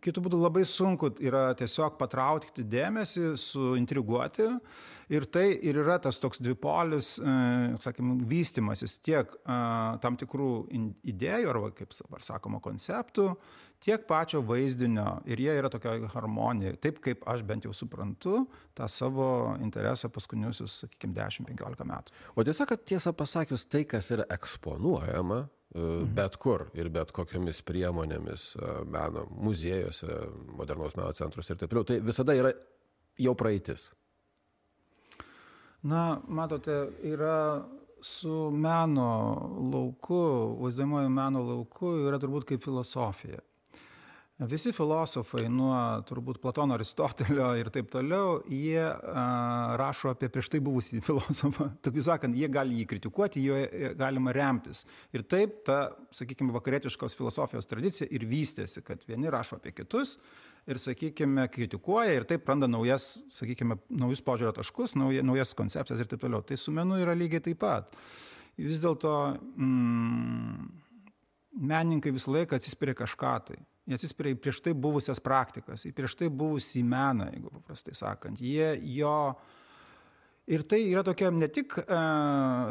kitų 0.05 0.23
būdų 0.23 0.39
labai 0.39 0.63
sunku 0.71 1.11
yra 1.19 1.49
tiesiog 1.59 1.97
patraukti 1.99 2.63
dėmesį, 2.63 3.33
suintriguoti. 3.43 4.53
Ir 5.13 5.27
tai 5.29 5.49
ir 5.67 5.77
yra 5.83 5.99
tas 6.01 6.17
toks 6.23 6.41
dvipolis, 6.41 7.19
e, 7.21 7.33
sakykime, 7.83 8.23
vystimasis 8.31 8.95
tiek 9.05 9.29
e, 9.29 9.57
tam 10.01 10.17
tikrų 10.17 10.49
idėjų, 11.05 11.51
arba 11.51 11.73
kaip 11.77 11.93
dabar 11.99 12.25
sakoma, 12.25 12.61
konceptų, 12.65 13.27
tiek 13.85 14.07
pačio 14.09 14.41
vaizdinio. 14.47 15.19
Ir 15.29 15.43
jie 15.45 15.59
yra 15.59 15.69
tokioje 15.73 16.09
harmonijoje. 16.15 16.79
Taip 16.87 17.03
kaip 17.05 17.27
aš 17.29 17.45
bent 17.45 17.69
jau 17.69 17.75
suprantu 17.77 18.47
tą 18.79 18.89
savo 18.89 19.29
interesą 19.61 20.09
paskutiniusius, 20.15 20.85
sakykime, 20.87 21.19
10-15 21.19 21.91
metų. 21.91 22.17
O 22.33 22.47
tiesa, 22.47 22.65
kad 22.71 22.87
tiesą 22.89 23.13
pasakius, 23.19 23.67
tai, 23.69 23.85
kas 23.91 24.09
yra 24.15 24.25
eksponuojama. 24.39 25.45
Bet 26.15 26.37
kur 26.39 26.69
ir 26.79 26.89
bet 26.95 27.11
kokiamis 27.15 27.61
priemonėmis 27.67 28.47
meno 28.87 29.25
muziejuose, 29.35 30.19
modernaus 30.55 30.95
meno 30.95 31.11
centruose 31.19 31.55
ir 31.55 31.59
taip 31.61 31.73
toliau. 31.73 31.89
Tai 31.89 31.99
visada 32.07 32.37
yra 32.39 32.53
jau 33.19 33.35
praeitis. 33.39 33.89
Na, 35.85 36.21
matote, 36.29 36.77
yra 37.05 37.65
su 38.01 38.51
meno 38.51 39.09
lauku, 39.73 40.21
vaizduojamojo 40.63 41.11
meno 41.13 41.43
lauku, 41.45 41.91
yra 42.07 42.21
turbūt 42.23 42.47
kaip 42.49 42.63
filosofija. 42.65 43.43
Visi 44.35 44.73
filosofai, 44.75 45.45
nuo 45.47 45.77
turbūt 46.09 46.41
Platono, 46.43 46.75
Aristotelio 46.75 47.53
ir 47.55 47.69
taip 47.71 47.87
toliau, 47.93 48.41
jie 48.51 48.83
a, 48.83 49.27
rašo 49.79 50.11
apie 50.11 50.27
prieš 50.27 50.49
tai 50.51 50.59
buvusį 50.59 50.99
filosofą. 51.07 51.69
Taip 51.87 52.01
sakant, 52.03 52.35
jie 52.35 52.49
gali 52.51 52.81
jį 52.81 52.87
kritikuoti, 52.91 53.45
jo 53.47 53.61
galima 53.95 54.33
remtis. 54.35 54.81
Ir 55.15 55.23
taip 55.23 55.61
ta, 55.69 55.93
sakykime, 56.11 56.51
vakarietiškos 56.57 57.15
filosofijos 57.15 57.71
tradicija 57.71 58.09
ir 58.11 58.25
vystėsi, 58.27 58.83
kad 58.83 59.05
vieni 59.07 59.31
rašo 59.31 59.61
apie 59.61 59.71
kitus 59.71 60.17
ir, 60.67 60.81
sakykime, 60.83 61.45
kritikuoja 61.55 62.17
ir 62.19 62.27
taip 62.27 62.51
randa 62.51 62.67
naujas, 62.67 63.21
sakykime, 63.37 63.77
naujus 64.03 64.23
požiūrio 64.27 64.51
taškus, 64.57 64.97
nauja, 64.99 65.23
naujas 65.23 65.55
koncepcijas 65.55 66.03
ir 66.03 66.11
taip 66.11 66.25
toliau. 66.25 66.43
Tai 66.43 66.59
su 66.59 66.75
menu 66.75 66.99
yra 67.05 67.15
lygiai 67.15 67.45
taip 67.53 67.61
pat. 67.63 67.95
Vis 68.59 68.83
dėlto 68.83 69.15
mm, 69.39 70.67
menininkai 71.71 72.11
visą 72.19 72.35
laiką 72.35 72.59
atsispiria 72.59 72.99
kažką 72.99 73.37
tai 73.47 73.61
Jie 73.85 73.99
atsispiria 73.99 74.33
į 74.33 74.39
prieš 74.41 74.63
tai 74.65 74.73
buvusias 74.73 75.21
praktikas, 75.21 75.83
į 75.85 75.93
prieš 75.97 76.15
tai 76.17 76.31
buvusį 76.33 76.81
meną, 76.89 77.29
jeigu 77.35 77.53
paprastai 77.53 77.97
sakant. 77.97 78.41
Jie 78.41 78.73
jo... 78.97 79.35
Ir 80.45 80.61
tai 80.69 80.83
yra 80.91 81.01
tokia 81.01 81.31
ne 81.33 81.47
tik, 81.49 81.73
e, 81.81 81.99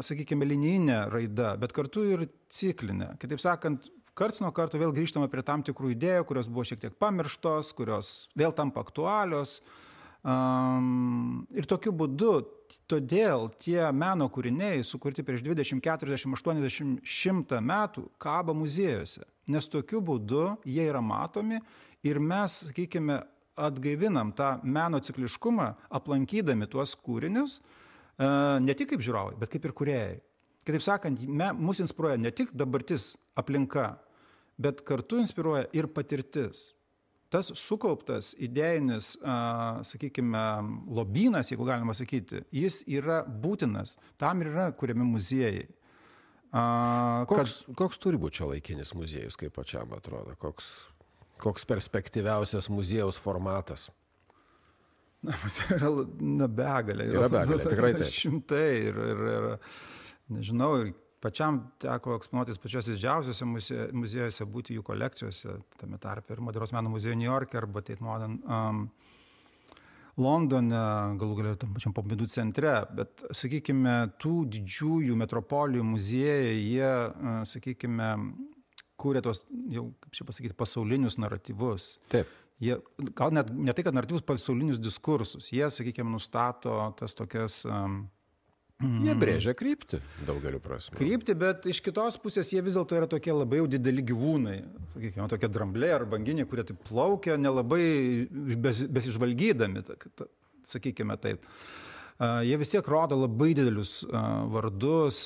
sakykime, 0.06 0.46
linijinė 0.46 0.98
raida, 1.10 1.56
bet 1.58 1.72
kartu 1.74 2.04
ir 2.06 2.20
ciklinė. 2.54 3.16
Kitaip 3.18 3.42
sakant, 3.42 3.88
karts 4.14 4.38
nuo 4.42 4.52
karto 4.54 4.78
vėl 4.78 4.94
grįžtama 4.94 5.26
prie 5.30 5.42
tam 5.46 5.64
tikrų 5.66 5.90
idėjų, 5.96 6.26
kurios 6.28 6.50
buvo 6.50 6.62
šiek 6.70 6.84
tiek 6.84 6.94
pamirštos, 7.02 7.72
kurios 7.74 8.12
vėl 8.38 8.54
tampa 8.54 8.84
aktualios. 8.86 9.56
Um, 10.22 11.42
ir 11.50 11.66
tokiu 11.66 11.90
būdu, 11.98 12.36
todėl 12.90 13.50
tie 13.58 13.80
meno 13.90 14.30
kūriniai, 14.30 14.86
sukurti 14.86 15.26
prieš 15.26 15.42
20, 15.42 15.82
40, 15.82 16.30
80, 16.30 17.02
100 17.02 17.62
metų, 17.74 18.06
kaba 18.22 18.54
muziejuose 18.54 19.26
nes 19.50 19.68
tokiu 19.70 20.00
būdu 20.04 20.54
jie 20.64 20.84
yra 20.88 21.02
matomi 21.04 21.60
ir 22.04 22.20
mes, 22.20 22.62
sakykime, 22.68 23.22
atgaivinam 23.54 24.32
tą 24.34 24.56
meno 24.66 24.98
cikliškumą, 24.98 25.68
aplankydami 25.94 26.66
tuos 26.70 26.96
kūrinius, 26.98 27.60
e, 27.60 28.28
ne 28.60 28.74
tik 28.74 28.90
kaip 28.92 29.04
žiūrovai, 29.04 29.36
bet 29.38 29.52
kaip 29.52 29.68
ir 29.68 29.74
kuriejai. 29.78 30.14
Kitaip 30.64 30.82
sakant, 30.84 31.20
mus 31.60 31.82
inspiruoja 31.84 32.16
ne 32.18 32.32
tik 32.32 32.54
dabartis 32.56 33.12
aplinka, 33.36 33.98
bet 34.56 34.80
kartu 34.86 35.20
inspiruoja 35.20 35.68
ir 35.76 35.90
patirtis. 35.92 36.70
Tas 37.34 37.50
sukauptas 37.58 38.30
idėjinis, 38.38 39.16
sakykime, 39.90 40.42
lobynas, 40.94 41.50
jeigu 41.50 41.66
galima 41.66 41.94
sakyti, 41.96 42.44
jis 42.54 42.84
yra 42.86 43.24
būtinas. 43.26 43.96
Tam 44.20 44.44
ir 44.44 44.52
yra 44.52 44.68
kuriami 44.78 45.08
muziejai. 45.08 45.64
A, 46.54 47.24
koks, 47.28 47.64
kad... 47.66 47.76
koks 47.80 47.98
turi 47.98 48.18
būti 48.20 48.38
čia 48.38 48.48
laikinis 48.52 48.94
muziejus, 48.94 49.36
kaip 49.40 49.56
pačiam 49.56 49.90
atrodo? 49.96 50.36
Koks, 50.38 50.68
koks 51.42 51.66
perspektyviausias 51.66 52.70
muziejaus 52.70 53.18
formatas? 53.18 53.88
Na, 55.24 55.34
yra 55.72 55.90
na, 56.20 56.46
begalė. 56.46 57.08
Yra, 57.08 57.24
yra 57.24 57.32
begalė, 57.32 57.64
tikrai 57.72 57.90
taip. 57.96 58.12
Šimtai 58.12 58.68
ir, 58.90 59.00
ir, 59.14 59.24
ir 59.32 59.48
nežinau, 60.36 60.70
ir 60.84 60.92
pačiam 61.24 61.62
teko 61.82 62.18
eksponuotis 62.20 62.60
pačiuose 62.60 62.92
didžiausiuose 62.92 63.48
muziejuose, 63.48 64.46
būti 64.54 64.76
jų 64.76 64.84
kolekcijose, 64.86 65.56
tame 65.80 65.98
tarpe 66.02 66.36
ir 66.36 66.44
Moderos 66.44 66.74
meno 66.76 66.92
muziejuje 66.92 67.18
New 67.18 67.30
York 67.30 67.56
arba 67.58 67.82
Tate 67.82 68.04
Modern. 68.04 68.38
Um, 68.44 68.84
Londone, 70.20 70.80
galų 71.18 71.38
galia 71.40 71.54
tam 71.58 71.72
pačiam 71.74 71.94
Pompidou 71.96 72.28
centre, 72.30 72.74
bet, 72.94 73.24
sakykime, 73.34 73.96
tų 74.22 74.44
didžiųjų 74.54 75.16
metropolijų 75.18 75.86
muziejai, 75.88 76.54
jie, 76.60 76.92
sakykime, 77.50 78.10
kūrė 79.00 79.24
tos, 79.26 79.42
jau, 79.74 79.88
kaip 80.04 80.14
čia 80.14 80.26
pasakyti, 80.28 80.56
pasaulinius 80.58 81.18
naratyvus. 81.18 81.94
Taip. 82.14 82.30
Jie, 82.62 82.78
gal 83.18 83.34
net 83.34 83.50
ne 83.50 83.74
tai, 83.74 83.82
kad 83.82 83.96
naratyvus 83.96 84.22
pasaulinius 84.26 84.78
diskursus, 84.78 85.50
jie, 85.50 85.66
sakykime, 85.74 86.12
nustato 86.14 86.76
tas 87.00 87.16
tokias 87.18 87.64
um, 88.84 89.04
Jie 89.04 89.14
brėžia 89.18 89.54
kryptį 89.56 90.00
daugeliu 90.28 90.60
prasme. 90.62 90.96
Kryptį, 90.98 91.36
bet 91.40 91.68
iš 91.70 91.80
kitos 91.84 92.18
pusės 92.20 92.50
jie 92.52 92.62
vis 92.64 92.76
dėlto 92.78 92.98
yra 92.98 93.08
tokie 93.10 93.32
labai 93.34 93.62
jau 93.62 93.68
dideli 93.70 94.04
gyvūnai, 94.06 94.58
sakykime, 94.94 95.28
tokie 95.32 95.50
drambliai 95.52 95.94
ar 95.96 96.06
banginiai, 96.08 96.48
kurie 96.50 96.66
taip 96.68 96.82
plaukia, 96.88 97.38
nelabai 97.40 97.84
bes, 98.60 98.84
besižvalgydami, 98.98 99.84
sakykime 100.68 101.18
taip. 101.22 101.48
Jie 102.46 102.54
vis 102.60 102.70
tiek 102.70 102.86
rodo 102.86 103.16
labai 103.18 103.50
didelius 103.58 103.96
vardus, 104.54 105.24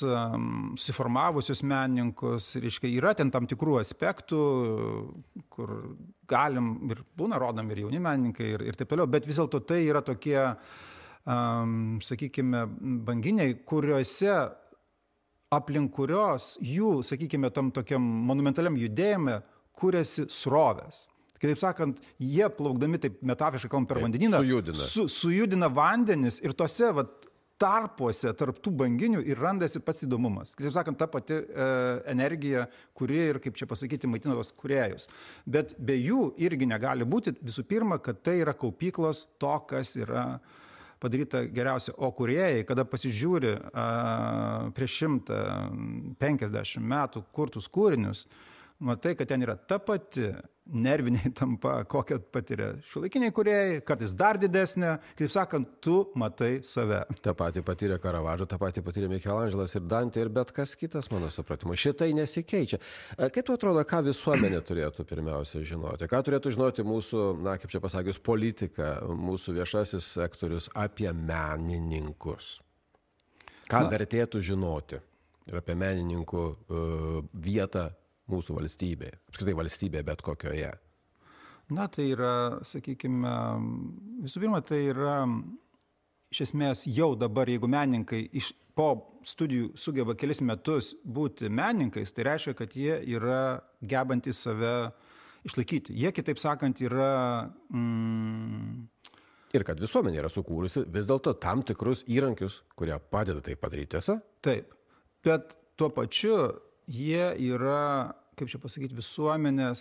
susiformavusius 0.81 1.61
menininkus, 1.61 2.55
reiškia, 2.65 2.89
yra 2.97 3.13
ten 3.19 3.29
tam 3.35 3.45
tikrų 3.51 3.77
aspektų, 3.83 4.39
kur 5.53 5.75
galim 6.29 6.79
ir 6.89 7.05
būna 7.19 7.37
rodom 7.43 7.69
ir 7.75 7.85
jauni 7.85 8.01
menininkai 8.01 8.55
ir, 8.55 8.65
ir 8.71 8.79
taip 8.81 8.89
toliau, 8.95 9.05
bet 9.11 9.29
vis 9.29 9.37
dėlto 9.37 9.61
tai 9.69 9.83
yra 9.85 10.01
tokie 10.07 10.39
uh, 10.41 10.79
um, 11.29 11.99
sakykime, 12.05 12.65
banginiai, 13.07 13.59
kuriuose 13.69 14.35
aplink 15.55 15.93
kurios 15.97 16.57
jų, 16.65 16.99
sakykime, 17.07 17.53
tam 17.55 17.71
tokiam 17.75 18.05
monumentaliam 18.29 18.77
judėjime 18.79 19.41
kūrėsi 19.79 20.29
srovės. 20.33 21.07
Kitaip 21.39 21.61
sakant, 21.61 22.01
jie 22.19 22.49
plaukdami, 22.51 22.99
taip 22.99 23.21
metaforiškai 23.23 23.71
kalbant, 23.71 23.89
per 23.89 24.01
taip, 24.01 24.09
vandenyną, 24.09 24.43
sujudina. 24.43 24.83
Su, 24.83 25.07
sujudina 25.13 25.71
vandenis 25.71 26.41
ir 26.43 26.57
tose 26.59 26.91
vat, 26.97 27.15
tarpuose 27.59 28.31
tarp 28.39 28.61
tų 28.63 28.71
banginių 28.79 29.25
ir 29.27 29.41
randasi 29.43 29.81
pats 29.83 30.05
įdomumas. 30.07 30.53
Kitaip 30.59 30.75
sakant, 30.77 30.99
ta 30.99 31.09
pati 31.11 31.35
e, 31.35 31.65
energija, 32.11 32.69
kuri 32.95 33.19
ir, 33.33 33.41
kaip 33.43 33.57
čia 33.59 33.67
pasakyti, 33.71 34.11
maitina 34.11 34.37
tos 34.39 34.53
kuriejus. 34.55 35.09
Bet 35.43 35.73
be 35.79 35.97
jų 35.99 36.33
irgi 36.43 36.69
negali 36.71 37.07
būti 37.09 37.35
visų 37.39 37.65
pirma, 37.71 37.99
kad 38.03 38.21
tai 38.27 38.37
yra 38.45 38.55
kaupyklos 38.55 39.25
to, 39.43 39.57
kas 39.71 39.97
yra 39.99 40.27
uh, 40.37 40.68
padaryta 41.01 41.45
geriausia. 41.47 41.95
O 41.97 42.11
kuriejai, 42.15 42.65
kada 42.69 42.85
pasižiūri 42.89 43.55
a, 43.73 43.87
prieš 44.77 45.01
150 45.07 46.85
metų 46.95 47.25
kurtus 47.33 47.69
kūrinius, 47.73 48.27
matai, 48.79 49.15
kad 49.19 49.29
ten 49.29 49.43
yra 49.43 49.57
ta 49.57 49.79
pati 49.79 50.29
nerviniai 50.69 51.33
tampa, 51.35 51.79
kokią 51.89 52.19
patiria 52.33 52.69
šiuolaikiniai 52.91 53.33
kuriejai, 53.35 53.79
kartais 53.89 54.13
dar 54.17 54.39
didesnė, 54.41 54.97
kaip 55.19 55.33
sakant, 55.33 55.71
tu 55.85 56.03
matai 56.19 56.59
save. 56.67 57.01
Ta 57.25 57.33
pati 57.39 57.63
patyrė 57.65 57.97
Karavažo, 58.03 58.47
ta 58.49 58.59
pati 58.61 58.83
patyrė 58.85 59.09
Michelangelas 59.13 59.75
ir 59.79 59.87
Dantė 59.89 60.23
ir 60.25 60.33
bet 60.35 60.53
kas 60.57 60.77
kitas, 60.79 61.09
mano 61.13 61.31
supratimu. 61.33 61.77
Šitai 61.79 62.11
nesikeičia. 62.17 62.81
Kaip 63.17 63.49
tu 63.49 63.57
atrodo, 63.57 63.85
ką 63.89 64.03
visuomenė 64.11 64.61
turėtų 64.69 65.09
pirmiausia 65.09 65.65
žinoti? 65.67 66.09
Ką 66.11 66.23
turėtų 66.27 66.53
žinoti 66.59 66.87
mūsų, 66.87 67.27
na, 67.45 67.57
kaip 67.61 67.73
čia 67.73 67.83
pasakius, 67.85 68.21
politika, 68.21 68.99
mūsų 69.09 69.57
viešasis 69.63 70.13
sektorius 70.19 70.69
apie 70.77 71.11
menininkus? 71.17 72.59
Ką 73.69 73.85
na, 73.85 73.93
vertėtų 73.93 74.41
žinoti 74.45 75.01
ir 75.49 75.57
apie 75.63 75.75
menininkų 75.81 76.45
uh, 76.45 77.25
vietą 77.33 77.89
mūsų 78.31 78.59
valstybėje, 78.59 79.19
apskritai 79.31 79.57
valstybėje 79.59 80.07
bet 80.09 80.23
kokioje? 80.25 80.73
Na, 81.75 81.85
tai 81.93 82.07
yra, 82.15 82.61
sakykime, 82.65 83.33
visų 84.25 84.41
pirma, 84.45 84.63
tai 84.65 84.87
yra 84.89 85.19
iš 86.33 86.47
esmės 86.49 86.87
jau 86.89 87.13
dabar, 87.19 87.49
jeigu 87.49 87.69
menininkai 87.69 88.23
iš, 88.41 88.55
po 88.77 89.19
studijų 89.27 89.73
sugeba 89.77 90.15
kelis 90.17 90.41
metus 90.45 90.93
būti 91.05 91.51
menininkais, 91.53 92.15
tai 92.15 92.29
reiškia, 92.31 92.55
kad 92.57 92.77
jie 92.77 92.97
yra 93.17 93.61
gebantys 93.85 94.41
save 94.45 94.93
išlaikyti. 95.49 95.97
Jie, 95.97 96.13
kitaip 96.15 96.41
sakant, 96.41 96.81
yra... 96.85 97.51
Mm, 97.73 98.87
Ir 99.57 99.65
kad 99.65 99.79
visuomenė 99.81 100.21
yra 100.21 100.29
sukūrusi 100.29 100.83
vis 100.93 101.07
dėlto 101.09 101.33
tam 101.41 101.63
tikrus 101.65 102.03
įrankius, 102.05 102.59
kurie 102.77 102.99
padeda 103.01 103.41
tai 103.45 103.55
padaryti, 103.57 103.95
tiesa? 103.95 104.19
Taip. 104.45 104.75
Bet 105.25 105.55
tuo 105.81 105.89
pačiu 105.95 106.35
jie 106.89 107.29
yra 107.53 108.15
kaip 108.39 108.51
čia 108.53 108.61
pasakyti, 108.63 108.95
visuomenės 108.95 109.81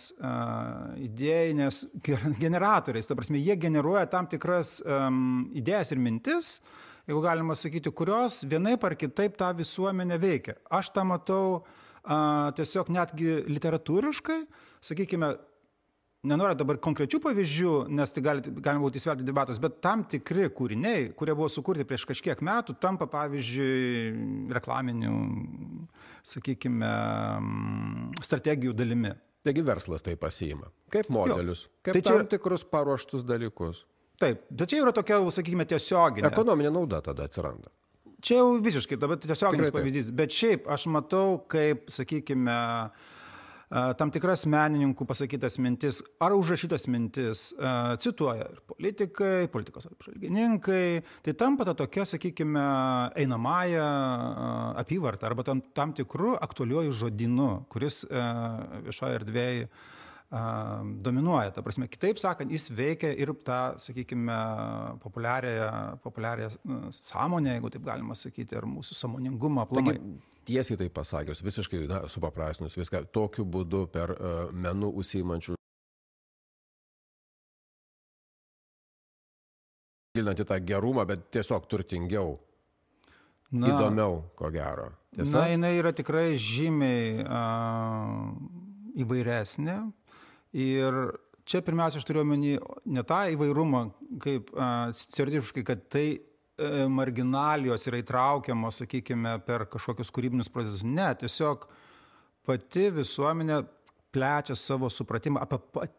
idėjinės 0.98 1.80
generatoriais. 2.42 3.06
Ta 3.06 3.16
prasme, 3.18 3.38
jie 3.38 3.54
generuoja 3.60 4.08
tam 4.10 4.26
tikras 4.30 4.78
idėjas 4.82 5.94
ir 5.94 6.02
mintis, 6.02 6.48
jeigu 7.08 7.22
galima 7.24 7.54
sakyti, 7.58 7.92
kurios 7.94 8.40
vienaip 8.50 8.82
ar 8.84 8.96
kitaip 8.98 9.38
tą 9.38 9.52
visuomenę 9.58 10.18
veikia. 10.18 10.56
Aš 10.74 10.90
tą 10.96 11.06
matau 11.08 11.44
tiesiog 12.58 12.90
netgi 12.94 13.44
literatūriškai, 13.46 14.40
sakykime, 14.90 15.36
nenoriu 16.28 16.56
dabar 16.58 16.78
konkrečių 16.84 17.20
pavyzdžių, 17.24 17.74
nes 17.98 18.12
tai 18.14 18.22
gali, 18.24 18.52
galima 18.58 18.84
būti 18.84 19.00
įsvelti 19.00 19.26
debatus, 19.26 19.60
bet 19.62 19.80
tam 19.84 20.04
tikri 20.08 20.48
kūriniai, 20.54 21.10
kurie 21.18 21.34
buvo 21.36 21.48
sukurti 21.52 21.86
prieš 21.88 22.06
kažkiek 22.10 22.42
metų, 22.44 22.76
tampa 22.82 23.08
pavyzdžiui 23.10 24.52
reklaminių, 24.56 25.14
sakykime, 26.34 26.92
strategijų 28.24 28.76
dalimi. 28.76 29.14
Taigi 29.46 29.62
verslas 29.64 30.04
tai 30.04 30.16
pasiima. 30.20 30.68
Kaip 30.92 31.08
modelius, 31.14 31.68
kaip 31.86 31.96
tai 31.96 32.04
tam 32.04 32.24
čia... 32.24 32.32
tikrus 32.36 32.66
paruoštus 32.68 33.24
dalykus. 33.26 33.84
Taip, 34.18 34.42
bet 34.50 34.72
čia 34.72 34.82
yra 34.82 34.92
tokia, 34.94 35.20
sakykime, 35.30 35.64
tiesioginė. 35.70 36.26
Ekonominė 36.32 36.72
nauda 36.74 36.98
tada 37.06 37.28
atsiranda. 37.30 37.70
Čia 38.18 38.40
jau 38.40 38.48
visiškai, 38.62 38.98
dabar 38.98 39.20
tiesioginis 39.22 39.70
pavyzdys. 39.70 40.08
Bet 40.18 40.34
šiaip 40.34 40.66
aš 40.74 40.88
matau, 40.90 41.38
kaip, 41.50 41.84
sakykime, 41.94 42.56
tam 43.68 44.12
tikras 44.14 44.46
menininkų 44.48 45.04
pasakytas 45.08 45.58
mintis 45.60 46.00
ar 46.24 46.32
užrašytas 46.36 46.86
mintis 46.88 47.48
cituoja 48.00 48.46
ir 48.48 48.62
politikai, 48.70 49.48
politikos 49.52 49.90
apžvalgininkai, 49.90 51.02
tai 51.26 51.34
tampa 51.36 51.66
ta 51.68 51.74
tokia, 51.76 52.06
sakykime, 52.08 52.64
einamąją 53.18 53.84
apyvartą 54.80 55.28
arba 55.28 55.44
tam, 55.44 55.62
tam 55.76 55.92
tikrų 55.96 56.38
aktualiuoju 56.48 56.96
žodinu, 56.96 57.50
kuris 57.72 58.04
viešoje 58.08 59.20
erdvėje 59.20 59.68
dominuoja. 60.30 61.50
Ta 61.56 61.62
prasme, 61.64 61.88
kitaip 61.88 62.18
sakant, 62.20 62.52
jis 62.52 62.68
veikia 62.76 63.12
ir 63.16 63.32
tą, 63.44 63.78
sakykime, 63.80 64.38
populiarią 65.00 66.50
sąmonę, 66.92 67.56
jeigu 67.56 67.70
taip 67.70 67.84
galima 67.86 68.16
sakyti, 68.18 68.56
ar 68.56 68.68
mūsų 68.68 68.96
samoningumą 68.98 69.64
aplamai. 69.64 69.96
Tiesiai 70.48 70.78
tai 70.80 70.88
pasakius, 70.92 71.42
visiškai 71.44 71.84
na, 71.88 72.02
supaprastinus 72.08 72.76
viską, 72.76 73.06
tokiu 73.12 73.44
būdu 73.44 73.86
per 73.92 74.14
uh, 74.14 74.36
menų 74.52 74.94
užsiimančių 75.00 75.56
gilinant 80.16 80.40
į 80.40 80.46
tą 80.48 80.56
gerumą, 80.64 81.04
bet 81.08 81.28
tiesiog 81.36 81.68
turtingiau, 81.70 82.38
na, 83.52 83.68
įdomiau, 83.70 84.22
ko 84.36 84.50
gero. 84.50 84.90
Tiesa? 85.14 85.34
Na, 85.36 85.44
jinai 85.52 85.76
yra 85.78 85.92
tikrai 85.96 86.32
žymiai 86.40 87.22
uh, 87.22 88.32
įvairesnė, 89.04 89.78
Ir 90.56 90.96
čia 91.48 91.62
pirmiausia, 91.64 92.00
aš 92.00 92.06
turiu 92.08 92.22
omeny 92.24 92.56
ne 92.88 93.04
tą 93.08 93.22
įvairumą, 93.34 93.82
kaip 94.22 94.52
stereotipiškai, 95.00 95.64
kad 95.66 95.84
tai 95.92 96.06
e, 96.14 96.86
marginalijos 96.92 97.88
yra 97.90 98.00
įtraukiamos, 98.02 98.82
sakykime, 98.82 99.38
per 99.46 99.66
kažkokius 99.72 100.12
kūrybinius 100.14 100.52
procesus. 100.52 100.84
Ne, 100.86 101.10
tiesiog 101.20 101.66
pati 102.48 102.88
visuomenė 102.96 103.62
plečia 104.12 104.56
savo 104.56 104.88
supratimą 104.88 105.42
apie 105.44 105.58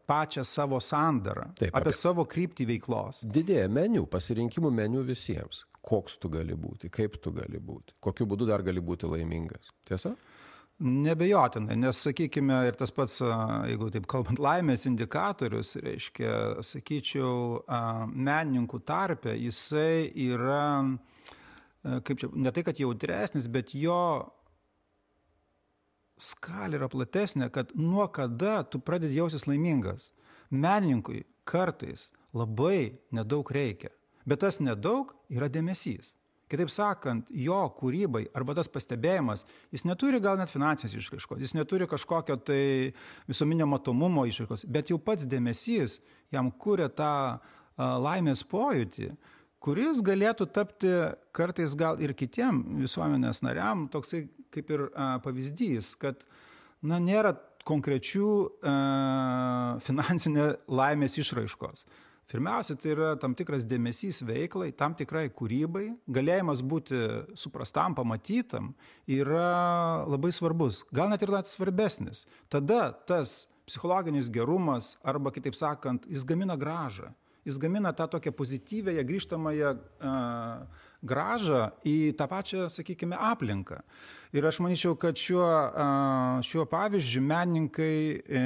pačią 0.09 0.43
savo 0.43 0.79
sandarą, 0.81 1.51
Taip, 1.59 1.69
apie, 1.69 1.81
apie 1.81 1.93
savo 1.93 2.25
kryptį 2.29 2.65
veiklos. 2.73 3.21
Didėja 3.37 3.69
meniu, 3.71 4.07
pasirinkimų 4.09 4.71
meniu 4.73 5.03
visiems. 5.05 5.65
Koks 5.85 6.17
tu 6.19 6.31
gali 6.33 6.57
būti, 6.59 6.89
kaip 6.91 7.19
tu 7.23 7.31
gali 7.33 7.61
būti, 7.61 7.95
kokiu 8.03 8.27
būdu 8.29 8.49
dar 8.49 8.65
gali 8.65 8.81
būti 8.83 9.07
laimingas. 9.09 9.71
Tiesa? 9.87 10.15
Nebejotinai, 10.79 11.75
nes, 11.75 11.97
sakykime, 12.05 12.55
ir 12.69 12.77
tas 12.79 12.93
pats, 12.95 13.17
jeigu 13.67 13.89
taip 13.91 14.05
kalbant, 14.07 14.39
laimės 14.39 14.85
indikatorius, 14.87 15.73
reiškia, 15.83 16.61
sakyčiau, 16.63 17.65
menininkų 18.15 18.79
tarpe, 18.87 19.33
jisai 19.35 20.07
yra, 20.29 20.85
kaip 21.83 22.21
čia, 22.21 22.29
ne 22.31 22.53
tai, 22.55 22.63
kad 22.63 22.79
jautresnis, 22.79 23.49
bet 23.51 23.73
jo 23.75 23.99
skalė 26.19 26.79
yra 26.79 26.89
platesnė, 26.91 27.49
kad 27.51 27.75
nuo 27.75 28.07
kada 28.15 28.61
tu 28.63 28.79
pradedi 28.79 29.19
jausis 29.19 29.47
laimingas. 29.51 30.13
Menininkui 30.47 31.25
kartais 31.43 32.07
labai 32.31 32.99
nedaug 33.11 33.51
reikia, 33.51 33.91
bet 34.23 34.45
tas 34.45 34.61
nedaug 34.63 35.11
yra 35.27 35.51
dėmesys. 35.51 36.15
Kitaip 36.49 36.71
sakant, 36.73 37.27
jo 37.29 37.59
kūrybai 37.77 38.23
arba 38.33 38.55
tas 38.57 38.69
pastebėjimas, 38.71 39.45
jis 39.73 39.85
neturi 39.85 40.21
gal 40.23 40.39
net 40.39 40.49
finansinės 40.49 40.95
išraiškos, 40.97 41.41
jis 41.43 41.53
neturi 41.53 41.85
kažkokio 41.89 42.39
tai 42.41 42.63
visuomenio 43.29 43.67
matomumo 43.69 44.25
išraiškos, 44.25 44.65
bet 44.65 44.89
jau 44.89 44.97
pats 44.97 45.27
dėmesys 45.29 45.99
jam 46.33 46.49
kūrė 46.49 46.89
tą 46.97 47.11
laimės 47.77 48.41
pojūtį, 48.49 49.11
kuris 49.61 50.01
galėtų 50.05 50.49
tapti 50.55 50.95
kartais 51.35 51.75
gal 51.77 52.01
ir 52.01 52.15
kitiem 52.17 52.63
visuomenės 52.81 53.43
nariam 53.45 53.85
toksai 53.91 54.25
kaip 54.49 54.73
ir 54.73 54.87
pavyzdys, 55.23 55.93
kad 56.01 56.25
na, 56.81 56.97
nėra 56.97 57.35
konkrečių 57.67 58.29
e, 58.49 58.75
finansinė 59.85 60.45
laimės 60.71 61.17
išraiškos. 61.21 61.85
Pirmiausia, 62.29 62.75
tai 62.77 62.91
yra 62.93 63.13
tam 63.17 63.33
tikras 63.33 63.63
dėmesys 63.65 64.21
veiklai, 64.21 64.69
tam 64.77 64.93
tikrai 64.93 65.31
kūrybai, 65.33 65.87
galėjimas 66.13 66.61
būti 66.61 66.99
suprastam, 67.33 67.95
pamatytam 67.97 68.75
yra 69.09 70.05
labai 70.05 70.29
svarbus, 70.35 70.83
gal 70.93 71.09
net 71.09 71.25
ir 71.25 71.33
net 71.33 71.49
svarbesnis. 71.49 72.27
Tada 72.53 72.91
tas 73.09 73.47
psichologinis 73.65 74.29
gerumas, 74.29 74.93
arba 75.01 75.33
kitaip 75.33 75.57
sakant, 75.57 76.05
jis 76.05 76.25
gamina 76.25 76.57
gražą 76.57 77.09
jis 77.49 77.59
gamina 77.61 77.91
tą 77.97 78.07
tokią 78.15 78.33
pozityvėją 78.37 79.03
grįžtamąją 79.09 79.73
gražą 81.03 81.61
į 81.87 82.13
tą 82.19 82.27
pačią, 82.27 82.67
sakykime, 82.71 83.17
aplinką. 83.31 83.79
Ir 84.35 84.45
aš 84.45 84.59
manyčiau, 84.61 84.97
kad 84.99 85.17
šiuo, 85.17 85.47
šiuo 86.45 86.65
pavyzdžiu 86.69 87.21
menininkai, 87.25 87.99
e, 88.19 88.41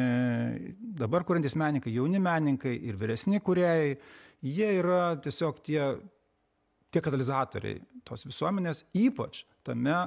dabar 1.02 1.26
kuriantis 1.28 1.58
menininkai, 1.60 1.96
jauni 1.98 2.22
menininkai 2.24 2.76
ir 2.88 3.00
vyresni 3.00 3.42
kuriejai, 3.44 3.98
jie 4.44 4.70
yra 4.80 5.16
tiesiog 5.24 5.64
tie, 5.66 5.82
tie 6.94 7.02
katalizatoriai 7.04 7.82
tos 8.08 8.28
visuomenės, 8.30 8.86
ypač 8.94 9.44
tame 9.66 9.98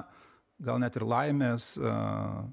gal 0.57 0.79
net 0.81 0.95
ir 0.97 1.05
laimės 1.05 1.75
uh, 1.77 2.47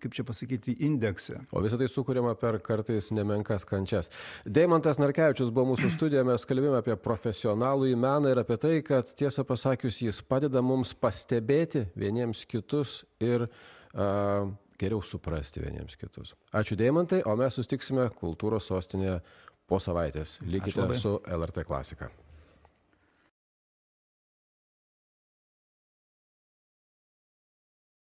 kaip 0.00 0.14
čia 0.16 0.24
pasakyti, 0.26 0.74
indeksą. 0.86 1.40
O 1.54 1.62
visą 1.64 1.78
tai 1.80 1.88
sukūrėma 1.90 2.34
per 2.40 2.58
kartais 2.64 3.12
nemenkas 3.14 3.66
kančias. 3.68 4.10
Deimantas 4.44 4.98
Narkevičius 5.02 5.52
buvo 5.54 5.72
mūsų 5.72 5.92
studijoje, 5.94 6.26
mes 6.26 6.46
kalbėjome 6.48 6.80
apie 6.82 6.96
profesionalų 7.00 7.92
į 7.92 7.96
meną 8.02 8.34
ir 8.34 8.42
apie 8.42 8.58
tai, 8.62 8.74
kad 8.86 9.14
tiesą 9.18 9.46
pasakius 9.46 10.02
jis 10.02 10.20
padeda 10.26 10.62
mums 10.64 10.94
pastebėti 10.98 11.86
vieniems 11.98 12.44
kitus 12.50 13.00
ir 13.22 13.46
uh, 13.46 14.50
geriau 14.80 15.02
suprasti 15.06 15.62
vieniems 15.62 15.96
kitus. 16.00 16.34
Ačiū 16.56 16.78
Deimantai, 16.78 17.22
o 17.26 17.38
mes 17.38 17.56
sustiksime 17.56 18.10
kultūros 18.20 18.68
sostinėje 18.72 19.20
po 19.66 19.80
savaitės. 19.82 20.38
Likite 20.46 20.86
su 20.98 21.18
LRT 21.26 21.66
klasika. 21.66 22.10